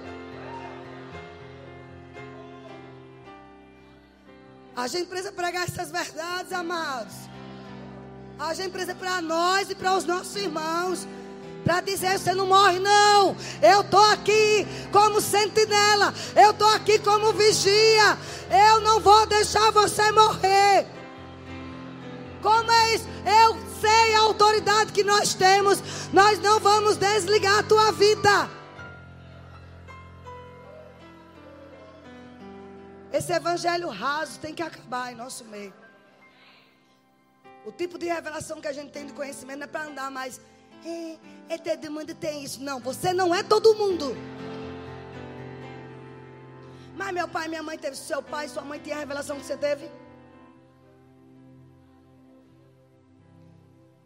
A 4.74 4.88
gente 4.88 5.08
precisa 5.08 5.32
pregar 5.32 5.64
essas 5.64 5.90
verdades, 5.90 6.52
amados. 6.52 7.14
A 8.38 8.52
gente 8.52 8.70
precisa 8.70 8.94
para 8.94 9.22
nós 9.22 9.70
e 9.70 9.74
para 9.74 9.94
os 9.94 10.04
nossos 10.04 10.36
irmãos. 10.36 11.06
Para 11.64 11.80
dizer, 11.80 12.18
você 12.18 12.32
não 12.34 12.46
morre, 12.46 12.78
não. 12.78 13.34
Eu 13.62 13.80
estou 13.80 14.04
aqui 14.12 14.66
como 14.92 15.20
sentinela. 15.20 16.14
Eu 16.36 16.50
estou 16.50 16.68
aqui 16.68 16.98
como 16.98 17.32
vigia. 17.32 18.16
Eu 18.50 18.80
não 18.82 19.00
vou 19.00 19.26
deixar 19.26 19.72
você 19.72 20.12
morrer. 20.12 20.86
Como 22.42 22.70
é 22.70 22.94
isso? 22.94 23.08
Eu 23.24 23.56
sei 23.80 24.14
a 24.14 24.20
autoridade 24.20 24.92
que 24.92 25.02
nós 25.02 25.34
temos. 25.34 25.82
Nós 26.12 26.38
não 26.38 26.60
vamos 26.60 26.96
desligar 26.96 27.58
a 27.58 27.62
tua 27.62 27.90
vida. 27.90 28.50
Esse 33.12 33.32
evangelho 33.32 33.88
raso 33.88 34.38
tem 34.38 34.54
que 34.54 34.62
acabar 34.62 35.10
em 35.10 35.16
nosso 35.16 35.44
meio. 35.46 35.85
O 37.66 37.72
tipo 37.72 37.98
de 37.98 38.06
revelação 38.06 38.60
que 38.60 38.68
a 38.68 38.72
gente 38.72 38.92
tem 38.92 39.06
de 39.06 39.12
conhecimento 39.12 39.58
não 39.58 39.64
é 39.64 39.66
para 39.66 39.86
andar 39.86 40.08
mais. 40.08 40.40
É, 40.84 41.54
é 41.54 41.58
todo 41.58 41.90
mundo 41.90 42.14
tem 42.14 42.44
isso. 42.44 42.62
Não, 42.62 42.78
você 42.78 43.12
não 43.12 43.34
é 43.34 43.42
todo 43.42 43.74
mundo. 43.74 44.16
Mas 46.96 47.12
meu 47.12 47.26
pai 47.26 47.48
minha 47.48 47.64
mãe 47.64 47.76
teve. 47.76 47.96
Seu 47.96 48.22
pai 48.22 48.48
sua 48.48 48.62
mãe 48.62 48.78
tinham 48.78 48.96
a 48.96 49.00
revelação 49.00 49.40
que 49.40 49.44
você 49.44 49.56
teve? 49.56 49.90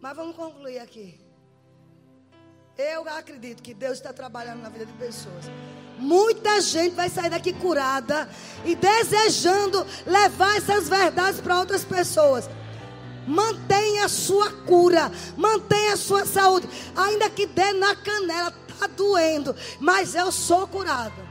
Mas 0.00 0.16
vamos 0.16 0.34
concluir 0.34 0.78
aqui. 0.78 1.20
Eu 2.78 3.06
acredito 3.10 3.62
que 3.62 3.74
Deus 3.74 3.98
está 3.98 4.10
trabalhando 4.10 4.62
na 4.62 4.70
vida 4.70 4.86
de 4.86 4.92
pessoas. 4.94 5.44
Muita 5.98 6.62
gente 6.62 6.94
vai 6.94 7.10
sair 7.10 7.28
daqui 7.28 7.52
curada 7.52 8.26
e 8.64 8.74
desejando 8.74 9.86
levar 10.06 10.56
essas 10.56 10.88
verdades 10.88 11.42
para 11.42 11.58
outras 11.58 11.84
pessoas. 11.84 12.48
Mantenha 13.26 14.06
a 14.06 14.08
sua 14.08 14.50
cura, 14.50 15.10
mantenha 15.36 15.94
a 15.94 15.96
sua 15.96 16.24
saúde. 16.24 16.68
Ainda 16.96 17.28
que 17.30 17.46
dê 17.46 17.72
na 17.72 17.94
canela, 17.94 18.52
está 18.68 18.86
doendo, 18.86 19.54
mas 19.78 20.14
eu 20.14 20.32
sou 20.32 20.66
curado. 20.66 21.30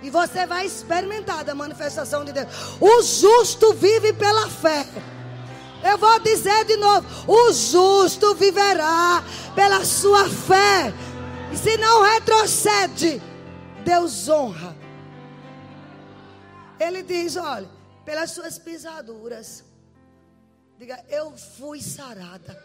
E 0.00 0.10
você 0.10 0.46
vai 0.46 0.64
experimentar 0.64 1.44
da 1.44 1.54
manifestação 1.54 2.24
de 2.24 2.32
Deus. 2.32 2.46
O 2.80 3.02
justo 3.02 3.74
vive 3.74 4.12
pela 4.12 4.48
fé. 4.48 4.86
Eu 5.82 5.98
vou 5.98 6.18
dizer 6.20 6.64
de 6.64 6.76
novo: 6.76 7.06
o 7.26 7.52
justo 7.52 8.34
viverá 8.34 9.24
pela 9.54 9.84
sua 9.84 10.28
fé. 10.28 10.92
E 11.52 11.56
se 11.56 11.76
não 11.78 12.02
retrocede, 12.02 13.20
Deus 13.84 14.28
honra. 14.28 14.76
Ele 16.78 17.02
diz: 17.02 17.36
olha, 17.36 17.68
pelas 18.08 18.30
suas 18.30 18.58
pisaduras. 18.58 19.62
Diga, 20.78 21.04
eu 21.10 21.36
fui 21.36 21.82
sarada. 21.82 22.58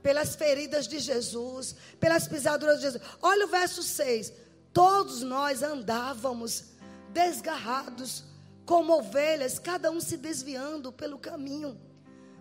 Pelas 0.00 0.36
feridas 0.36 0.86
de 0.86 1.00
Jesus, 1.00 1.74
pelas 1.98 2.28
pisaduras 2.28 2.76
de 2.76 2.82
Jesus. 2.82 3.02
Olha 3.20 3.46
o 3.46 3.48
verso 3.48 3.82
6. 3.82 4.32
Todos 4.72 5.22
nós 5.22 5.64
andávamos 5.64 6.66
desgarrados, 7.12 8.22
como 8.64 8.92
ovelhas, 8.92 9.58
cada 9.58 9.90
um 9.90 10.00
se 10.00 10.16
desviando 10.16 10.92
pelo 10.92 11.18
caminho. 11.18 11.76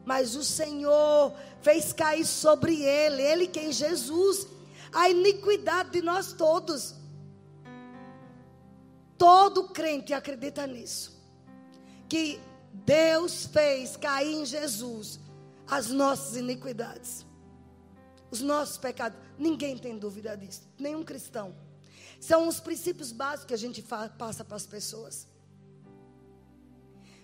Mas 0.05 0.35
o 0.35 0.43
Senhor 0.43 1.33
fez 1.63 1.91
cair 1.91 2.23
sobre 2.23 2.83
ele, 2.83 3.23
ele 3.23 3.47
quem 3.47 3.71
Jesus, 3.71 4.45
a 4.91 5.09
iniquidade 5.09 5.89
de 5.89 6.03
nós 6.03 6.33
todos. 6.33 6.93
Todo 9.18 9.70
crente 9.70 10.14
acredita 10.14 10.66
nisso. 10.68 11.22
Que 12.09 12.39
Deus 12.74 13.45
fez 13.45 13.95
cair 13.95 14.34
em 14.34 14.45
Jesus 14.45 15.20
as 15.68 15.89
nossas 15.89 16.36
iniquidades, 16.36 17.26
os 18.30 18.41
nossos 18.41 18.78
pecados. 18.78 19.18
Ninguém 19.38 19.78
tem 19.78 19.97
dúvida 19.97 20.36
disso, 20.36 20.61
nenhum 20.78 21.03
cristão. 21.03 21.55
São 22.20 22.47
os 22.47 22.59
princípios 22.59 23.11
básicos 23.11 23.45
que 23.45 23.53
a 23.53 23.57
gente 23.57 23.82
passa 24.18 24.43
para 24.43 24.55
as 24.55 24.66
pessoas. 24.66 25.28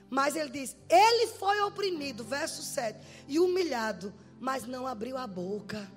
Mas 0.10 0.36
ele 0.36 0.50
diz: 0.50 0.76
Ele 0.90 1.28
foi 1.28 1.62
oprimido, 1.62 2.24
verso 2.24 2.62
7, 2.62 3.00
e 3.28 3.40
humilhado, 3.40 4.14
mas 4.40 4.66
não 4.66 4.88
abriu 4.88 5.18
a 5.18 5.28
boca. 5.28 5.90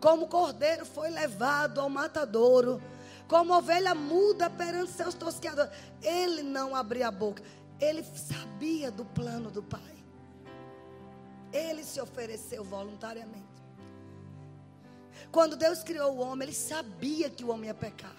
Como 0.00 0.28
cordeiro 0.28 0.86
foi 0.86 1.10
levado 1.10 1.80
ao 1.80 1.88
matadouro, 1.88 2.80
como 3.28 3.54
ovelha 3.54 3.94
muda 3.94 4.48
perante 4.48 4.90
seus 4.90 5.14
tosqueadores. 5.14 5.70
Ele 6.02 6.42
não 6.42 6.74
abriu 6.74 7.06
a 7.06 7.10
boca. 7.10 7.42
Ele 7.78 8.02
sabia 8.02 8.90
do 8.90 9.04
plano 9.04 9.50
do 9.50 9.62
Pai. 9.62 9.96
Ele 11.52 11.84
se 11.84 12.00
ofereceu 12.00 12.64
voluntariamente. 12.64 13.46
Quando 15.30 15.56
Deus 15.56 15.82
criou 15.82 16.12
o 16.12 16.20
homem, 16.20 16.48
ele 16.48 16.56
sabia 16.56 17.28
que 17.28 17.44
o 17.44 17.50
homem 17.50 17.66
ia 17.66 17.74
pecar. 17.74 18.16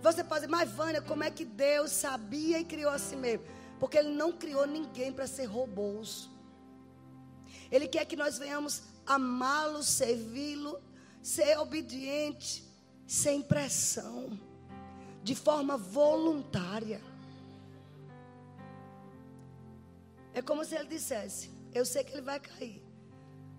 Você 0.00 0.22
pode 0.22 0.46
dizer, 0.46 0.50
mas 0.50 0.70
Vânia, 0.70 1.02
como 1.02 1.24
é 1.24 1.30
que 1.30 1.44
Deus 1.44 1.90
sabia 1.90 2.58
e 2.58 2.64
criou 2.64 2.90
assim 2.90 3.16
mesmo? 3.16 3.44
Porque 3.78 3.98
Ele 3.98 4.10
não 4.10 4.32
criou 4.32 4.66
ninguém 4.66 5.12
para 5.12 5.26
ser 5.26 5.46
robôs. 5.46 6.28
Ele 7.70 7.88
quer 7.88 8.04
que 8.04 8.16
nós 8.16 8.38
venhamos 8.38 8.82
amá-lo, 9.06 9.82
servi-lo, 9.82 10.80
ser 11.20 11.58
obediente, 11.58 12.64
sem 13.06 13.42
pressão, 13.42 14.38
de 15.22 15.34
forma 15.34 15.76
voluntária. 15.76 17.00
É 20.34 20.40
como 20.40 20.64
se 20.64 20.74
ele 20.74 20.88
dissesse: 20.88 21.50
Eu 21.74 21.84
sei 21.84 22.04
que 22.04 22.12
ele 22.12 22.22
vai 22.22 22.40
cair, 22.40 22.82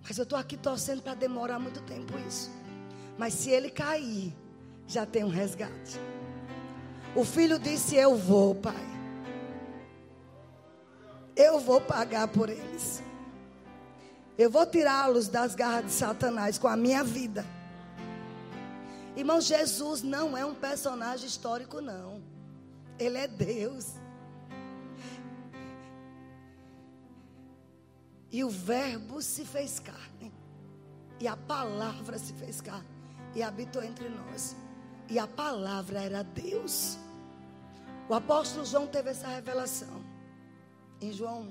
mas 0.02 0.18
eu 0.18 0.24
estou 0.24 0.38
aqui 0.38 0.58
torcendo 0.58 1.02
para 1.02 1.14
demorar 1.14 1.60
muito 1.60 1.82
tempo 1.82 2.18
isso. 2.28 2.52
Mas 3.18 3.34
se 3.34 3.50
ele 3.52 3.70
cair, 3.70 4.36
já 4.88 5.06
tem 5.06 5.24
um 5.24 5.30
resgate. 5.30 6.00
O 7.16 7.24
filho 7.24 7.60
disse: 7.60 7.96
Eu 7.96 8.16
vou, 8.16 8.56
pai. 8.56 8.94
Eu 11.36 11.60
vou 11.60 11.82
pagar 11.82 12.28
por 12.28 12.50
eles. 12.50 13.02
Eu 14.38 14.50
vou 14.50 14.66
tirá-los 14.66 15.28
das 15.28 15.54
garras 15.54 15.86
de 15.86 15.92
Satanás 15.92 16.58
com 16.58 16.68
a 16.68 16.76
minha 16.76 17.04
vida. 17.04 17.46
Irmão, 19.16 19.40
Jesus 19.40 20.02
não 20.02 20.36
é 20.36 20.46
um 20.46 20.56
personagem 20.56 21.28
histórico, 21.28 21.80
não. 21.80 22.22
Ele 22.98 23.18
é 23.18 23.28
Deus. 23.28 23.94
E 28.32 28.44
o 28.44 28.50
Verbo 28.50 29.22
se 29.22 29.46
fez 29.46 29.80
carne. 29.80 30.34
E 31.20 31.28
a 31.28 31.38
palavra 31.38 32.18
se 32.18 32.34
fez 32.34 32.60
carne. 32.60 32.88
E 33.36 33.44
habitou 33.44 33.84
entre 33.84 34.10
nós. 34.10 34.56
E 35.08 35.20
a 35.20 35.28
palavra 35.28 36.02
era 36.02 36.24
Deus. 36.24 36.98
O 38.10 38.14
apóstolo 38.16 38.66
João 38.66 38.88
teve 38.88 39.12
essa 39.12 39.28
revelação 39.28 40.04
em 41.00 41.14
João 41.14 41.44
1. 41.44 41.50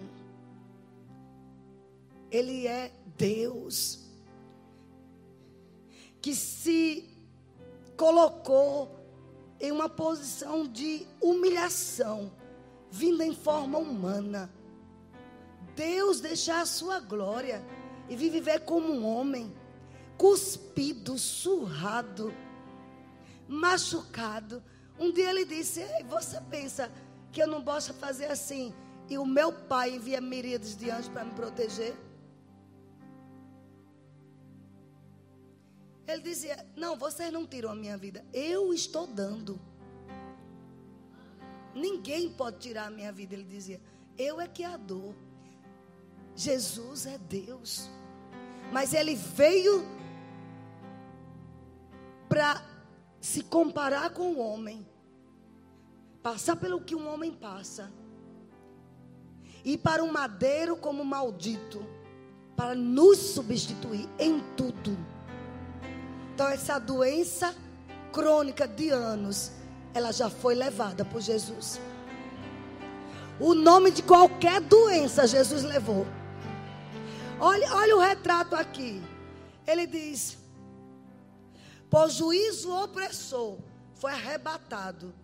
Ele 2.30 2.66
é 2.66 2.90
Deus 3.16 4.00
que 6.20 6.34
se 6.34 7.11
colocou 7.96 9.02
em 9.60 9.70
uma 9.70 9.88
posição 9.88 10.66
de 10.66 11.06
humilhação, 11.20 12.32
vinda 12.90 13.24
em 13.24 13.34
forma 13.34 13.78
humana. 13.78 14.52
Deus 15.76 16.20
deixar 16.20 16.60
a 16.60 16.66
sua 16.66 17.00
glória 17.00 17.64
e 18.08 18.16
viver 18.16 18.60
como 18.60 18.92
um 18.92 19.06
homem, 19.06 19.54
cuspido, 20.18 21.18
surrado, 21.18 22.34
machucado. 23.48 24.62
Um 24.98 25.12
dia 25.12 25.30
ele 25.30 25.44
disse: 25.44 25.84
Você 26.08 26.40
pensa 26.50 26.90
que 27.30 27.42
eu 27.42 27.46
não 27.46 27.62
posso 27.62 27.94
fazer 27.94 28.26
assim? 28.26 28.74
E 29.08 29.16
o 29.16 29.24
meu 29.24 29.52
pai 29.52 29.94
envia 29.94 30.20
miríades 30.20 30.76
de 30.76 30.90
anjos 30.90 31.08
para 31.08 31.24
me 31.24 31.32
proteger. 31.32 31.94
Ele 36.06 36.22
dizia: 36.22 36.66
Não, 36.76 36.96
vocês 36.96 37.32
não 37.32 37.46
tiram 37.46 37.70
a 37.70 37.74
minha 37.74 37.96
vida. 37.96 38.24
Eu 38.32 38.72
estou 38.72 39.06
dando. 39.06 39.60
Ninguém 41.74 42.30
pode 42.30 42.58
tirar 42.58 42.86
a 42.86 42.90
minha 42.90 43.12
vida. 43.12 43.34
Ele 43.34 43.44
dizia: 43.44 43.80
Eu 44.18 44.40
é 44.40 44.48
que 44.48 44.64
a 44.64 44.76
dou. 44.76 45.14
Jesus 46.34 47.06
é 47.06 47.18
Deus. 47.18 47.90
Mas 48.72 48.94
ele 48.94 49.14
veio 49.14 49.84
para 52.28 52.64
se 53.20 53.42
comparar 53.42 54.10
com 54.10 54.32
o 54.32 54.38
homem. 54.38 54.86
Passar 56.22 56.56
pelo 56.56 56.80
que 56.80 56.94
um 56.94 57.12
homem 57.12 57.32
passa 57.32 57.92
e 59.64 59.78
para 59.78 60.02
um 60.02 60.10
madeiro 60.10 60.76
como 60.76 61.04
maldito, 61.04 61.84
para 62.56 62.74
nos 62.74 63.18
substituir 63.18 64.08
em 64.18 64.40
tudo. 64.56 64.96
Então, 66.34 66.48
essa 66.48 66.78
doença 66.78 67.54
crônica 68.12 68.66
de 68.66 68.90
anos, 68.90 69.52
ela 69.94 70.12
já 70.12 70.28
foi 70.28 70.54
levada 70.54 71.04
por 71.04 71.20
Jesus. 71.20 71.80
O 73.38 73.54
nome 73.54 73.90
de 73.90 74.02
qualquer 74.02 74.60
doença 74.60 75.26
Jesus 75.26 75.62
levou. 75.62 76.06
Olha, 77.40 77.74
olha 77.74 77.96
o 77.96 78.00
retrato 78.00 78.54
aqui. 78.54 79.02
Ele 79.66 79.86
diz: 79.86 80.38
Por 81.90 82.08
juízo 82.08 82.72
opressor 82.72 83.58
foi 83.94 84.12
arrebatado, 84.12 85.14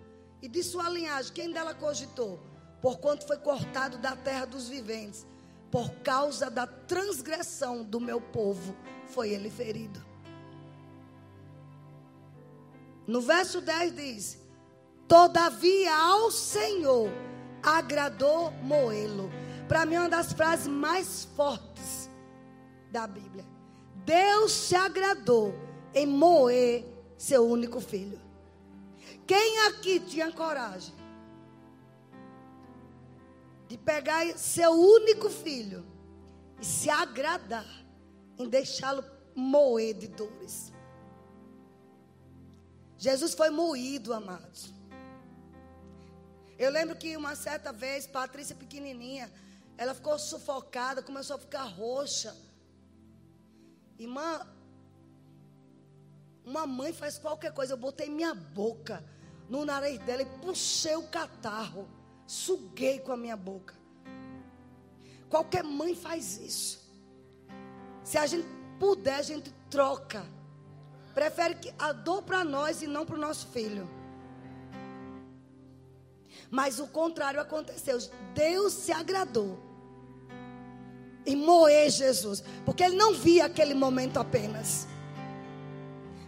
e 0.40 0.48
de 0.48 0.62
sua 0.62 0.88
linhagem, 0.88 1.32
quem 1.32 1.52
dela 1.52 1.74
cogitou? 1.74 2.48
porquanto 2.80 3.26
foi 3.26 3.36
cortado 3.38 3.98
da 3.98 4.14
terra 4.16 4.46
dos 4.46 4.68
viventes, 4.68 5.26
por 5.70 5.90
causa 5.96 6.50
da 6.50 6.66
transgressão 6.66 7.84
do 7.84 8.00
meu 8.00 8.20
povo, 8.20 8.74
foi 9.06 9.30
ele 9.30 9.50
ferido. 9.50 10.04
No 13.08 13.22
verso 13.22 13.62
10 13.62 13.96
diz: 13.96 14.38
Todavia 15.08 15.96
ao 15.96 16.30
Senhor 16.30 17.10
agradou 17.62 18.50
Moelo. 18.62 19.30
Para 19.66 19.86
mim, 19.86 19.94
é 19.94 20.00
uma 20.00 20.10
das 20.10 20.34
frases 20.34 20.66
mais 20.66 21.24
fortes 21.34 22.10
da 22.92 23.06
Bíblia. 23.06 23.46
Deus 24.04 24.52
se 24.52 24.76
agradou 24.76 25.54
em 25.94 26.06
moer 26.06 26.84
seu 27.16 27.46
único 27.46 27.80
filho. 27.80 28.20
Quem 29.26 29.58
aqui 29.66 30.00
tinha 30.00 30.30
coragem 30.30 30.94
de 33.68 33.78
pegar 33.78 34.26
seu 34.36 34.72
único 34.72 35.30
filho 35.30 35.84
e 36.60 36.64
se 36.64 36.90
agradar 36.90 37.66
em 38.38 38.46
deixá-lo 38.48 39.02
moer 39.34 39.94
de 39.94 40.08
dores. 40.08 40.72
Jesus 42.98 43.34
foi 43.34 43.50
moído, 43.50 44.12
amados. 44.12 44.72
Eu 46.58 46.70
lembro 46.70 46.96
que 46.96 47.16
uma 47.16 47.34
certa 47.36 47.72
vez, 47.72 48.06
Patrícia 48.06 48.56
pequenininha, 48.56 49.32
ela 49.76 49.94
ficou 49.94 50.18
sufocada, 50.18 51.02
começou 51.02 51.36
a 51.36 51.38
ficar 51.38 51.64
roxa. 51.64 52.36
Irmã, 53.98 54.46
uma 56.44 56.66
mãe 56.66 56.92
faz 56.92 57.18
qualquer 57.18 57.52
coisa, 57.52 57.74
eu 57.74 57.78
botei 57.78 58.08
minha 58.10 58.34
boca 58.34 59.04
no 59.48 59.64
nariz 59.64 59.98
dela 60.00 60.22
e 60.22 60.26
puxei 60.40 60.96
o 60.96 61.06
catarro 61.08 61.88
suguei 62.28 63.00
com 63.00 63.10
a 63.10 63.16
minha 63.16 63.36
boca. 63.36 63.74
Qualquer 65.30 65.64
mãe 65.64 65.94
faz 65.94 66.36
isso. 66.36 66.86
Se 68.04 68.18
a 68.18 68.26
gente 68.26 68.46
puder, 68.78 69.14
a 69.14 69.22
gente 69.22 69.50
troca. 69.70 70.24
Prefere 71.18 71.56
que 71.56 71.74
a 71.76 71.90
dor 71.90 72.22
para 72.22 72.44
nós 72.44 72.80
e 72.80 72.86
não 72.86 73.04
para 73.04 73.16
o 73.16 73.18
nosso 73.18 73.48
filho. 73.48 73.90
Mas 76.48 76.78
o 76.78 76.86
contrário 76.86 77.40
aconteceu. 77.40 77.98
Deus 78.32 78.72
se 78.72 78.92
agradou 78.92 79.58
em 81.26 81.34
moer 81.34 81.90
Jesus, 81.90 82.44
porque 82.64 82.84
ele 82.84 82.94
não 82.94 83.14
via 83.14 83.46
aquele 83.46 83.74
momento 83.74 84.20
apenas. 84.20 84.86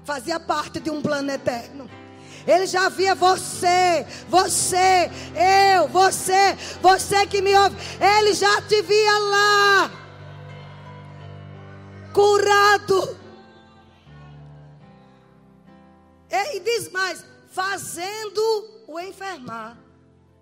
Fazia 0.02 0.40
parte 0.40 0.80
de 0.80 0.90
um 0.90 1.00
plano 1.00 1.30
eterno. 1.30 1.88
Ele 2.44 2.66
já 2.66 2.88
via 2.88 3.14
você, 3.14 4.04
você, 4.28 5.08
eu, 5.76 5.86
você, 5.86 6.56
você 6.82 7.28
que 7.28 7.40
me 7.40 7.56
ouve. 7.56 7.76
Ele 8.00 8.34
já 8.34 8.60
te 8.62 8.82
via 8.82 9.18
lá, 9.18 9.90
curado. 12.12 13.19
E 16.30 16.60
diz 16.60 16.90
mais: 16.90 17.24
fazendo 17.50 18.84
o 18.86 18.98
enfermar. 18.98 19.76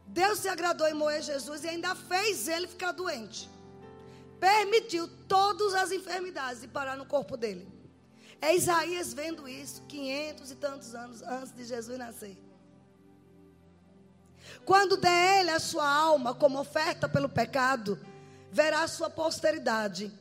Deus 0.07 0.39
se 0.39 0.49
agradou 0.49 0.87
em 0.87 0.95
moer 0.95 1.23
Jesus 1.23 1.65
e 1.65 1.69
ainda 1.69 1.95
fez 1.95 2.49
ele 2.49 2.67
ficar 2.67 2.93
doente. 2.93 3.49
Permitiu 4.41 5.09
todas 5.27 5.75
as 5.75 5.91
enfermidades 5.91 6.63
de 6.63 6.69
parar 6.69 6.97
no 6.97 7.05
corpo 7.05 7.37
dele. 7.37 7.67
É 8.41 8.55
Isaías 8.55 9.13
vendo 9.13 9.49
isso, 9.49 9.83
500 9.83 10.51
e 10.51 10.55
tantos 10.55 10.95
anos 10.95 11.23
antes 11.23 11.53
de 11.53 11.65
Jesus 11.65 11.99
nascer. 11.99 12.39
Quando 14.65 14.97
der 14.97 15.41
ele 15.41 15.51
a 15.51 15.59
sua 15.59 15.89
alma 15.89 16.35
como 16.35 16.59
oferta 16.59 17.09
pelo 17.09 17.29
pecado, 17.29 17.99
verá 18.51 18.83
a 18.83 18.89
sua 18.89 19.11
posteridade 19.11 20.13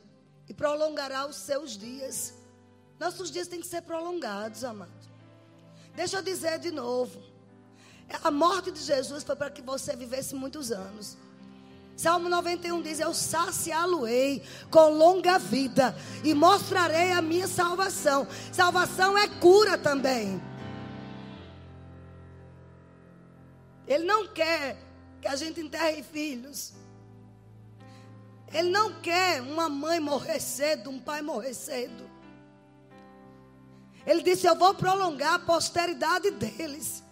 e 0.48 0.54
prolongará 0.54 1.26
os 1.26 1.36
seus 1.36 1.76
dias. 1.76 2.34
Nossos 2.98 3.30
dias 3.30 3.46
têm 3.46 3.60
que 3.60 3.66
ser 3.66 3.82
prolongados, 3.82 4.64
amados. 4.64 5.07
Deixa 5.98 6.18
eu 6.18 6.22
dizer 6.22 6.60
de 6.60 6.70
novo. 6.70 7.20
A 8.22 8.30
morte 8.30 8.70
de 8.70 8.80
Jesus 8.80 9.24
foi 9.24 9.34
para 9.34 9.50
que 9.50 9.60
você 9.60 9.96
vivesse 9.96 10.32
muitos 10.32 10.70
anos. 10.70 11.16
Salmo 11.96 12.28
91 12.28 12.80
diz: 12.82 13.00
Eu 13.00 13.12
saciá-lo-ei 13.12 14.44
com 14.70 14.90
longa 14.90 15.40
vida 15.40 15.96
e 16.22 16.32
mostrarei 16.34 17.10
a 17.10 17.20
minha 17.20 17.48
salvação. 17.48 18.28
Salvação 18.52 19.18
é 19.18 19.26
cura 19.26 19.76
também. 19.76 20.40
Ele 23.84 24.04
não 24.04 24.28
quer 24.28 24.76
que 25.20 25.26
a 25.26 25.34
gente 25.34 25.60
enterre 25.60 26.04
filhos. 26.04 26.74
Ele 28.52 28.70
não 28.70 29.00
quer 29.00 29.42
uma 29.42 29.68
mãe 29.68 29.98
morrer 29.98 30.38
cedo, 30.38 30.90
um 30.90 31.00
pai 31.00 31.22
morrer 31.22 31.54
cedo. 31.54 32.07
Ele 34.08 34.22
disse: 34.22 34.46
Eu 34.46 34.56
vou 34.56 34.74
prolongar 34.74 35.34
a 35.34 35.38
posteridade 35.38 36.32
deles. 36.32 37.04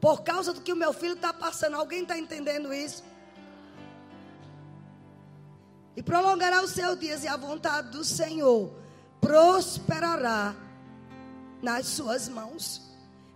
Por 0.00 0.22
causa 0.22 0.54
do 0.54 0.62
que 0.62 0.72
o 0.72 0.76
meu 0.76 0.92
filho 0.94 1.14
está 1.14 1.32
passando. 1.32 1.76
Alguém 1.76 2.02
está 2.02 2.16
entendendo 2.16 2.72
isso? 2.72 3.02
e 5.98 6.02
prolongará 6.02 6.62
os 6.62 6.70
seus 6.70 6.96
dias, 6.96 7.24
e 7.24 7.26
a 7.26 7.36
vontade 7.36 7.90
do 7.90 8.04
Senhor 8.04 8.70
prosperará 9.20 10.54
nas 11.60 11.86
suas 11.86 12.28
mãos. 12.28 12.82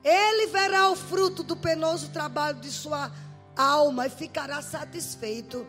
Ele 0.05 0.47
verá 0.47 0.89
o 0.89 0.95
fruto 0.95 1.43
do 1.43 1.57
penoso 1.57 2.11
trabalho 2.11 2.61
de 2.61 2.71
sua 2.71 3.11
alma 3.57 4.07
e 4.07 4.11
ficará 4.11 4.63
satisfeito. 4.63 5.67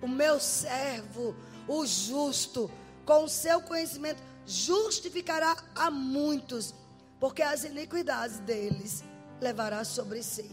O 0.00 0.08
meu 0.08 0.40
servo, 0.40 1.36
o 1.68 1.84
justo, 1.84 2.70
com 3.04 3.24
o 3.24 3.28
seu 3.28 3.60
conhecimento, 3.60 4.22
justificará 4.50 5.56
a 5.74 5.90
muitos, 5.90 6.74
porque 7.20 7.40
as 7.40 7.62
iniquidades 7.62 8.40
deles 8.40 9.04
levará 9.40 9.84
sobre 9.84 10.22
si. 10.22 10.50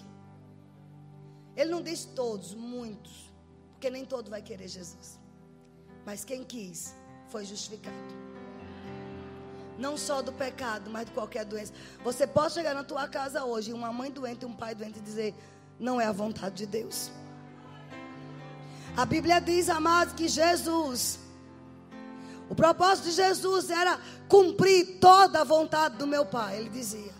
Ele 1.55 1.71
não 1.71 1.81
diz 1.81 2.05
todos, 2.05 2.53
muitos, 2.53 3.31
porque 3.71 3.89
nem 3.89 4.05
todo 4.05 4.29
vai 4.29 4.41
querer 4.41 4.67
Jesus. 4.67 5.19
Mas 6.05 6.23
quem 6.23 6.43
quis 6.43 6.93
foi 7.29 7.43
justificado. 7.43 7.95
Não 9.79 9.97
só 9.97 10.21
do 10.21 10.31
pecado, 10.31 10.89
mas 10.91 11.07
de 11.07 11.11
qualquer 11.11 11.43
doença. 11.43 11.73
Você 12.03 12.27
pode 12.27 12.53
chegar 12.53 12.75
na 12.75 12.83
tua 12.83 13.07
casa 13.07 13.43
hoje 13.43 13.73
uma 13.73 13.91
mãe 13.91 14.11
doente 14.11 14.43
e 14.43 14.45
um 14.45 14.53
pai 14.53 14.75
doente 14.75 14.99
e 14.99 15.01
dizer: 15.01 15.33
não 15.79 15.99
é 15.99 16.05
a 16.05 16.11
vontade 16.11 16.55
de 16.55 16.65
Deus. 16.67 17.11
A 18.95 19.05
Bíblia 19.05 19.39
diz, 19.39 19.69
amados, 19.69 20.13
que 20.13 20.27
Jesus, 20.27 21.19
o 22.49 22.55
propósito 22.55 23.05
de 23.05 23.11
Jesus 23.11 23.69
era 23.69 23.99
cumprir 24.27 24.97
toda 24.99 25.41
a 25.41 25.43
vontade 25.43 25.97
do 25.97 26.07
meu 26.07 26.25
Pai, 26.25 26.57
ele 26.57 26.69
dizia. 26.69 27.15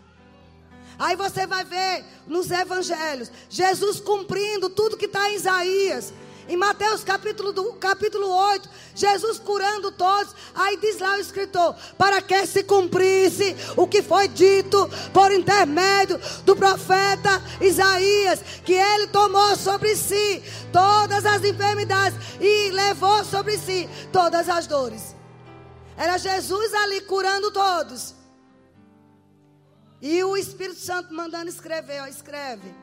Aí 0.99 1.15
você 1.15 1.45
vai 1.45 1.63
ver 1.63 2.03
nos 2.25 2.49
evangelhos, 2.49 3.32
Jesus 3.49 3.99
cumprindo 3.99 4.69
tudo 4.69 4.97
que 4.97 5.05
está 5.05 5.30
em 5.30 5.36
Isaías. 5.36 6.13
Em 6.49 6.55
Mateus 6.55 7.03
capítulo, 7.03 7.51
do, 7.51 7.73
capítulo 7.73 8.30
8, 8.30 8.69
Jesus 8.95 9.38
curando 9.38 9.91
todos. 9.91 10.34
Aí 10.55 10.78
diz 10.78 10.97
lá 10.97 11.17
o 11.17 11.19
escritor: 11.19 11.75
para 11.97 12.21
que 12.21 12.45
se 12.45 12.63
cumprisse 12.63 13.53
o 13.75 13.86
que 13.86 14.01
foi 14.01 14.30
dito 14.30 14.89
por 15.13 15.30
intermédio 15.30 16.17
do 16.45 16.55
profeta 16.55 17.43
Isaías, 17.59 18.41
que 18.63 18.73
ele 18.73 19.07
tomou 19.07 19.57
sobre 19.57 19.93
si 19.97 20.41
todas 20.71 21.25
as 21.25 21.43
enfermidades 21.43 22.17
e 22.39 22.71
levou 22.71 23.25
sobre 23.25 23.57
si 23.57 23.89
todas 24.13 24.47
as 24.47 24.65
dores. 24.67 25.16
Era 25.98 26.18
Jesus 26.18 26.74
ali 26.76 27.02
curando 27.02 27.52
todos. 27.52 28.16
E 30.00 30.24
o 30.24 30.38
Espírito 30.38 30.80
Santo 30.80 31.14
mandando 31.14 31.50
escrever, 31.50 32.02
ó, 32.02 32.06
escreve. 32.06 32.74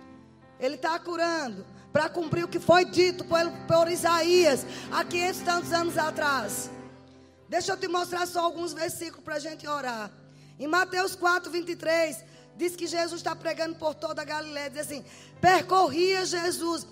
Ele 0.58 0.74
está 0.74 0.98
curando 0.98 1.64
para 1.92 2.08
cumprir 2.08 2.44
o 2.44 2.48
que 2.48 2.58
foi 2.58 2.84
dito 2.84 3.24
por, 3.24 3.38
por 3.68 3.88
Isaías 3.88 4.66
há 4.90 5.04
500 5.04 5.40
tantos 5.42 5.72
anos 5.72 5.96
atrás. 5.96 6.68
Deixa 7.48 7.72
eu 7.72 7.76
te 7.76 7.86
mostrar 7.86 8.26
só 8.26 8.40
alguns 8.40 8.72
versículos 8.72 9.24
para 9.24 9.36
a 9.36 9.38
gente 9.38 9.66
orar. 9.68 10.10
Em 10.58 10.66
Mateus 10.66 11.14
4, 11.14 11.52
23, 11.52 12.24
diz 12.56 12.74
que 12.74 12.88
Jesus 12.88 13.20
está 13.20 13.36
pregando 13.36 13.76
por 13.76 13.94
toda 13.94 14.22
a 14.22 14.24
Galiléia. 14.24 14.70
Diz 14.70 14.80
assim: 14.80 15.04
percorria 15.40 16.24
Jesus 16.24 16.84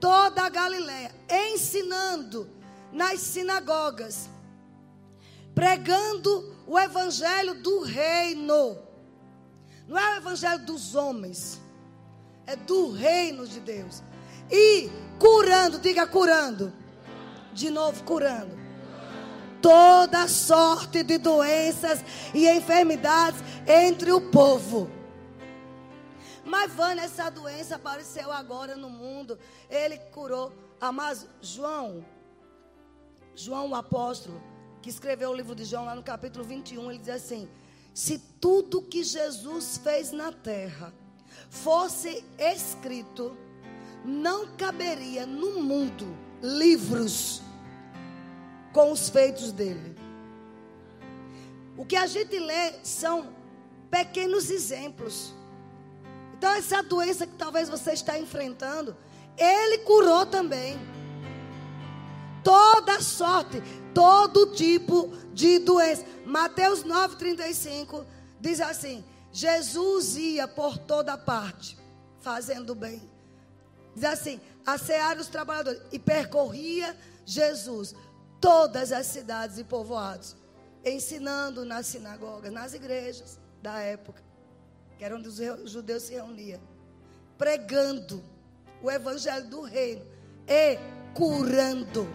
toda 0.00 0.42
a 0.42 0.48
Galiléia, 0.48 1.14
ensinando 1.28 2.48
nas 2.92 3.20
sinagogas, 3.20 4.28
pregando 5.56 6.54
o 6.66 6.78
evangelho 6.78 7.54
do 7.54 7.80
reino. 7.80 8.78
Não 9.88 9.98
é 9.98 10.14
o 10.14 10.16
evangelho 10.18 10.66
dos 10.66 10.94
homens, 10.94 11.58
é 12.46 12.54
do 12.54 12.90
reino 12.90 13.48
de 13.48 13.58
Deus 13.60 14.02
e 14.50 14.90
curando, 15.18 15.78
diga 15.78 16.06
curando. 16.06 16.72
De 17.54 17.70
novo, 17.70 18.04
curando. 18.04 18.54
Toda 19.62 20.28
sorte 20.28 21.02
de 21.02 21.16
doenças 21.16 22.04
e 22.34 22.46
enfermidades 22.46 23.40
entre 23.66 24.12
o 24.12 24.20
povo. 24.30 24.90
Mas, 26.44 26.70
Vânia, 26.70 27.04
essa 27.04 27.30
doença 27.30 27.76
apareceu 27.76 28.30
agora 28.30 28.76
no 28.76 28.90
mundo. 28.90 29.38
Ele 29.70 29.96
curou. 29.96 30.52
Ah, 30.78 30.92
mas 30.92 31.26
João, 31.40 32.04
João 33.34 33.70
o 33.70 33.74
apóstolo, 33.74 34.38
que 34.86 34.90
escreveu 34.90 35.30
o 35.30 35.34
livro 35.34 35.52
de 35.52 35.64
João 35.64 35.84
lá 35.84 35.96
no 35.96 36.02
capítulo 36.04 36.44
21, 36.44 36.92
ele 36.92 37.00
diz 37.00 37.08
assim: 37.08 37.48
Se 37.92 38.20
tudo 38.40 38.80
que 38.80 39.02
Jesus 39.02 39.80
fez 39.82 40.12
na 40.12 40.30
terra 40.30 40.94
fosse 41.50 42.24
escrito, 42.38 43.36
não 44.04 44.46
caberia 44.56 45.26
no 45.26 45.60
mundo 45.60 46.16
livros 46.40 47.42
com 48.72 48.92
os 48.92 49.08
feitos 49.08 49.50
dele. 49.50 49.96
O 51.76 51.84
que 51.84 51.96
a 51.96 52.06
gente 52.06 52.38
lê 52.38 52.74
são 52.84 53.34
pequenos 53.90 54.50
exemplos. 54.50 55.34
Então, 56.38 56.52
essa 56.52 56.80
doença 56.80 57.26
que 57.26 57.34
talvez 57.34 57.68
você 57.68 57.90
está 57.90 58.20
enfrentando, 58.20 58.96
ele 59.36 59.78
curou 59.78 60.24
também. 60.24 60.78
Toda 62.46 63.02
sorte, 63.02 63.60
todo 63.92 64.52
tipo 64.52 65.08
de 65.34 65.58
doença. 65.58 66.04
Mateus 66.24 66.84
9,35 66.84 68.06
diz 68.40 68.60
assim: 68.60 69.04
Jesus 69.32 70.16
ia 70.16 70.46
por 70.46 70.78
toda 70.78 71.18
parte, 71.18 71.76
fazendo 72.20 72.72
bem 72.72 73.02
Diz 73.96 74.04
assim: 74.04 74.38
assear 74.64 75.16
os 75.16 75.26
trabalhadores. 75.26 75.80
E 75.90 75.98
percorria 75.98 76.94
Jesus 77.24 77.94
todas 78.38 78.92
as 78.92 79.06
cidades 79.06 79.56
e 79.58 79.64
povoados, 79.64 80.36
ensinando 80.84 81.64
nas 81.64 81.86
sinagogas, 81.86 82.52
nas 82.52 82.74
igrejas 82.74 83.40
da 83.62 83.80
época, 83.80 84.22
que 84.98 85.04
era 85.04 85.16
onde 85.16 85.28
os 85.28 85.70
judeus 85.70 86.02
se 86.02 86.12
reuniam, 86.12 86.60
pregando 87.38 88.22
o 88.82 88.90
evangelho 88.90 89.48
do 89.48 89.62
reino 89.62 90.04
e 90.46 90.78
curando, 91.14 92.06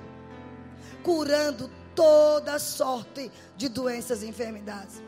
curando 1.03 1.69
toda 1.95 2.59
sorte 2.59 3.31
de 3.55 3.69
doenças 3.69 4.23
e 4.23 4.27
enfermidades. 4.27 5.01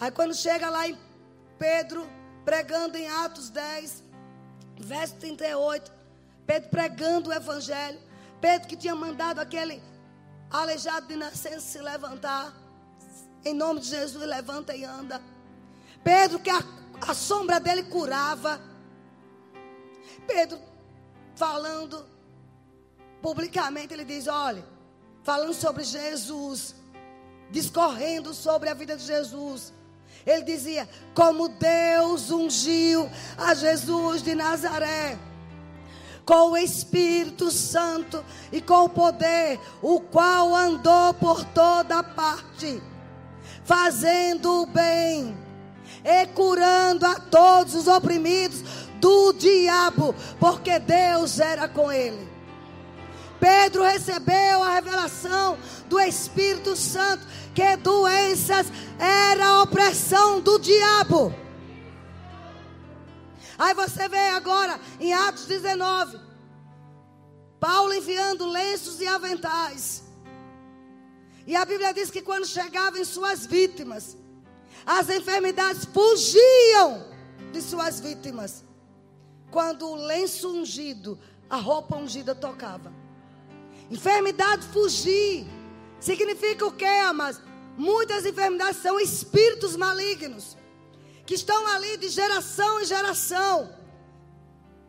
Aí 0.00 0.10
quando 0.10 0.34
chega 0.34 0.68
lá 0.68 0.88
em 0.88 0.98
Pedro, 1.58 2.08
pregando 2.44 2.96
em 2.96 3.08
Atos 3.08 3.50
10, 3.50 4.02
verso 4.78 5.16
38. 5.16 5.92
Pedro 6.46 6.70
pregando 6.70 7.30
o 7.30 7.32
evangelho. 7.32 8.00
Pedro 8.40 8.68
que 8.68 8.76
tinha 8.76 8.94
mandado 8.94 9.38
aquele 9.38 9.82
aleijado 10.50 11.06
de 11.06 11.16
nascença 11.16 11.60
se 11.60 11.80
levantar. 11.80 12.52
Em 13.44 13.54
nome 13.54 13.80
de 13.80 13.86
Jesus, 13.86 14.24
levanta 14.24 14.74
e 14.74 14.84
anda. 14.84 15.20
Pedro 16.02 16.38
que 16.38 16.50
A 16.50 17.14
sombra 17.14 17.58
dele 17.58 17.84
curava. 17.84 18.60
Pedro 20.26 20.58
falando 21.34 22.04
publicamente, 23.20 23.94
ele 23.94 24.04
diz: 24.04 24.26
olha, 24.26 24.64
falando 25.22 25.54
sobre 25.54 25.84
Jesus, 25.84 26.74
discorrendo 27.50 28.34
sobre 28.34 28.68
a 28.68 28.74
vida 28.74 28.96
de 28.96 29.04
Jesus. 29.04 29.72
Ele 30.26 30.42
dizia: 30.42 30.88
como 31.14 31.48
Deus 31.48 32.30
ungiu 32.30 33.10
a 33.36 33.54
Jesus 33.54 34.22
de 34.22 34.34
Nazaré 34.34 35.18
com 36.24 36.52
o 36.52 36.56
Espírito 36.56 37.50
Santo 37.50 38.24
e 38.52 38.60
com 38.60 38.84
o 38.84 38.88
poder, 38.88 39.58
o 39.80 40.00
qual 40.00 40.54
andou 40.54 41.14
por 41.14 41.44
toda 41.46 42.02
parte, 42.02 42.82
fazendo 43.64 44.62
o 44.62 44.66
bem 44.66 45.36
e 46.04 46.26
curando 46.28 47.06
a 47.06 47.16
todos 47.16 47.74
os 47.74 47.88
oprimidos 47.88 48.62
do 49.00 49.32
diabo, 49.32 50.14
porque 50.38 50.78
Deus 50.78 51.40
era 51.40 51.68
com 51.68 51.90
ele. 51.90 52.31
Pedro 53.42 53.82
recebeu 53.82 54.62
a 54.62 54.74
revelação 54.74 55.58
do 55.88 55.98
Espírito 55.98 56.76
Santo 56.76 57.26
que 57.52 57.76
doenças 57.76 58.68
era 59.00 59.44
a 59.44 59.62
opressão 59.62 60.40
do 60.40 60.60
diabo. 60.60 61.34
Aí 63.58 63.74
você 63.74 64.08
vê 64.08 64.28
agora 64.28 64.78
em 65.00 65.12
Atos 65.12 65.46
19, 65.46 66.20
Paulo 67.58 67.92
enviando 67.92 68.46
lenços 68.46 69.00
e 69.00 69.08
aventais. 69.08 70.04
E 71.44 71.56
a 71.56 71.64
Bíblia 71.64 71.92
diz 71.92 72.12
que 72.12 72.22
quando 72.22 72.46
chegavam 72.46 73.00
em 73.00 73.04
suas 73.04 73.44
vítimas, 73.44 74.16
as 74.86 75.10
enfermidades 75.10 75.84
fugiam 75.84 77.08
de 77.52 77.60
suas 77.60 77.98
vítimas. 77.98 78.62
Quando 79.50 79.88
o 79.88 79.96
lenço 79.96 80.48
ungido, 80.48 81.18
a 81.50 81.56
roupa 81.56 81.96
ungida 81.96 82.36
tocava. 82.36 83.01
Enfermidade 83.92 84.66
fugir. 84.68 85.46
Significa 86.00 86.64
o 86.64 86.72
que, 86.72 86.84
amados? 86.84 87.38
Muitas 87.76 88.24
enfermidades 88.24 88.80
são 88.80 88.98
espíritos 88.98 89.76
malignos 89.76 90.56
que 91.26 91.34
estão 91.34 91.66
ali 91.66 91.98
de 91.98 92.08
geração 92.08 92.80
em 92.80 92.86
geração, 92.86 93.70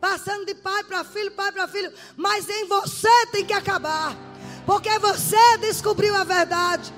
passando 0.00 0.46
de 0.46 0.54
pai 0.54 0.82
para 0.84 1.04
filho, 1.04 1.30
pai 1.32 1.52
para 1.52 1.68
filho, 1.68 1.92
mas 2.16 2.48
em 2.48 2.66
você 2.66 3.26
tem 3.30 3.44
que 3.44 3.52
acabar, 3.52 4.16
porque 4.64 4.98
você 4.98 5.58
descobriu 5.58 6.16
a 6.16 6.24
verdade. 6.24 6.92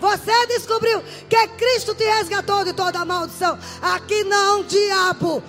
Você 0.00 0.46
descobriu 0.46 1.02
que 1.28 1.48
Cristo 1.58 1.94
te 1.94 2.04
resgatou 2.04 2.64
de 2.64 2.72
toda 2.72 3.04
maldição. 3.04 3.58
Aqui 3.82 4.24
não, 4.24 4.64
diabo. 4.64 5.42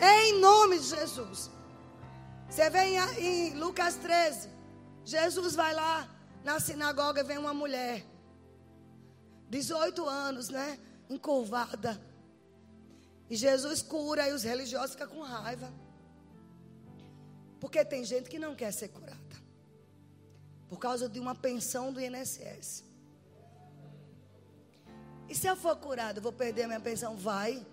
Em 0.00 0.38
nome 0.38 0.78
de 0.78 0.86
Jesus. 0.86 1.57
Você 2.48 2.70
vê 2.70 2.84
em, 3.18 3.54
Lucas 3.54 3.96
13. 3.96 4.48
Jesus 5.04 5.54
vai 5.54 5.74
lá 5.74 6.08
na 6.44 6.60
sinagoga 6.60 7.22
vem 7.22 7.38
uma 7.38 7.54
mulher. 7.54 8.04
18 9.48 10.06
anos, 10.08 10.48
né? 10.48 10.78
encurvada. 11.08 12.00
E 13.30 13.36
Jesus 13.36 13.82
cura 13.82 14.28
e 14.28 14.32
os 14.32 14.42
religiosos 14.42 14.92
ficam 14.92 15.08
com 15.08 15.22
raiva. 15.22 15.72
Porque 17.60 17.84
tem 17.84 18.04
gente 18.04 18.30
que 18.30 18.38
não 18.38 18.54
quer 18.54 18.72
ser 18.72 18.88
curada. 18.88 19.18
Por 20.68 20.78
causa 20.78 21.08
de 21.08 21.18
uma 21.18 21.34
pensão 21.34 21.92
do 21.92 22.00
INSS. 22.00 22.84
E 25.28 25.34
se 25.34 25.46
eu 25.46 25.56
for 25.56 25.76
curado, 25.76 26.18
eu 26.18 26.22
vou 26.22 26.32
perder 26.32 26.64
a 26.64 26.68
minha 26.68 26.80
pensão? 26.80 27.16
Vai. 27.16 27.66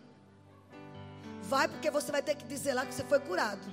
Vai 1.43 1.67
porque 1.67 1.89
você 1.91 2.11
vai 2.11 2.21
ter 2.21 2.35
que 2.35 2.45
dizer 2.45 2.73
lá 2.73 2.85
que 2.85 2.93
você 2.93 3.03
foi 3.05 3.19
curado. 3.19 3.65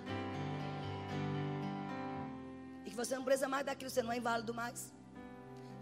Que 2.92 2.96
você 2.96 3.16
não 3.16 3.24
precisa 3.24 3.48
mais 3.48 3.64
daquilo, 3.64 3.88
você 3.88 4.02
não 4.02 4.12
é 4.12 4.18
inválido 4.18 4.52
mais. 4.52 4.92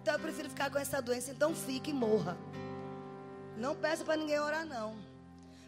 Então 0.00 0.14
eu 0.14 0.20
prefiro 0.20 0.48
ficar 0.48 0.70
com 0.70 0.78
essa 0.78 1.02
doença, 1.02 1.32
então 1.32 1.52
fique 1.52 1.90
e 1.90 1.92
morra. 1.92 2.38
Não 3.56 3.74
peça 3.74 4.04
para 4.04 4.16
ninguém 4.16 4.38
orar, 4.38 4.64
não. 4.64 4.96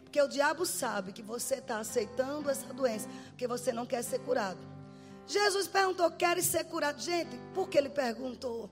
Porque 0.05 0.21
o 0.21 0.27
diabo 0.29 0.65
sabe 0.65 1.11
que 1.11 1.21
você 1.21 1.55
está 1.55 1.79
aceitando 1.79 2.49
essa 2.49 2.73
doença, 2.73 3.09
porque 3.27 3.45
você 3.45 3.73
não 3.73 3.85
quer 3.85 4.01
ser 4.05 4.19
curado. 4.19 4.57
Jesus 5.27 5.67
perguntou: 5.67 6.09
queres 6.11 6.45
ser 6.45 6.63
curado? 6.63 7.01
Gente, 7.01 7.37
por 7.53 7.67
que 7.67 7.77
ele 7.77 7.89
perguntou? 7.89 8.69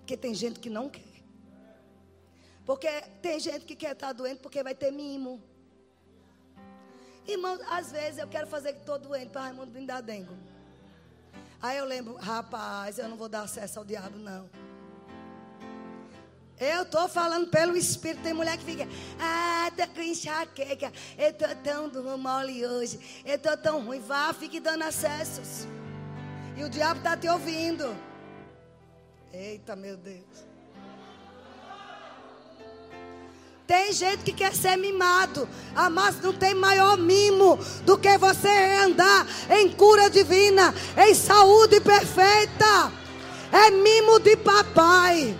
Porque 0.00 0.14
tem 0.14 0.34
gente 0.34 0.60
que 0.60 0.68
não 0.68 0.90
quer. 0.90 1.22
Porque 2.66 2.86
tem 3.22 3.40
gente 3.40 3.64
que 3.64 3.74
quer 3.74 3.92
estar 3.92 4.08
tá 4.08 4.12
doente 4.12 4.40
porque 4.40 4.62
vai 4.62 4.74
ter 4.74 4.90
mimo. 4.90 5.42
Irmão, 7.26 7.58
às 7.70 7.90
vezes 7.90 8.18
eu 8.18 8.28
quero 8.28 8.46
fazer 8.46 8.74
que 8.74 8.80
estou 8.80 8.98
doente 8.98 9.30
para 9.30 9.40
Raimundo 9.40 9.72
me 9.72 9.86
dar 9.86 10.02
dengo. 10.02 10.49
Aí 11.62 11.76
eu 11.76 11.84
lembro, 11.84 12.16
rapaz, 12.16 12.98
eu 12.98 13.08
não 13.08 13.16
vou 13.16 13.28
dar 13.28 13.42
acesso 13.42 13.78
ao 13.78 13.84
diabo, 13.84 14.18
não. 14.18 14.48
Eu 16.58 16.82
estou 16.82 17.08
falando 17.08 17.48
pelo 17.48 17.74
Espírito. 17.74 18.22
Tem 18.22 18.34
mulher 18.34 18.58
que 18.58 18.64
fica, 18.64 18.86
ah, 19.18 19.70
tô 19.74 19.86
com 19.88 20.02
enxaqueca. 20.02 20.92
Eu 21.16 21.32
tô 21.32 21.46
tão 21.62 22.18
mole 22.18 22.66
hoje. 22.66 23.22
Eu 23.24 23.38
tô 23.38 23.56
tão 23.56 23.84
ruim. 23.84 24.00
Vá, 24.00 24.32
fique 24.34 24.60
dando 24.60 24.84
acessos. 24.84 25.66
E 26.56 26.62
o 26.62 26.68
diabo 26.68 26.98
está 26.98 27.16
te 27.16 27.28
ouvindo. 27.28 27.96
Eita, 29.32 29.74
meu 29.74 29.96
Deus. 29.96 30.49
Tem 33.70 33.92
gente 33.92 34.24
que 34.24 34.32
quer 34.32 34.52
ser 34.52 34.76
mimado. 34.76 35.48
Ah, 35.76 35.88
mas 35.88 36.20
não 36.20 36.32
tem 36.32 36.54
maior 36.56 36.98
mimo 36.98 37.56
do 37.84 37.96
que 37.96 38.18
você 38.18 38.48
andar 38.84 39.24
em 39.48 39.68
cura 39.68 40.10
divina, 40.10 40.74
em 40.98 41.14
saúde 41.14 41.80
perfeita. 41.80 42.90
É 43.52 43.70
mimo 43.70 44.18
de 44.18 44.36
papai. 44.38 45.38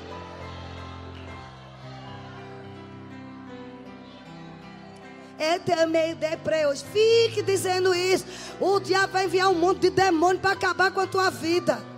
Tenho 5.66 5.88
meio 5.88 6.14
deprê 6.14 6.66
hoje. 6.66 6.84
Fique 6.92 7.42
dizendo 7.42 7.92
isso. 7.92 8.24
O 8.60 8.78
diabo 8.78 9.12
vai 9.12 9.24
enviar 9.24 9.48
um 9.48 9.54
monte 9.54 9.80
de 9.80 9.90
demônio 9.90 10.40
para 10.40 10.52
acabar 10.52 10.92
com 10.92 11.00
a 11.00 11.06
tua 11.08 11.30
vida. 11.30 11.89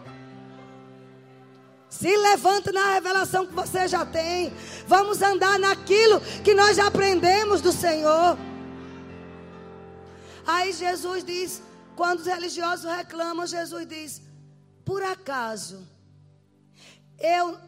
Se 1.93 2.16
levanta 2.16 2.72
na 2.72 2.95
revelação 2.95 3.47
que 3.47 3.53
você 3.53 3.86
já 3.86 4.05
tem. 4.07 4.51
Vamos 4.86 5.20
andar 5.20 5.59
naquilo 5.59 6.22
que 6.43 6.55
nós 6.55 6.78
já 6.78 6.86
aprendemos 6.86 7.61
do 7.61 7.70
Senhor. 7.70 8.38
Aí 10.47 10.72
Jesus 10.72 11.22
diz: 11.22 11.62
quando 11.95 12.20
os 12.20 12.26
religiosos 12.26 12.90
reclamam, 12.90 13.47
Jesus 13.47 13.86
diz: 13.86 14.22
por 14.86 15.03
acaso 15.03 15.86
eu 17.18 17.59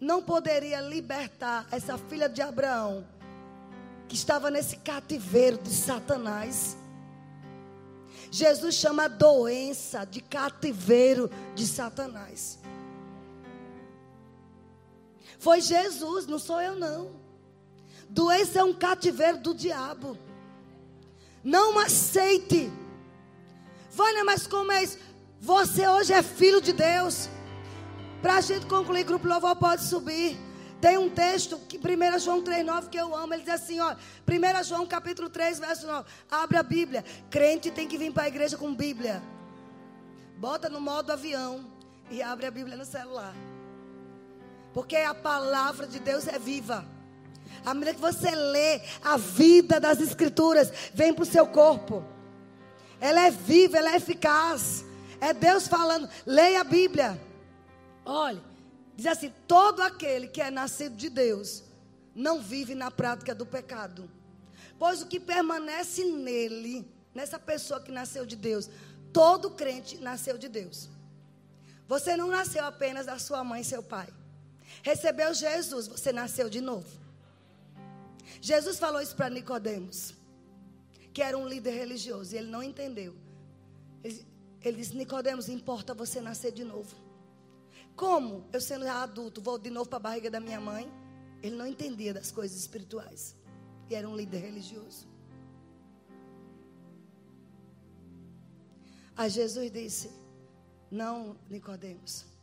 não 0.00 0.22
poderia 0.22 0.80
libertar 0.80 1.66
essa 1.70 1.98
filha 1.98 2.30
de 2.30 2.40
Abraão 2.40 3.06
que 4.08 4.16
estava 4.16 4.50
nesse 4.50 4.78
cativeiro 4.78 5.58
de 5.58 5.70
Satanás. 5.70 6.78
Jesus 8.30 8.74
chama 8.74 9.04
a 9.04 9.08
doença 9.08 10.06
de 10.06 10.22
cativeiro 10.22 11.30
de 11.54 11.66
Satanás. 11.66 12.58
Foi 15.38 15.60
Jesus, 15.60 16.26
não 16.26 16.38
sou 16.38 16.60
eu 16.60 16.76
não. 16.76 17.10
Doença 18.08 18.60
é 18.60 18.64
um 18.64 18.72
cativeiro 18.72 19.38
do 19.38 19.54
diabo. 19.54 20.16
Não 21.42 21.78
aceite. 21.78 22.72
Vânia, 23.90 24.24
mas 24.24 24.46
como 24.46 24.72
é 24.72 24.82
isso? 24.82 24.98
Você 25.40 25.86
hoje 25.86 26.12
é 26.12 26.22
filho 26.22 26.60
de 26.60 26.72
Deus. 26.72 27.28
Para 28.20 28.36
a 28.36 28.40
gente 28.40 28.66
concluir, 28.66 29.04
grupo 29.04 29.28
louvor 29.28 29.54
pode 29.56 29.84
subir. 29.84 30.36
Tem 30.80 30.98
um 30.98 31.08
texto, 31.08 31.58
que 31.58 31.78
1 31.78 32.18
João 32.18 32.42
3,9, 32.42 32.88
que 32.88 32.98
eu 32.98 33.14
amo. 33.14 33.32
Ele 33.34 33.42
diz 33.42 33.54
assim: 33.54 33.80
ó, 33.80 33.94
1 33.94 34.64
João 34.64 34.86
capítulo 34.86 35.30
3, 35.30 35.58
verso 35.58 35.86
9. 35.86 36.08
Abre 36.30 36.58
a 36.58 36.62
Bíblia. 36.62 37.04
Crente 37.30 37.70
tem 37.70 37.88
que 37.88 37.96
vir 37.96 38.12
para 38.12 38.24
a 38.24 38.28
igreja 38.28 38.56
com 38.56 38.74
Bíblia. 38.74 39.22
Bota 40.36 40.68
no 40.68 40.80
modo 40.80 41.12
avião 41.12 41.64
e 42.10 42.22
abre 42.22 42.46
a 42.46 42.50
Bíblia 42.50 42.76
no 42.76 42.84
celular. 42.84 43.34
Porque 44.76 44.94
a 44.94 45.14
palavra 45.14 45.86
de 45.86 45.98
Deus 45.98 46.28
é 46.28 46.38
viva. 46.38 46.84
À 47.64 47.72
medida 47.72 47.94
que 47.94 48.00
você 48.00 48.30
lê, 48.30 48.82
a 49.02 49.16
vida 49.16 49.80
das 49.80 50.02
Escrituras 50.02 50.70
vem 50.92 51.14
para 51.14 51.22
o 51.22 51.26
seu 51.26 51.46
corpo. 51.46 52.04
Ela 53.00 53.22
é 53.22 53.30
viva, 53.30 53.78
ela 53.78 53.94
é 53.94 53.96
eficaz. 53.96 54.84
É 55.18 55.32
Deus 55.32 55.66
falando. 55.66 56.10
Leia 56.26 56.60
a 56.60 56.64
Bíblia. 56.64 57.18
Olha. 58.04 58.42
Diz 58.94 59.06
assim: 59.06 59.32
todo 59.48 59.80
aquele 59.80 60.28
que 60.28 60.42
é 60.42 60.50
nascido 60.50 60.94
de 60.94 61.08
Deus 61.08 61.64
não 62.14 62.42
vive 62.42 62.74
na 62.74 62.90
prática 62.90 63.34
do 63.34 63.46
pecado. 63.46 64.10
Pois 64.78 65.00
o 65.00 65.06
que 65.06 65.18
permanece 65.18 66.04
nele, 66.04 66.86
nessa 67.14 67.38
pessoa 67.38 67.80
que 67.80 67.90
nasceu 67.90 68.26
de 68.26 68.36
Deus, 68.36 68.68
todo 69.10 69.52
crente 69.52 69.96
nasceu 69.96 70.36
de 70.36 70.50
Deus. 70.50 70.90
Você 71.88 72.14
não 72.14 72.28
nasceu 72.28 72.62
apenas 72.62 73.06
da 73.06 73.18
sua 73.18 73.42
mãe 73.42 73.62
e 73.62 73.64
seu 73.64 73.82
pai. 73.82 74.08
Recebeu 74.82 75.32
Jesus, 75.34 75.88
você 75.88 76.12
nasceu 76.12 76.48
de 76.48 76.60
novo. 76.60 76.88
Jesus 78.40 78.78
falou 78.78 79.00
isso 79.00 79.16
para 79.16 79.30
Nicodemos, 79.30 80.14
que 81.12 81.22
era 81.22 81.36
um 81.36 81.46
líder 81.48 81.72
religioso, 81.72 82.34
e 82.34 82.38
ele 82.38 82.48
não 82.48 82.62
entendeu. 82.62 83.14
Ele, 84.04 84.26
ele 84.60 84.76
disse: 84.78 84.96
Nicodemos, 84.96 85.48
importa 85.48 85.94
você 85.94 86.20
nascer 86.20 86.52
de 86.52 86.64
novo. 86.64 86.94
Como 87.94 88.46
eu 88.52 88.60
sendo 88.60 88.86
adulto 88.86 89.40
vou 89.40 89.58
de 89.58 89.70
novo 89.70 89.88
para 89.88 89.96
a 89.96 90.00
barriga 90.00 90.30
da 90.30 90.38
minha 90.38 90.60
mãe? 90.60 90.86
Ele 91.42 91.56
não 91.56 91.66
entendia 91.66 92.12
das 92.12 92.30
coisas 92.30 92.58
espirituais. 92.58 93.34
E 93.88 93.94
era 93.94 94.08
um 94.08 94.16
líder 94.16 94.38
religioso. 94.38 95.08
Aí 99.16 99.30
Jesus 99.30 99.70
disse: 99.70 100.10
Não, 100.90 101.36
Nicodemos. 101.48 102.35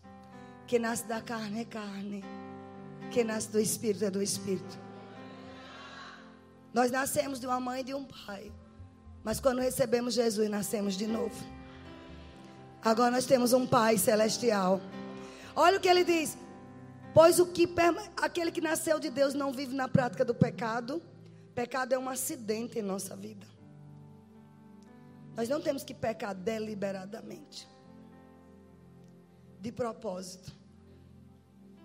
Quem 0.67 0.79
nasce 0.79 1.05
da 1.05 1.21
carne 1.21 1.61
é 1.61 1.65
carne. 1.65 2.23
Quem 3.11 3.23
nasce 3.23 3.49
do 3.49 3.59
espírito 3.59 4.05
é 4.05 4.09
do 4.09 4.21
espírito. 4.21 4.79
Nós 6.73 6.89
nascemos 6.89 7.39
de 7.39 7.45
uma 7.45 7.59
mãe 7.59 7.81
e 7.81 7.83
de 7.83 7.93
um 7.93 8.03
pai. 8.03 8.51
Mas 9.23 9.39
quando 9.39 9.59
recebemos 9.59 10.13
Jesus, 10.13 10.49
nascemos 10.49 10.95
de 10.95 11.07
novo. 11.07 11.35
Agora 12.83 13.09
nós 13.09 13.25
temos 13.25 13.53
um 13.53 13.65
Pai 13.65 13.97
celestial. 13.97 14.81
Olha 15.55 15.77
o 15.77 15.79
que 15.79 15.87
ele 15.87 16.03
diz: 16.03 16.37
Pois 17.13 17.39
o 17.39 17.45
que 17.45 17.69
aquele 18.17 18.51
que 18.51 18.59
nasceu 18.59 18.99
de 18.99 19.09
Deus 19.09 19.33
não 19.33 19.53
vive 19.53 19.73
na 19.73 19.87
prática 19.87 20.25
do 20.25 20.35
pecado. 20.35 21.01
Pecado 21.55 21.93
é 21.93 21.99
um 21.99 22.09
acidente 22.09 22.79
em 22.79 22.81
nossa 22.81 23.15
vida. 23.15 23.47
Nós 25.35 25.47
não 25.47 25.61
temos 25.61 25.83
que 25.83 25.93
pecar 25.93 26.35
deliberadamente. 26.35 27.67
De 29.63 29.71
propósito. 29.71 30.51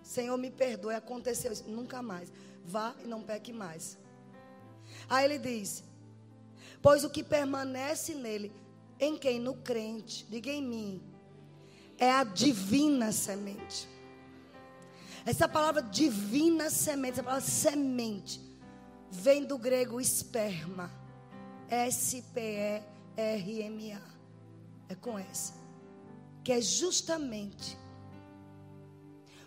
Senhor, 0.02 0.36
me 0.36 0.50
perdoe, 0.50 0.94
aconteceu 0.94 1.52
isso. 1.52 1.62
Nunca 1.68 2.02
mais. 2.02 2.32
Vá 2.64 2.92
e 3.04 3.06
não 3.06 3.22
peque 3.22 3.52
mais. 3.52 3.96
Aí 5.08 5.24
ele 5.24 5.38
diz: 5.38 5.84
Pois 6.82 7.04
o 7.04 7.10
que 7.10 7.22
permanece 7.22 8.16
nele, 8.16 8.52
em 8.98 9.16
quem? 9.16 9.38
No 9.38 9.54
crente, 9.54 10.26
diga 10.28 10.50
em 10.50 10.60
mim, 10.60 11.00
é 11.96 12.10
a 12.10 12.24
divina 12.24 13.12
semente. 13.12 13.88
Essa 15.24 15.48
palavra 15.48 15.80
divina 15.80 16.70
semente, 16.70 17.12
essa 17.12 17.22
palavra 17.22 17.46
semente, 17.46 18.40
vem 19.08 19.44
do 19.44 19.56
grego 19.56 20.00
esperma. 20.00 20.90
S-P-E-R-M-A. 21.70 22.82
É 24.88 24.94
com 24.96 25.16
essa. 25.16 25.67
Que 26.48 26.52
é 26.52 26.62
justamente 26.62 27.76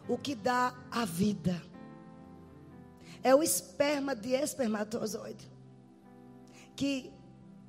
o 0.08 0.20
que 0.20 0.36
dá 0.36 0.72
a 0.91 1.04
vida. 1.04 1.60
É 3.24 3.34
o 3.34 3.41
esperma 3.41 4.16
de 4.16 4.34
espermatozoide. 4.34 5.52
Que 6.76 7.12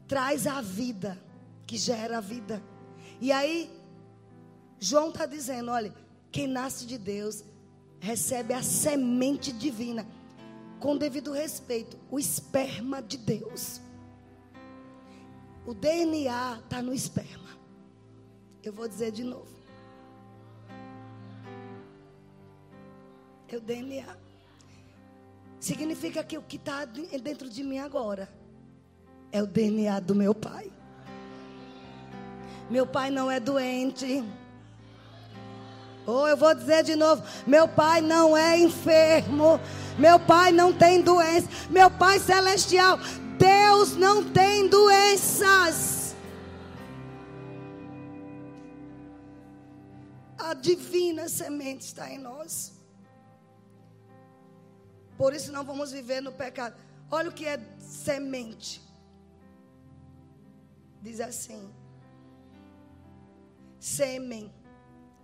traz 0.06 0.46
a 0.46 0.60
vida, 0.60 1.18
que 1.66 1.78
gera 1.78 2.18
a 2.18 2.20
vida. 2.20 2.62
E 3.22 3.32
aí, 3.32 3.70
João 4.78 5.08
está 5.08 5.24
dizendo: 5.24 5.70
olha, 5.70 5.94
quem 6.30 6.46
nasce 6.46 6.84
de 6.84 6.98
Deus 6.98 7.42
recebe 8.00 8.52
a 8.52 8.62
semente 8.62 9.50
divina, 9.50 10.06
com 10.78 10.94
devido 10.94 11.32
respeito, 11.32 11.98
o 12.10 12.18
esperma 12.18 13.00
de 13.00 13.16
Deus. 13.16 13.80
O 15.66 15.72
DNA 15.72 16.60
está 16.62 16.82
no 16.82 16.92
esperma. 16.92 17.41
Eu 18.62 18.72
vou 18.72 18.86
dizer 18.86 19.10
de 19.10 19.24
novo. 19.24 19.50
O 23.52 23.60
DNA. 23.60 24.16
Significa 25.60 26.24
que 26.24 26.38
o 26.38 26.42
que 26.42 26.56
está 26.56 26.86
dentro 26.86 27.50
de 27.50 27.62
mim 27.62 27.78
agora 27.78 28.26
é 29.30 29.42
o 29.42 29.46
DNA 29.46 30.00
do 30.00 30.14
meu 30.14 30.34
pai. 30.34 30.72
Meu 32.70 32.86
pai 32.86 33.10
não 33.10 33.30
é 33.30 33.38
doente. 33.38 34.24
Ou 36.06 36.22
oh, 36.22 36.28
eu 36.28 36.36
vou 36.36 36.54
dizer 36.54 36.82
de 36.82 36.96
novo: 36.96 37.22
meu 37.46 37.68
pai 37.68 38.00
não 38.00 38.34
é 38.34 38.58
enfermo. 38.58 39.60
Meu 39.98 40.18
pai 40.18 40.50
não 40.50 40.72
tem 40.72 41.02
doença. 41.02 41.48
Meu 41.68 41.90
pai 41.90 42.18
celestial, 42.18 42.98
Deus 43.36 43.96
não 43.96 44.24
tem 44.24 44.66
doenças. 44.66 45.91
A 50.50 50.54
divina 50.54 51.28
semente 51.28 51.84
está 51.86 52.10
em 52.10 52.18
nós. 52.18 52.72
Por 55.16 55.34
isso 55.34 55.52
não 55.52 55.64
vamos 55.64 55.92
viver 55.92 56.20
no 56.20 56.32
pecado. 56.32 56.76
Olha 57.10 57.30
o 57.30 57.32
que 57.32 57.46
é 57.46 57.58
semente 57.78 58.82
diz 61.02 61.20
assim: 61.20 61.68
sêmen, 63.78 64.50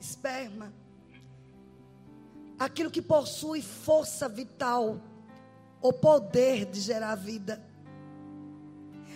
esperma, 0.00 0.74
aquilo 2.58 2.90
que 2.90 3.00
possui 3.00 3.62
força 3.62 4.28
vital, 4.28 5.00
o 5.80 5.92
poder 5.92 6.66
de 6.66 6.80
gerar 6.80 7.14
vida. 7.14 7.64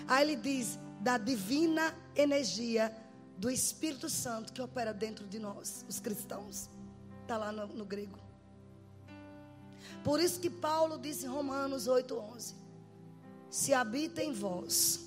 Aí 0.06 0.22
ele 0.22 0.36
diz 0.36 0.78
da 1.00 1.18
divina 1.18 1.94
energia 2.14 2.96
do 3.36 3.50
Espírito 3.50 4.08
Santo 4.08 4.52
que 4.52 4.62
opera 4.62 4.92
dentro 4.92 5.26
de 5.26 5.38
nós, 5.38 5.84
os 5.88 5.98
cristãos. 5.98 6.68
Está 7.22 7.36
lá 7.36 7.52
no, 7.52 7.66
no, 7.68 7.84
grego. 7.84 8.18
Por 10.04 10.20
isso 10.20 10.40
que 10.40 10.50
Paulo 10.50 10.98
disse 10.98 11.24
em 11.24 11.28
Romanos 11.28 11.86
8,11: 11.86 12.54
Se 13.50 13.72
habita 13.72 14.22
em 14.22 14.32
vós 14.32 15.06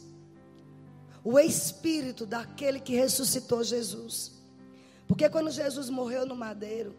o 1.24 1.40
espírito 1.40 2.26
daquele 2.26 2.80
que 2.80 2.96
ressuscitou 2.96 3.64
Jesus. 3.64 4.34
Porque 5.08 5.30
quando 5.30 5.50
Jesus 5.50 5.90
morreu 5.90 6.26
no 6.26 6.36
madeiro, 6.36 6.96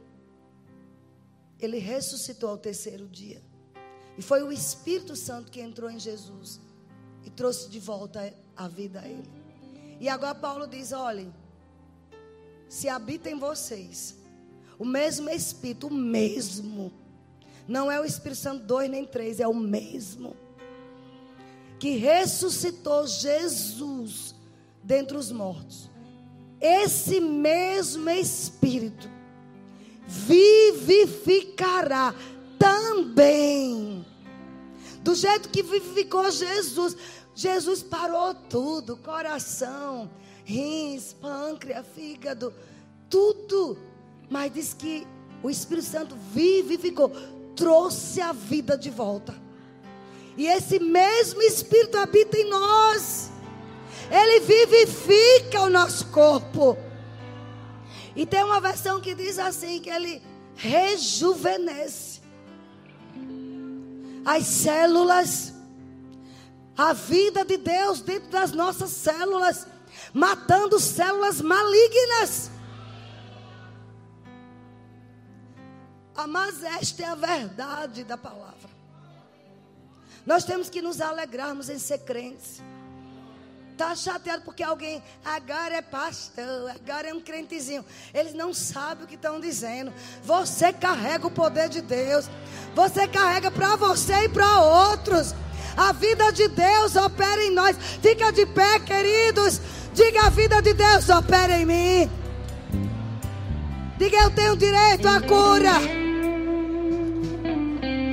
ele 1.58 1.78
ressuscitou 1.78 2.50
ao 2.50 2.58
terceiro 2.58 3.08
dia. 3.08 3.42
E 4.16 4.22
foi 4.22 4.42
o 4.42 4.52
Espírito 4.52 5.14
Santo 5.14 5.50
que 5.50 5.60
entrou 5.60 5.90
em 5.90 5.98
Jesus 5.98 6.60
e 7.24 7.30
trouxe 7.30 7.68
de 7.68 7.78
volta 7.78 8.32
a 8.56 8.68
vida 8.68 9.00
a 9.00 9.08
ele. 9.08 9.45
E 10.00 10.08
agora 10.08 10.34
Paulo 10.34 10.66
diz: 10.66 10.92
olhe, 10.92 11.32
se 12.68 12.88
habita 12.88 13.30
em 13.30 13.38
vocês 13.38 14.16
o 14.78 14.84
mesmo 14.84 15.30
Espírito, 15.30 15.88
o 15.88 15.94
mesmo. 15.94 16.92
Não 17.66 17.90
é 17.90 18.00
o 18.00 18.04
Espírito 18.04 18.40
Santo 18.40 18.64
dois 18.64 18.90
nem 18.90 19.04
três, 19.04 19.40
é 19.40 19.48
o 19.48 19.54
mesmo 19.54 20.36
que 21.78 21.96
ressuscitou 21.96 23.06
Jesus 23.06 24.34
dentre 24.82 25.16
os 25.16 25.30
mortos. 25.30 25.90
Esse 26.60 27.20
mesmo 27.20 28.10
Espírito 28.10 29.08
vivificará 30.06 32.14
também. 32.58 34.04
Do 35.02 35.14
jeito 35.14 35.50
que 35.50 35.62
vivificou 35.62 36.30
Jesus. 36.30 36.96
Jesus 37.36 37.82
parou 37.82 38.34
tudo: 38.34 38.96
coração, 38.96 40.10
rins, 40.42 41.12
pâncreas, 41.12 41.86
fígado, 41.94 42.52
tudo. 43.10 43.78
Mas 44.30 44.52
diz 44.52 44.72
que 44.72 45.06
o 45.42 45.50
Espírito 45.50 45.86
Santo 45.86 46.16
vivificou, 46.32 47.12
trouxe 47.54 48.22
a 48.22 48.32
vida 48.32 48.76
de 48.76 48.88
volta. 48.88 49.34
E 50.34 50.46
esse 50.46 50.78
mesmo 50.78 51.42
Espírito 51.42 51.98
habita 51.98 52.38
em 52.38 52.48
nós. 52.48 53.30
Ele 54.10 54.40
vivifica 54.40 55.60
o 55.62 55.70
nosso 55.70 56.06
corpo. 56.06 56.76
E 58.14 58.24
tem 58.24 58.42
uma 58.42 58.60
versão 58.62 58.98
que 58.98 59.14
diz 59.14 59.38
assim: 59.38 59.78
que 59.78 59.90
ele 59.90 60.22
rejuvenesce 60.54 62.22
as 64.24 64.44
células, 64.46 65.52
a 66.76 66.92
vida 66.92 67.44
de 67.44 67.56
Deus 67.56 68.00
dentro 68.00 68.28
das 68.30 68.52
nossas 68.52 68.90
células, 68.90 69.66
matando 70.12 70.78
células 70.78 71.40
malignas. 71.40 72.50
Mas 76.28 76.62
esta 76.62 77.02
é 77.02 77.06
a 77.06 77.14
verdade 77.14 78.04
da 78.04 78.16
palavra. 78.16 78.70
Nós 80.24 80.44
temos 80.44 80.68
que 80.68 80.82
nos 80.82 81.00
alegrarmos 81.00 81.68
em 81.68 81.78
ser 81.78 81.98
crentes. 81.98 82.60
Está 83.72 83.94
chateado 83.94 84.42
porque 84.42 84.62
alguém 84.62 85.02
agora 85.22 85.76
é 85.76 85.82
pastor, 85.82 86.70
agora 86.70 87.08
é 87.08 87.14
um 87.14 87.20
crentezinho. 87.20 87.84
Eles 88.12 88.32
não 88.32 88.54
sabem 88.54 89.04
o 89.04 89.06
que 89.06 89.14
estão 89.16 89.38
dizendo. 89.38 89.92
Você 90.22 90.72
carrega 90.72 91.26
o 91.26 91.30
poder 91.30 91.68
de 91.68 91.82
Deus. 91.82 92.28
Você 92.74 93.06
carrega 93.06 93.50
para 93.50 93.76
você 93.76 94.24
e 94.24 94.28
para 94.30 94.60
outros. 94.62 95.34
A 95.76 95.92
vida 95.92 96.32
de 96.32 96.48
Deus 96.48 96.96
opera 96.96 97.42
em 97.44 97.52
nós. 97.52 97.76
Fica 98.00 98.32
de 98.32 98.46
pé, 98.46 98.78
queridos. 98.80 99.60
Diga 99.92 100.26
a 100.26 100.30
vida 100.30 100.62
de 100.62 100.72
Deus 100.72 101.08
opera 101.08 101.58
em 101.58 101.66
mim. 101.66 102.10
Diga 103.98 104.18
eu 104.18 104.30
tenho 104.30 104.56
direito 104.56 105.06
à 105.06 105.20
cura. 105.20 105.72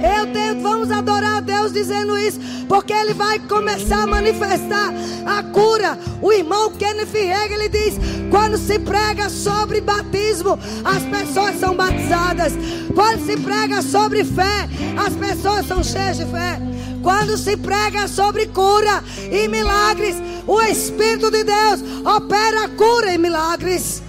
Eu 0.04 0.34
tenho, 0.34 0.62
vamos 0.62 0.92
adorar 0.92 1.38
a 1.38 1.40
Deus 1.40 1.72
dizendo 1.72 2.18
isso, 2.18 2.38
porque 2.68 2.92
Ele 2.92 3.14
vai 3.14 3.40
começar 3.40 4.04
a 4.04 4.08
manifestar 4.08 4.94
a 5.26 5.44
cura. 5.44 5.98
O 6.22 6.32
irmão 6.32 6.72
Kenneth 6.72 7.16
Hegel 7.16 7.62
ele 7.62 7.70
diz: 7.70 7.96
quando 8.30 8.58
se 8.58 8.80
prega 8.80 9.30
sobre 9.30 9.80
batismo, 9.80 10.60
as 10.84 11.04
pessoas 11.04 11.58
são 11.58 11.76
batizadas. 11.76 12.54
Quando 12.94 13.26
se 13.26 13.38
prega 13.38 13.82
sobre 13.82 14.26
fé, 14.26 14.68
as 14.98 15.14
pessoas 15.16 15.66
são 15.66 15.82
cheias 15.82 16.18
de 16.18 16.26
fé. 16.26 16.60
Quando 17.04 17.38
se 17.38 17.58
prega 17.58 18.08
sobre 18.08 18.48
cura 18.48 19.04
e 19.30 19.48
milagres, 19.50 20.16
o 20.48 20.62
Espírito 20.62 21.30
de 21.30 21.44
Deus 21.44 21.82
opera 22.06 22.70
cura 22.70 23.14
e 23.14 23.18
milagres. 23.18 24.02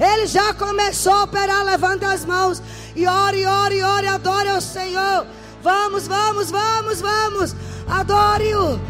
Ele 0.00 0.26
já 0.26 0.54
começou 0.54 1.12
a 1.12 1.24
operar. 1.24 1.64
Levante 1.64 2.06
as 2.06 2.24
mãos 2.24 2.62
e 2.96 3.06
ore, 3.06 3.44
ore, 3.44 3.82
ore, 3.82 4.06
adore 4.06 4.48
ao 4.48 4.60
Senhor. 4.62 5.26
Vamos, 5.62 6.08
vamos, 6.08 6.50
vamos, 6.50 7.00
vamos. 7.02 7.54
Adore-o. 7.86 8.80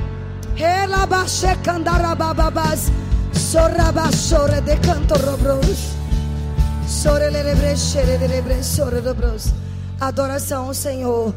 Relabaxe 0.55 1.57
candarabababas. 1.65 2.93
Sorabachore 3.33 4.61
de 4.61 4.77
canto 4.77 5.15
robros. 5.15 5.99
Adoração 10.01 10.69
ao 10.69 10.75
Senhor. 10.75 11.35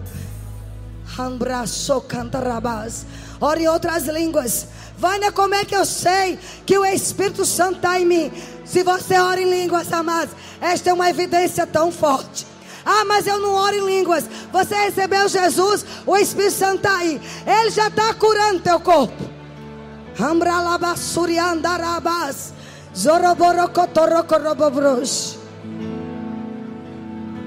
Ore 3.40 3.64
em 3.64 3.68
outras 3.68 4.08
línguas. 4.08 4.68
Vânia, 4.98 5.32
como 5.32 5.56
é 5.56 5.66
que 5.66 5.76
eu 5.76 5.86
sei 5.86 6.38
que 6.66 6.78
o 6.78 6.86
Espírito 6.86 7.46
Santo 7.46 7.78
está 7.78 8.00
em 8.00 8.06
mim? 8.06 8.32
Se 8.64 8.84
você 8.84 9.20
ora 9.20 9.42
em 9.42 9.50
línguas, 9.50 9.92
amados, 9.92 10.36
esta 10.62 10.90
é 10.90 10.94
uma 10.94 11.10
evidência 11.10 11.66
tão 11.66 11.92
forte. 11.92 12.46
Ah, 12.86 13.04
mas 13.06 13.28
eu 13.28 13.40
não 13.40 13.54
oro 13.54 13.76
em 13.76 13.86
línguas. 13.86 14.30
Você 14.52 14.76
recebeu 14.76 15.28
Jesus, 15.28 15.86
o 16.06 16.16
Espírito 16.16 16.54
Santo 16.54 16.76
está 16.78 16.98
aí. 16.98 17.22
Ele 17.46 17.70
já 17.72 17.88
está 17.88 18.14
curando 18.14 18.60
teu 18.60 18.80
corpo. 18.80 19.30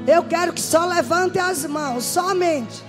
Eu 0.06 0.22
quero 0.24 0.52
que 0.52 0.60
só 0.60 0.86
levante 0.86 1.38
as 1.38 1.64
mãos, 1.64 2.04
somente. 2.04 2.82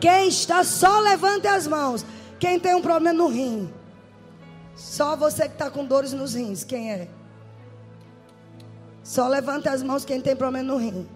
Quem 0.00 0.28
está 0.28 0.64
só 0.64 1.00
levante 1.00 1.46
as 1.46 1.66
mãos. 1.66 2.04
Quem 2.38 2.58
tem 2.58 2.74
um 2.74 2.80
problema 2.80 3.12
no 3.12 3.28
rim. 3.28 3.72
Só 4.74 5.14
você 5.14 5.42
que 5.42 5.54
está 5.54 5.70
com 5.70 5.84
dores 5.84 6.12
nos 6.12 6.34
rins. 6.34 6.64
Quem 6.64 6.90
é? 6.90 7.08
Só 9.04 9.28
levanta 9.28 9.70
as 9.70 9.82
mãos 9.82 10.04
quem 10.04 10.20
tem 10.20 10.34
problema 10.34 10.66
no 10.66 10.78
rim. 10.78 11.06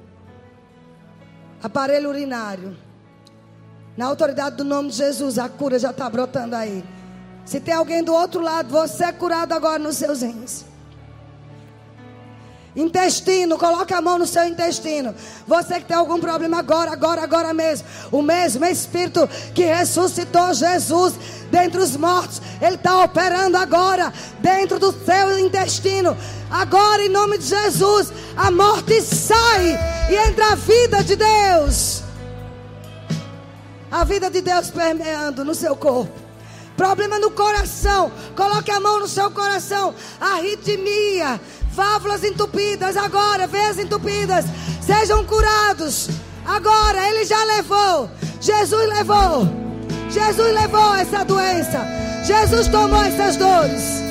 Aparelho 1.62 2.10
urinário. 2.10 2.76
Na 3.96 4.06
autoridade 4.06 4.56
do 4.56 4.64
nome 4.64 4.90
de 4.90 4.96
Jesus, 4.96 5.38
a 5.38 5.48
cura 5.48 5.78
já 5.78 5.90
está 5.90 6.10
brotando 6.10 6.56
aí. 6.56 6.84
Se 7.44 7.60
tem 7.60 7.72
alguém 7.72 8.02
do 8.02 8.12
outro 8.12 8.40
lado, 8.40 8.68
você 8.68 9.04
é 9.04 9.12
curado 9.12 9.52
agora 9.52 9.78
nos 9.78 9.96
seus 9.96 10.22
rins. 10.22 10.64
Intestino, 12.76 13.56
coloque 13.56 13.94
a 13.94 14.00
mão 14.00 14.18
no 14.18 14.26
seu 14.26 14.44
intestino. 14.48 15.14
Você 15.46 15.74
que 15.74 15.86
tem 15.86 15.96
algum 15.96 16.18
problema 16.18 16.58
agora, 16.58 16.90
agora, 16.90 17.22
agora 17.22 17.54
mesmo. 17.54 17.86
O 18.10 18.20
mesmo 18.20 18.64
Espírito 18.64 19.28
que 19.54 19.64
ressuscitou 19.64 20.52
Jesus 20.52 21.14
dentre 21.52 21.78
os 21.80 21.96
mortos, 21.96 22.42
Ele 22.60 22.74
está 22.74 23.04
operando 23.04 23.56
agora 23.56 24.12
dentro 24.40 24.80
do 24.80 24.92
seu 25.04 25.38
intestino. 25.38 26.16
Agora, 26.50 27.04
em 27.04 27.08
nome 27.08 27.38
de 27.38 27.44
Jesus, 27.44 28.12
a 28.36 28.50
morte 28.50 29.00
sai 29.02 29.78
e 30.10 30.16
entra 30.28 30.52
a 30.52 30.54
vida 30.56 31.04
de 31.04 31.14
Deus. 31.14 32.02
A 33.88 34.02
vida 34.02 34.28
de 34.28 34.40
Deus 34.40 34.68
permeando 34.70 35.44
no 35.44 35.54
seu 35.54 35.76
corpo. 35.76 36.23
Problema 36.76 37.18
no 37.20 37.30
coração, 37.30 38.10
coloque 38.34 38.70
a 38.70 38.80
mão 38.80 38.98
no 38.98 39.06
seu 39.06 39.30
coração. 39.30 39.94
Arritmia, 40.20 41.40
válvulas 41.70 42.24
entupidas, 42.24 42.96
agora, 42.96 43.46
veias 43.46 43.78
entupidas, 43.78 44.44
sejam 44.80 45.24
curados. 45.24 46.08
Agora, 46.44 47.08
Ele 47.08 47.24
já 47.24 47.42
levou. 47.44 48.10
Jesus 48.40 48.88
levou. 48.88 49.46
Jesus 50.10 50.54
levou 50.54 50.94
essa 50.94 51.24
doença. 51.24 51.86
Jesus 52.24 52.68
tomou 52.68 53.02
essas 53.02 53.36
dores. 53.36 54.02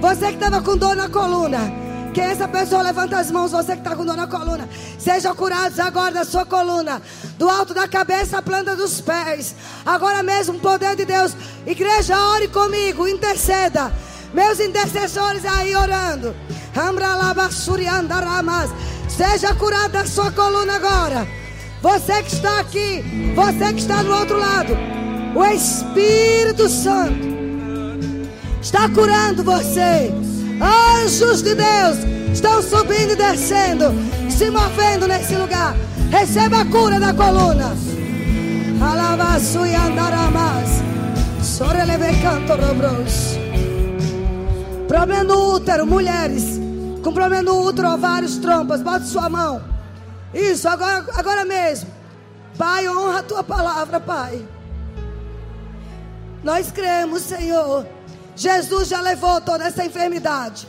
Você 0.00 0.26
que 0.26 0.34
estava 0.34 0.60
com 0.60 0.76
dor 0.76 0.94
na 0.94 1.08
coluna. 1.08 1.85
Que 2.16 2.22
essa 2.22 2.48
pessoa 2.48 2.80
levanta 2.80 3.18
as 3.18 3.30
mãos, 3.30 3.52
você 3.52 3.74
que 3.74 3.80
está 3.80 3.94
com 3.94 4.02
dor 4.02 4.16
na 4.16 4.26
coluna. 4.26 4.66
Seja 4.98 5.34
curado 5.34 5.78
agora 5.78 6.14
da 6.14 6.24
sua 6.24 6.46
coluna. 6.46 7.02
Do 7.36 7.46
alto 7.46 7.74
da 7.74 7.86
cabeça 7.86 8.38
à 8.38 8.42
planta 8.42 8.74
dos 8.74 9.02
pés. 9.02 9.54
Agora 9.84 10.22
mesmo, 10.22 10.58
poder 10.58 10.96
de 10.96 11.04
Deus. 11.04 11.36
Igreja, 11.66 12.18
ore 12.18 12.48
comigo, 12.48 13.06
interceda. 13.06 13.92
Meus 14.32 14.58
intercessores 14.60 15.44
aí 15.44 15.76
orando. 15.76 16.34
Seja 19.10 19.54
curado 19.54 19.92
da 19.92 20.06
sua 20.06 20.32
coluna 20.32 20.76
agora. 20.76 21.28
Você 21.82 22.22
que 22.22 22.32
está 22.32 22.60
aqui, 22.60 23.04
você 23.34 23.74
que 23.74 23.80
está 23.80 24.02
do 24.02 24.10
outro 24.10 24.38
lado. 24.38 24.72
O 25.34 25.44
Espírito 25.44 26.66
Santo 26.66 27.28
está 28.62 28.88
curando 28.88 29.44
você. 29.44 30.35
Anjos 30.60 31.42
de 31.42 31.54
Deus 31.54 31.98
estão 32.32 32.62
subindo 32.62 33.12
e 33.12 33.16
descendo, 33.16 33.92
se 34.30 34.50
movendo 34.50 35.06
nesse 35.06 35.34
lugar. 35.36 35.74
Receba 36.10 36.60
a 36.60 36.64
cura 36.64 36.98
da 36.98 37.12
coluna. 37.12 37.76
Alavaçu 38.80 39.66
e 39.66 39.74
andaramas. 39.74 40.68
Soreleve 41.42 42.20
canto 42.22 42.54
robros. 42.54 43.36
Problema 44.88 45.24
no 45.24 45.54
útero, 45.54 45.86
mulheres. 45.86 46.60
Com 47.02 47.12
problema 47.12 47.42
no 47.42 47.66
útero, 47.66 47.88
ovários, 47.88 48.36
trompas. 48.38 48.82
Bote 48.82 49.06
sua 49.06 49.28
mão. 49.28 49.62
Isso, 50.32 50.68
agora, 50.68 51.04
agora 51.14 51.44
mesmo. 51.44 51.90
Pai, 52.56 52.88
honra 52.88 53.18
a 53.18 53.22
tua 53.22 53.44
palavra, 53.44 54.00
Pai. 54.00 54.46
Nós 56.42 56.70
cremos, 56.70 57.22
Senhor. 57.22 57.86
Jesus 58.36 58.88
já 58.88 59.00
levou 59.00 59.40
toda 59.40 59.64
essa 59.64 59.84
enfermidade. 59.84 60.68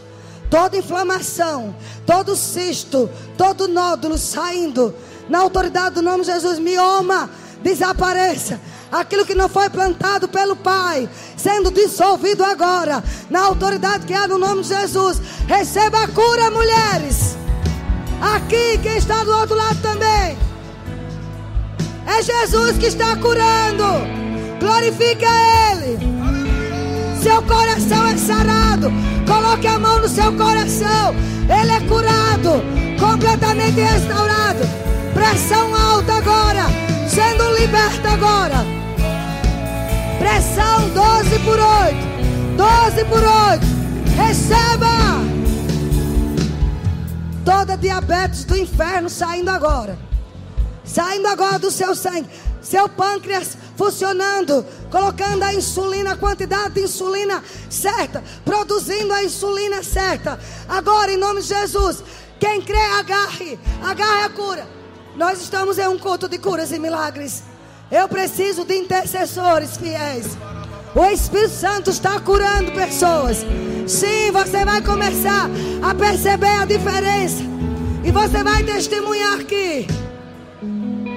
Toda 0.50 0.78
inflamação, 0.78 1.76
todo 2.06 2.36
cisto, 2.36 3.10
todo 3.38 3.68
nódulo 3.68 4.18
saindo. 4.18 4.96
Na 5.28 5.40
autoridade 5.40 5.96
do 5.96 6.02
nome 6.02 6.24
de 6.24 6.32
Jesus, 6.32 6.58
mioma, 6.58 7.30
desapareça 7.62 8.60
aquilo 8.92 9.26
que 9.26 9.36
não 9.36 9.50
foi 9.50 9.70
plantado 9.70 10.28
pelo 10.28 10.56
Pai, 10.56 11.10
sendo 11.36 11.72
dissolvido 11.72 12.44
agora, 12.44 13.04
na 13.30 13.42
autoridade 13.42 14.06
que 14.06 14.14
há 14.14 14.28
no 14.28 14.38
nome 14.38 14.62
de 14.62 14.70
Jesus. 14.70 15.22
Receba 15.48 16.04
a 16.04 16.08
cura, 16.08 16.52
mulheres. 16.52 17.36
Aqui, 18.36 18.80
quem 18.82 18.98
está 18.98 19.24
do 19.24 19.32
outro 19.32 19.56
lado 19.56 19.82
também. 19.82 20.38
É 22.08 22.22
Jesus 22.24 22.78
que 22.78 22.86
está 22.88 23.16
curando. 23.18 23.84
Glorifique 24.60 25.26
a 25.26 25.74
Ele. 25.74 26.27
Seu 27.28 27.42
coração 27.42 28.08
é 28.08 28.16
sarado. 28.16 28.90
Coloque 29.28 29.68
a 29.68 29.78
mão 29.78 30.00
no 30.00 30.08
seu 30.08 30.32
coração. 30.38 31.14
Ele 31.44 31.72
é 31.74 31.82
curado. 31.82 32.64
Completamente 32.98 33.82
restaurado. 33.82 34.60
Pressão 35.14 35.76
alta 35.76 36.14
agora. 36.14 36.64
Sendo 37.10 37.44
liberta 37.60 38.12
agora. 38.12 38.66
Pressão 40.18 40.90
12 40.92 41.40
por 41.40 41.60
8. 41.60 41.98
12 42.56 43.06
por 43.10 43.22
8. 43.22 43.66
Receba. 44.16 44.88
Toda 47.44 47.76
diabetes 47.76 48.46
do 48.46 48.56
inferno 48.56 49.10
saindo 49.10 49.52
agora. 49.52 50.00
Saindo 50.86 51.28
agora 51.28 51.60
do 51.60 51.72
seu 51.72 51.94
sangue. 51.94 52.30
Seu 52.62 52.88
pâncreas 52.88 53.58
funcionando, 53.78 54.66
colocando 54.90 55.44
a 55.44 55.54
insulina, 55.54 56.14
a 56.14 56.18
quantidade 56.18 56.76
de 56.76 56.82
insulina 56.82 57.44
certa, 57.70 58.24
produzindo 58.44 59.14
a 59.14 59.24
insulina 59.24 59.84
certa. 59.84 60.40
Agora, 60.68 61.12
em 61.12 61.18
nome 61.18 61.42
de 61.42 61.48
Jesus, 61.48 62.04
quem 62.40 62.62
crê, 62.62 62.78
agarre, 63.00 63.60
agarre 63.84 64.24
a 64.24 64.30
cura. 64.30 64.68
Nós 65.16 65.42
estamos 65.42 65.78
em 65.78 65.88
um 65.88 65.98
culto 65.98 66.28
de 66.30 66.38
curas 66.38 66.72
e 66.72 66.80
milagres. 66.80 67.44
Eu 67.90 68.08
preciso 68.08 68.66
de 68.66 68.76
intercessores 68.76 69.78
fiéis. 69.78 70.38
O 70.96 71.06
Espírito 71.06 71.54
Santo 71.54 71.90
está 71.90 72.20
curando 72.20 72.72
pessoas. 72.72 73.46
Sim, 73.88 74.32
você 74.32 74.66
vai 74.66 74.82
começar 74.82 75.50
a 75.82 75.96
perceber 75.96 76.62
a 76.62 76.66
diferença. 76.66 77.44
E 78.04 78.12
você 78.12 78.44
vai 78.44 78.64
testemunhar 78.64 79.40
que 79.40 79.88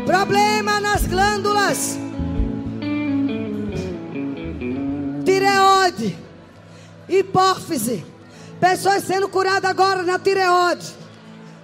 problema 0.07 0.81
nas 0.81 1.07
glândulas, 1.07 1.99
tireoide, 5.51 6.19
hipófise, 7.09 8.05
pessoas 8.61 9.05
sendo 9.05 9.29
curadas 9.29 9.71
agora 9.71 10.03
na 10.03 10.19
tireoide, 10.19 10.87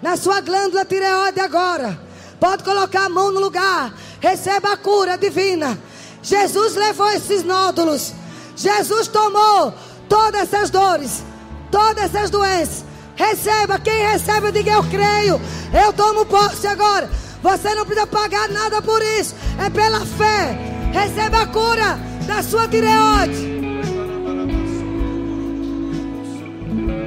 na 0.02 0.16
sua 0.16 0.40
glândula 0.40 0.84
tireoide 0.84 1.40
agora 1.40 2.06
Pode 2.40 2.62
colocar 2.64 3.06
a 3.06 3.08
mão 3.08 3.32
no 3.32 3.40
lugar. 3.40 3.92
Receba 4.20 4.72
a 4.72 4.76
cura 4.76 5.16
divina. 5.16 5.78
Jesus 6.22 6.74
levou 6.74 7.10
esses 7.10 7.42
nódulos. 7.42 8.12
Jesus 8.54 9.08
tomou 9.08 9.72
todas 10.08 10.42
essas 10.42 10.70
dores, 10.70 11.24
todas 11.70 12.04
essas 12.04 12.30
doenças. 12.30 12.84
Receba, 13.14 13.78
quem 13.78 14.06
recebe, 14.06 14.52
diga 14.52 14.72
eu 14.72 14.84
creio. 14.84 15.40
Eu 15.72 15.92
tomo 15.92 16.26
posse 16.26 16.66
agora. 16.66 17.08
Você 17.42 17.74
não 17.74 17.86
precisa 17.86 18.06
pagar 18.06 18.48
nada 18.48 18.82
por 18.82 19.00
isso. 19.02 19.34
É 19.64 19.70
pela 19.70 20.04
fé. 20.04 20.58
Receba 20.92 21.42
a 21.42 21.46
cura 21.46 21.98
da 22.26 22.42
sua 22.42 22.68
tireoide. 22.68 23.55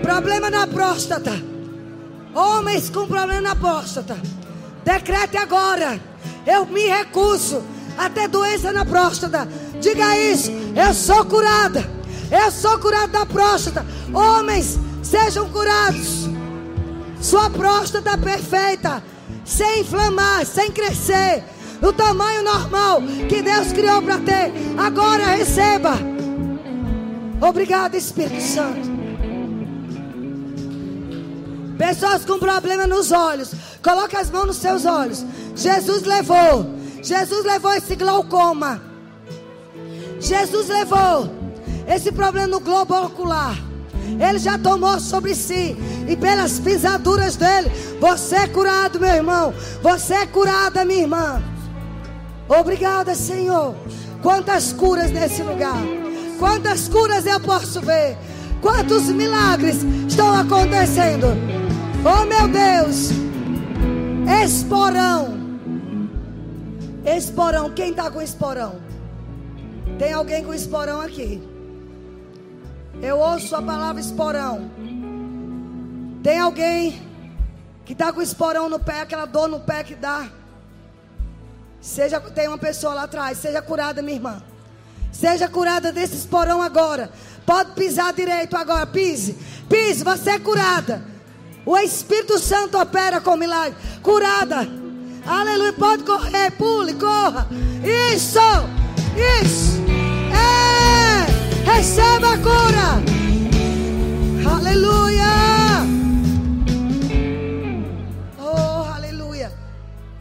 Problema 0.09 0.49
na 0.49 0.65
próstata. 0.65 1.31
Homens 2.33 2.89
com 2.89 3.05
problema 3.05 3.41
na 3.41 3.55
próstata. 3.55 4.17
Decrete 4.83 5.37
agora. 5.37 6.01
Eu 6.47 6.65
me 6.65 6.87
recuso 6.87 7.63
a 7.95 8.09
ter 8.09 8.27
doença 8.27 8.71
na 8.71 8.83
próstata. 8.83 9.47
Diga 9.79 10.17
isso. 10.17 10.49
Eu 10.75 10.95
sou 10.95 11.23
curada. 11.25 11.87
Eu 12.31 12.49
sou 12.49 12.79
curada 12.79 13.19
da 13.19 13.25
próstata. 13.27 13.85
Homens, 14.11 14.79
sejam 15.03 15.47
curados. 15.51 16.27
Sua 17.21 17.47
próstata 17.51 18.17
perfeita. 18.17 19.03
Sem 19.45 19.81
inflamar, 19.81 20.43
sem 20.43 20.71
crescer. 20.71 21.43
No 21.79 21.93
tamanho 21.93 22.43
normal 22.43 22.99
que 23.29 23.43
Deus 23.43 23.71
criou 23.71 24.01
para 24.01 24.17
ter. 24.17 24.51
Agora 24.75 25.27
receba. 25.27 25.93
Obrigado, 27.39 27.93
Espírito 27.93 28.41
Santo. 28.41 28.98
Pessoas 31.79 32.25
com 32.25 32.37
problema 32.37 32.85
nos 32.85 33.09
olhos. 33.09 33.51
Coloque 33.81 34.17
as 34.17 34.29
mãos 34.29 34.47
nos 34.47 34.57
seus 34.57 34.83
olhos. 34.83 35.25
Jesus 35.55 36.03
levou. 36.03 36.75
Jesus 37.01 37.45
levou 37.45 37.73
esse 37.73 37.95
glaucoma. 37.95 38.81
Jesus 40.19 40.67
levou 40.67 41.31
esse 41.87 42.11
problema 42.11 42.47
no 42.47 42.59
globo 42.59 42.93
ocular. 42.93 43.57
Ele 44.19 44.37
já 44.39 44.57
tomou 44.57 44.99
sobre 44.99 45.33
si. 45.33 45.77
E 46.05 46.17
pelas 46.17 46.59
pisaduras 46.59 47.37
dele, 47.37 47.71
você 47.97 48.35
é 48.35 48.47
curado, 48.47 48.99
meu 48.99 49.15
irmão. 49.15 49.53
Você 49.81 50.15
é 50.15 50.25
curada, 50.25 50.83
minha 50.83 51.03
irmã. 51.03 51.41
Obrigada, 52.49 53.15
Senhor. 53.15 53.73
Quantas 54.21 54.73
curas 54.73 55.11
nesse 55.11 55.41
lugar. 55.43 55.81
Quantas 56.37 56.89
curas 56.89 57.25
eu 57.25 57.39
posso 57.39 57.79
ver. 57.79 58.17
Quantos 58.61 59.03
milagres 59.03 59.77
estão 60.09 60.37
acontecendo. 60.37 61.58
Oh 62.01 62.25
meu 62.25 62.47
Deus! 62.47 63.09
Esporão. 64.45 65.37
Esporão. 67.03 67.69
Quem 67.71 67.89
está 67.91 68.09
com 68.09 68.21
esporão? 68.21 68.79
Tem 69.97 70.13
alguém 70.13 70.43
com 70.43 70.53
esporão 70.53 71.01
aqui? 71.01 71.41
Eu 73.01 73.19
ouço 73.19 73.53
a 73.53 73.61
palavra 73.61 73.99
esporão. 73.99 74.71
Tem 76.23 76.39
alguém 76.39 77.01
que 77.85 77.91
está 77.91 78.13
com 78.13 78.21
esporão 78.21 78.69
no 78.69 78.79
pé, 78.79 79.01
aquela 79.01 79.25
dor 79.25 79.49
no 79.49 79.59
pé 79.59 79.83
que 79.83 79.95
dá? 79.95 80.29
Seja, 81.81 82.21
tem 82.21 82.47
uma 82.47 82.57
pessoa 82.57 82.93
lá 82.93 83.03
atrás, 83.03 83.37
seja 83.39 83.61
curada, 83.61 84.01
minha 84.01 84.15
irmã. 84.15 84.41
Seja 85.11 85.49
curada 85.49 85.91
desse 85.91 86.15
esporão 86.15 86.61
agora. 86.61 87.11
Pode 87.45 87.71
pisar 87.71 88.13
direito 88.13 88.55
agora, 88.55 88.85
pise. 88.85 89.33
Pise, 89.67 90.03
você 90.03 90.31
é 90.31 90.39
curada. 90.39 91.18
O 91.69 91.77
Espírito 91.77 92.39
Santo 92.39 92.79
opera 92.79 93.21
com 93.21 93.35
milagre. 93.35 93.77
Curada. 94.01 94.67
Aleluia. 95.23 95.71
Pode 95.71 96.03
correr, 96.03 96.49
pule, 96.57 96.95
corra. 96.95 97.47
Isso. 98.11 98.39
Isso. 99.43 99.79
É. 100.33 101.69
Receba 101.71 102.33
a 102.33 102.37
cura. 102.39 102.89
Aleluia. 104.51 105.27
Oh, 108.39 108.91
aleluia. 108.91 109.53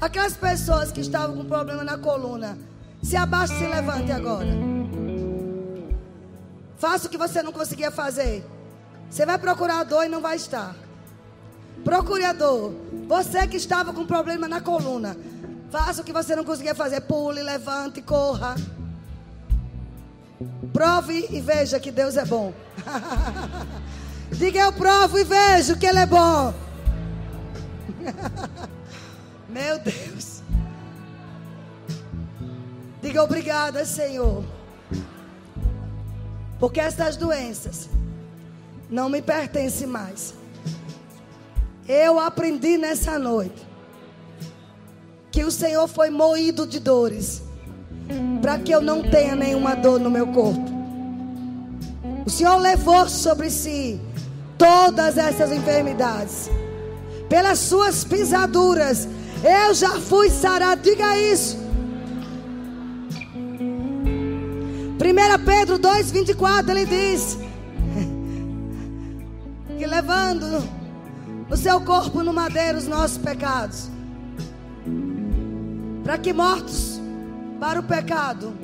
Aquelas 0.02 0.36
pessoas 0.36 0.92
que 0.92 1.00
estavam 1.00 1.34
com 1.34 1.46
problema 1.46 1.82
na 1.82 1.96
coluna. 1.96 2.58
Se 3.02 3.16
abaixe 3.16 3.54
e 3.54 3.58
se 3.58 3.66
levante 3.66 4.12
agora. 4.12 4.50
Faça 6.76 7.06
o 7.06 7.10
que 7.10 7.16
você 7.16 7.42
não 7.42 7.52
conseguia 7.52 7.90
fazer. 7.90 8.44
Você 9.08 9.24
vai 9.24 9.38
procurar 9.38 9.80
a 9.80 9.84
dor 9.84 10.04
e 10.04 10.10
não 10.10 10.20
vai 10.20 10.36
estar. 10.36 10.87
Procure 11.88 12.22
a 12.22 12.34
dor. 12.34 12.74
Você 13.06 13.46
que 13.46 13.56
estava 13.56 13.94
com 13.94 14.04
problema 14.04 14.46
na 14.46 14.60
coluna. 14.60 15.16
Faça 15.70 16.02
o 16.02 16.04
que 16.04 16.12
você 16.12 16.36
não 16.36 16.44
conseguia 16.44 16.74
fazer. 16.74 17.00
Pule, 17.00 17.42
levante, 17.42 18.02
corra. 18.02 18.56
Prove 20.70 21.28
e 21.30 21.40
veja 21.40 21.80
que 21.80 21.90
Deus 21.90 22.18
é 22.18 22.26
bom. 22.26 22.52
Diga 24.30 24.60
eu 24.60 24.72
provo 24.74 25.18
e 25.18 25.24
vejo 25.24 25.78
que 25.78 25.86
Ele 25.86 26.00
é 26.00 26.04
bom. 26.04 26.52
Meu 29.48 29.78
Deus. 29.78 30.42
Diga 33.00 33.22
obrigada, 33.22 33.86
Senhor. 33.86 34.44
Porque 36.60 36.80
essas 36.80 37.16
doenças 37.16 37.88
não 38.90 39.08
me 39.08 39.22
pertencem 39.22 39.86
mais. 39.86 40.37
Eu 41.88 42.20
aprendi 42.20 42.76
nessa 42.76 43.18
noite 43.18 43.66
que 45.30 45.42
o 45.42 45.50
Senhor 45.50 45.88
foi 45.88 46.10
moído 46.10 46.66
de 46.66 46.78
dores 46.78 47.42
para 48.42 48.58
que 48.58 48.70
eu 48.70 48.82
não 48.82 49.02
tenha 49.02 49.34
nenhuma 49.34 49.74
dor 49.74 49.98
no 49.98 50.10
meu 50.10 50.26
corpo. 50.26 50.70
O 52.26 52.30
Senhor 52.30 52.56
levou 52.56 53.08
sobre 53.08 53.48
si 53.48 53.98
todas 54.58 55.16
essas 55.16 55.50
enfermidades. 55.50 56.50
Pelas 57.26 57.58
suas 57.58 58.04
pisaduras, 58.04 59.08
eu 59.42 59.72
já 59.72 59.98
fui 59.98 60.28
sarado. 60.28 60.82
Diga 60.82 61.18
isso. 61.18 61.56
1 64.98 65.44
Pedro 65.44 65.78
2,24 65.78 66.68
ele 66.68 66.84
diz: 66.84 67.38
que 69.78 69.86
levando 69.86 70.77
no 71.48 71.56
seu 71.56 71.80
corpo 71.80 72.22
no 72.22 72.32
madeiro 72.32 72.78
os 72.78 72.86
nossos 72.86 73.18
pecados. 73.18 73.88
Para 76.04 76.18
que 76.18 76.32
mortos 76.32 77.00
para 77.58 77.80
o 77.80 77.82
pecado 77.82 78.54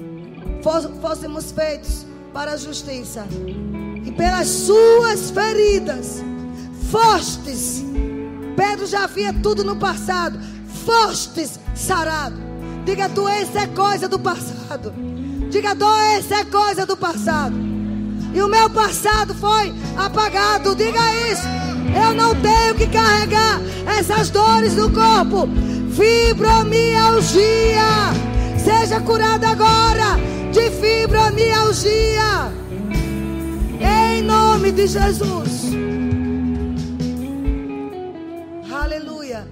fôssemos 1.01 1.53
feitos 1.53 2.07
para 2.33 2.53
a 2.53 2.57
justiça. 2.57 3.27
E 4.05 4.13
pelas 4.13 4.49
suas 4.49 5.31
feridas 5.31 6.23
fostes. 6.91 7.85
Pedro 8.57 8.87
já 8.87 9.07
via 9.07 9.33
tudo 9.33 9.65
no 9.65 9.77
passado. 9.77 10.39
Fostes 10.85 11.59
sarado. 11.75 12.37
Diga, 12.85 13.09
doença 13.09 13.61
é 13.61 13.67
coisa 13.67 14.09
do 14.09 14.19
passado. 14.19 14.93
Diga, 15.51 15.75
doença 15.75 16.35
é 16.37 16.45
coisa 16.45 16.85
do 16.85 16.97
passado. 16.97 17.57
E 18.35 18.43
o 18.43 18.49
meu 18.49 18.69
passado 18.71 19.35
foi 19.35 19.73
apagado. 19.97 20.75
Diga 20.75 21.01
isso. 21.31 21.74
Eu 21.93 22.15
não 22.15 22.35
tenho 22.41 22.75
que 22.75 22.87
carregar 22.87 23.61
essas 23.99 24.31
dores 24.31 24.75
no 24.75 24.91
corpo. 24.91 25.49
Fibromialgia. 25.95 27.83
Seja 28.59 29.01
curada 29.01 29.49
agora 29.49 30.17
de 30.53 30.71
fibromialgia. 30.71 32.53
Em 33.81 34.23
nome 34.23 34.73
de 34.73 34.87
Jesus. 34.87 35.73
Aleluia. 38.73 39.47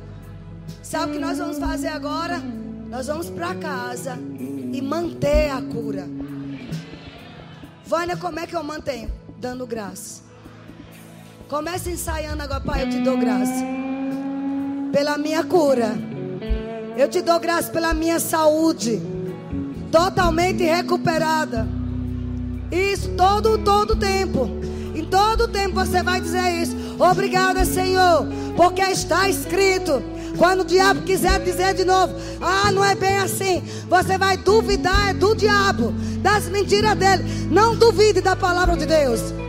Sabe 0.82 1.12
o 1.12 1.14
que 1.14 1.20
nós 1.20 1.38
vamos 1.38 1.58
fazer 1.58 1.88
agora? 1.88 2.40
Nós 2.88 3.06
vamos 3.06 3.28
para 3.30 3.54
casa 3.54 4.18
e 4.72 4.80
manter 4.80 5.50
a 5.50 5.60
cura. 5.60 6.08
Vânia, 7.84 8.16
como 8.16 8.38
é 8.38 8.46
que 8.46 8.54
eu 8.54 8.62
mantenho? 8.62 9.10
Dando 9.38 9.66
graça. 9.66 10.22
Comece 11.52 11.90
ensaiando 11.90 12.42
agora, 12.42 12.62
Pai. 12.62 12.82
Eu 12.82 12.88
te 12.88 12.98
dou 13.00 13.18
graça 13.18 13.62
pela 14.90 15.18
minha 15.18 15.44
cura. 15.44 15.94
Eu 16.96 17.06
te 17.10 17.20
dou 17.20 17.38
graça 17.38 17.70
pela 17.70 17.92
minha 17.92 18.18
saúde 18.18 19.02
totalmente 19.90 20.64
recuperada. 20.64 21.68
Isso 22.70 23.10
todo 23.18 23.58
todo 23.58 23.94
tempo. 23.94 24.48
Em 24.94 25.04
todo 25.04 25.46
tempo 25.46 25.74
você 25.74 26.02
vai 26.02 26.22
dizer 26.22 26.62
isso. 26.62 26.74
Obrigada, 26.98 27.66
Senhor, 27.66 28.26
porque 28.56 28.80
está 28.80 29.28
escrito. 29.28 30.02
Quando 30.38 30.60
o 30.60 30.64
diabo 30.64 31.02
quiser 31.02 31.38
dizer 31.40 31.74
de 31.74 31.84
novo, 31.84 32.14
ah, 32.40 32.72
não 32.72 32.82
é 32.82 32.94
bem 32.94 33.18
assim. 33.18 33.62
Você 33.90 34.16
vai 34.16 34.38
duvidar 34.38 35.10
é 35.10 35.12
do 35.12 35.34
diabo, 35.34 35.92
das 36.22 36.48
mentiras 36.48 36.96
dele. 36.96 37.24
Não 37.50 37.76
duvide 37.76 38.22
da 38.22 38.34
palavra 38.34 38.74
de 38.74 38.86
Deus. 38.86 39.41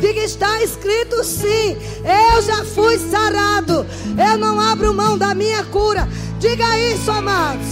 Diga, 0.00 0.20
está 0.20 0.62
escrito 0.62 1.24
sim. 1.24 1.76
Eu 2.04 2.42
já 2.42 2.64
fui 2.64 2.98
sarado. 2.98 3.86
Eu 4.18 4.38
não 4.38 4.60
abro 4.60 4.92
mão 4.92 5.16
da 5.16 5.34
minha 5.34 5.64
cura. 5.64 6.08
Diga 6.38 6.78
isso, 6.78 7.10
amados. 7.10 7.66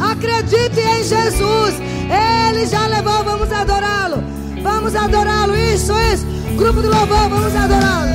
Acredite 0.00 0.80
em 0.80 1.04
Jesus. 1.04 1.74
Ele 2.10 2.66
já 2.66 2.86
levou, 2.86 3.22
vamos 3.22 3.52
adorá-lo. 3.52 4.22
Vamos 4.62 4.96
adorá-lo. 4.96 5.54
Isso, 5.56 5.92
isso. 6.12 6.26
Grupo 6.56 6.80
do 6.82 6.88
louvor, 6.88 7.28
vamos 7.28 7.54
adorá-lo. 7.54 8.10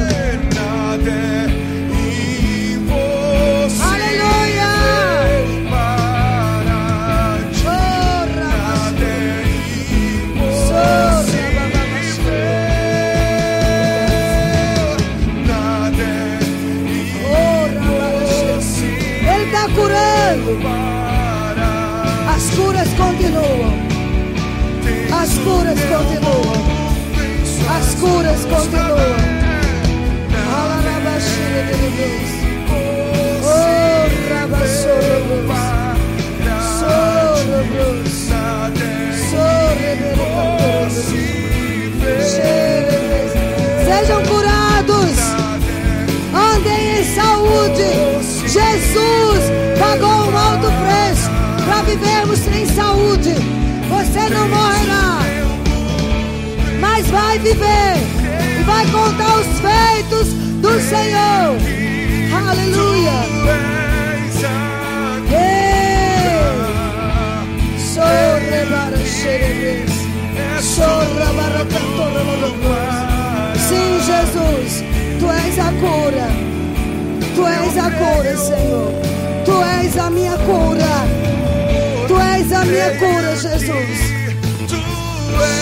Cura, 82.97 83.35
Jesus. 83.35 83.99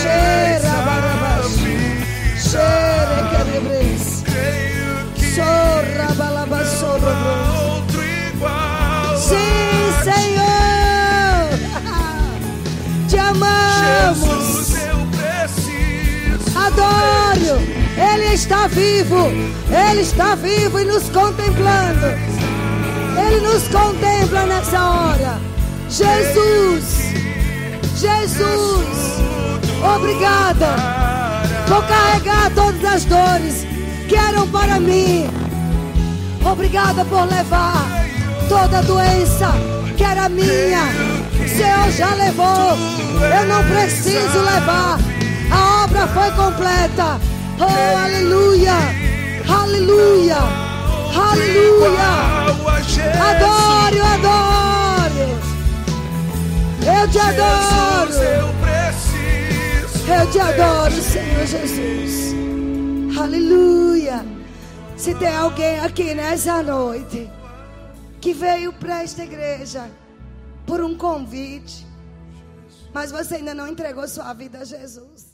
Cheira, 0.02 0.74
Xere 2.38 3.20
querebres. 3.32 4.24
Sorra 5.36 6.14
balaba 6.16 6.64
sorra 6.66 7.16
Sim, 9.18 9.84
Senhor. 10.04 11.50
Te 13.10 13.18
amamos. 13.18 14.74
Adoro. 16.56 17.56
Ele 17.98 18.34
está 18.34 18.68
vivo. 18.68 19.32
Ele 19.72 20.02
está 20.02 20.36
vivo 20.36 20.80
e 20.80 20.86
nos 20.86 21.04
contemplando. 21.10 22.08
Ele 23.18 23.42
nos 23.42 23.68
contempla 23.70 24.46
nessa 24.46 24.90
hora. 24.90 25.40
Jesus. 25.90 26.93
Jesus. 28.34 29.20
Obrigada. 29.96 30.76
Vou 31.68 31.82
carregar 31.84 32.52
todas 32.54 32.84
as 32.84 33.06
dores 33.06 33.66
que 34.08 34.16
eram 34.16 34.48
para 34.48 34.80
mim. 34.80 35.30
Obrigada 36.44 37.06
por 37.06 37.28
levar 37.28 38.06
toda 38.50 38.82
doença 38.84 39.52
que 39.96 40.04
era 40.04 40.30
minha. 40.30 40.84
O 41.44 41.48
Senhor 41.48 41.92
já 41.92 42.14
levou. 42.16 42.78
Eu 43.22 43.48
não 43.48 43.64
preciso 43.66 44.40
levar. 44.40 45.00
A 45.52 45.84
obra 45.84 46.08
foi 46.08 46.32
completa. 46.32 47.20
Oh, 47.60 47.98
aleluia. 48.04 48.74
Aleluia. 49.48 50.38
Aleluia. 51.16 52.34
Adoro, 53.30 54.06
adoro. 54.06 54.53
Eu 57.04 57.10
te 57.10 57.20
adoro. 57.20 58.14
Eu 60.08 60.32
te 60.32 60.40
adoro, 60.40 61.02
Senhor 61.02 61.46
Jesus. 61.46 62.34
Aleluia. 63.20 64.26
Se 64.96 65.14
tem 65.16 65.28
alguém 65.28 65.82
aqui 65.82 66.14
nessa 66.14 66.64
noite 66.64 67.30
que 68.22 68.34
veio 68.34 68.72
para 68.72 69.04
esta 69.04 69.22
igreja 69.22 69.92
por 70.66 70.82
um 70.82 70.96
convite, 70.96 71.86
mas 72.94 73.12
você 73.12 73.36
ainda 73.36 73.54
não 73.54 73.68
entregou 73.68 74.08
sua 74.08 74.34
vida 74.34 74.60
a 74.60 74.64
Jesus. 74.64 75.33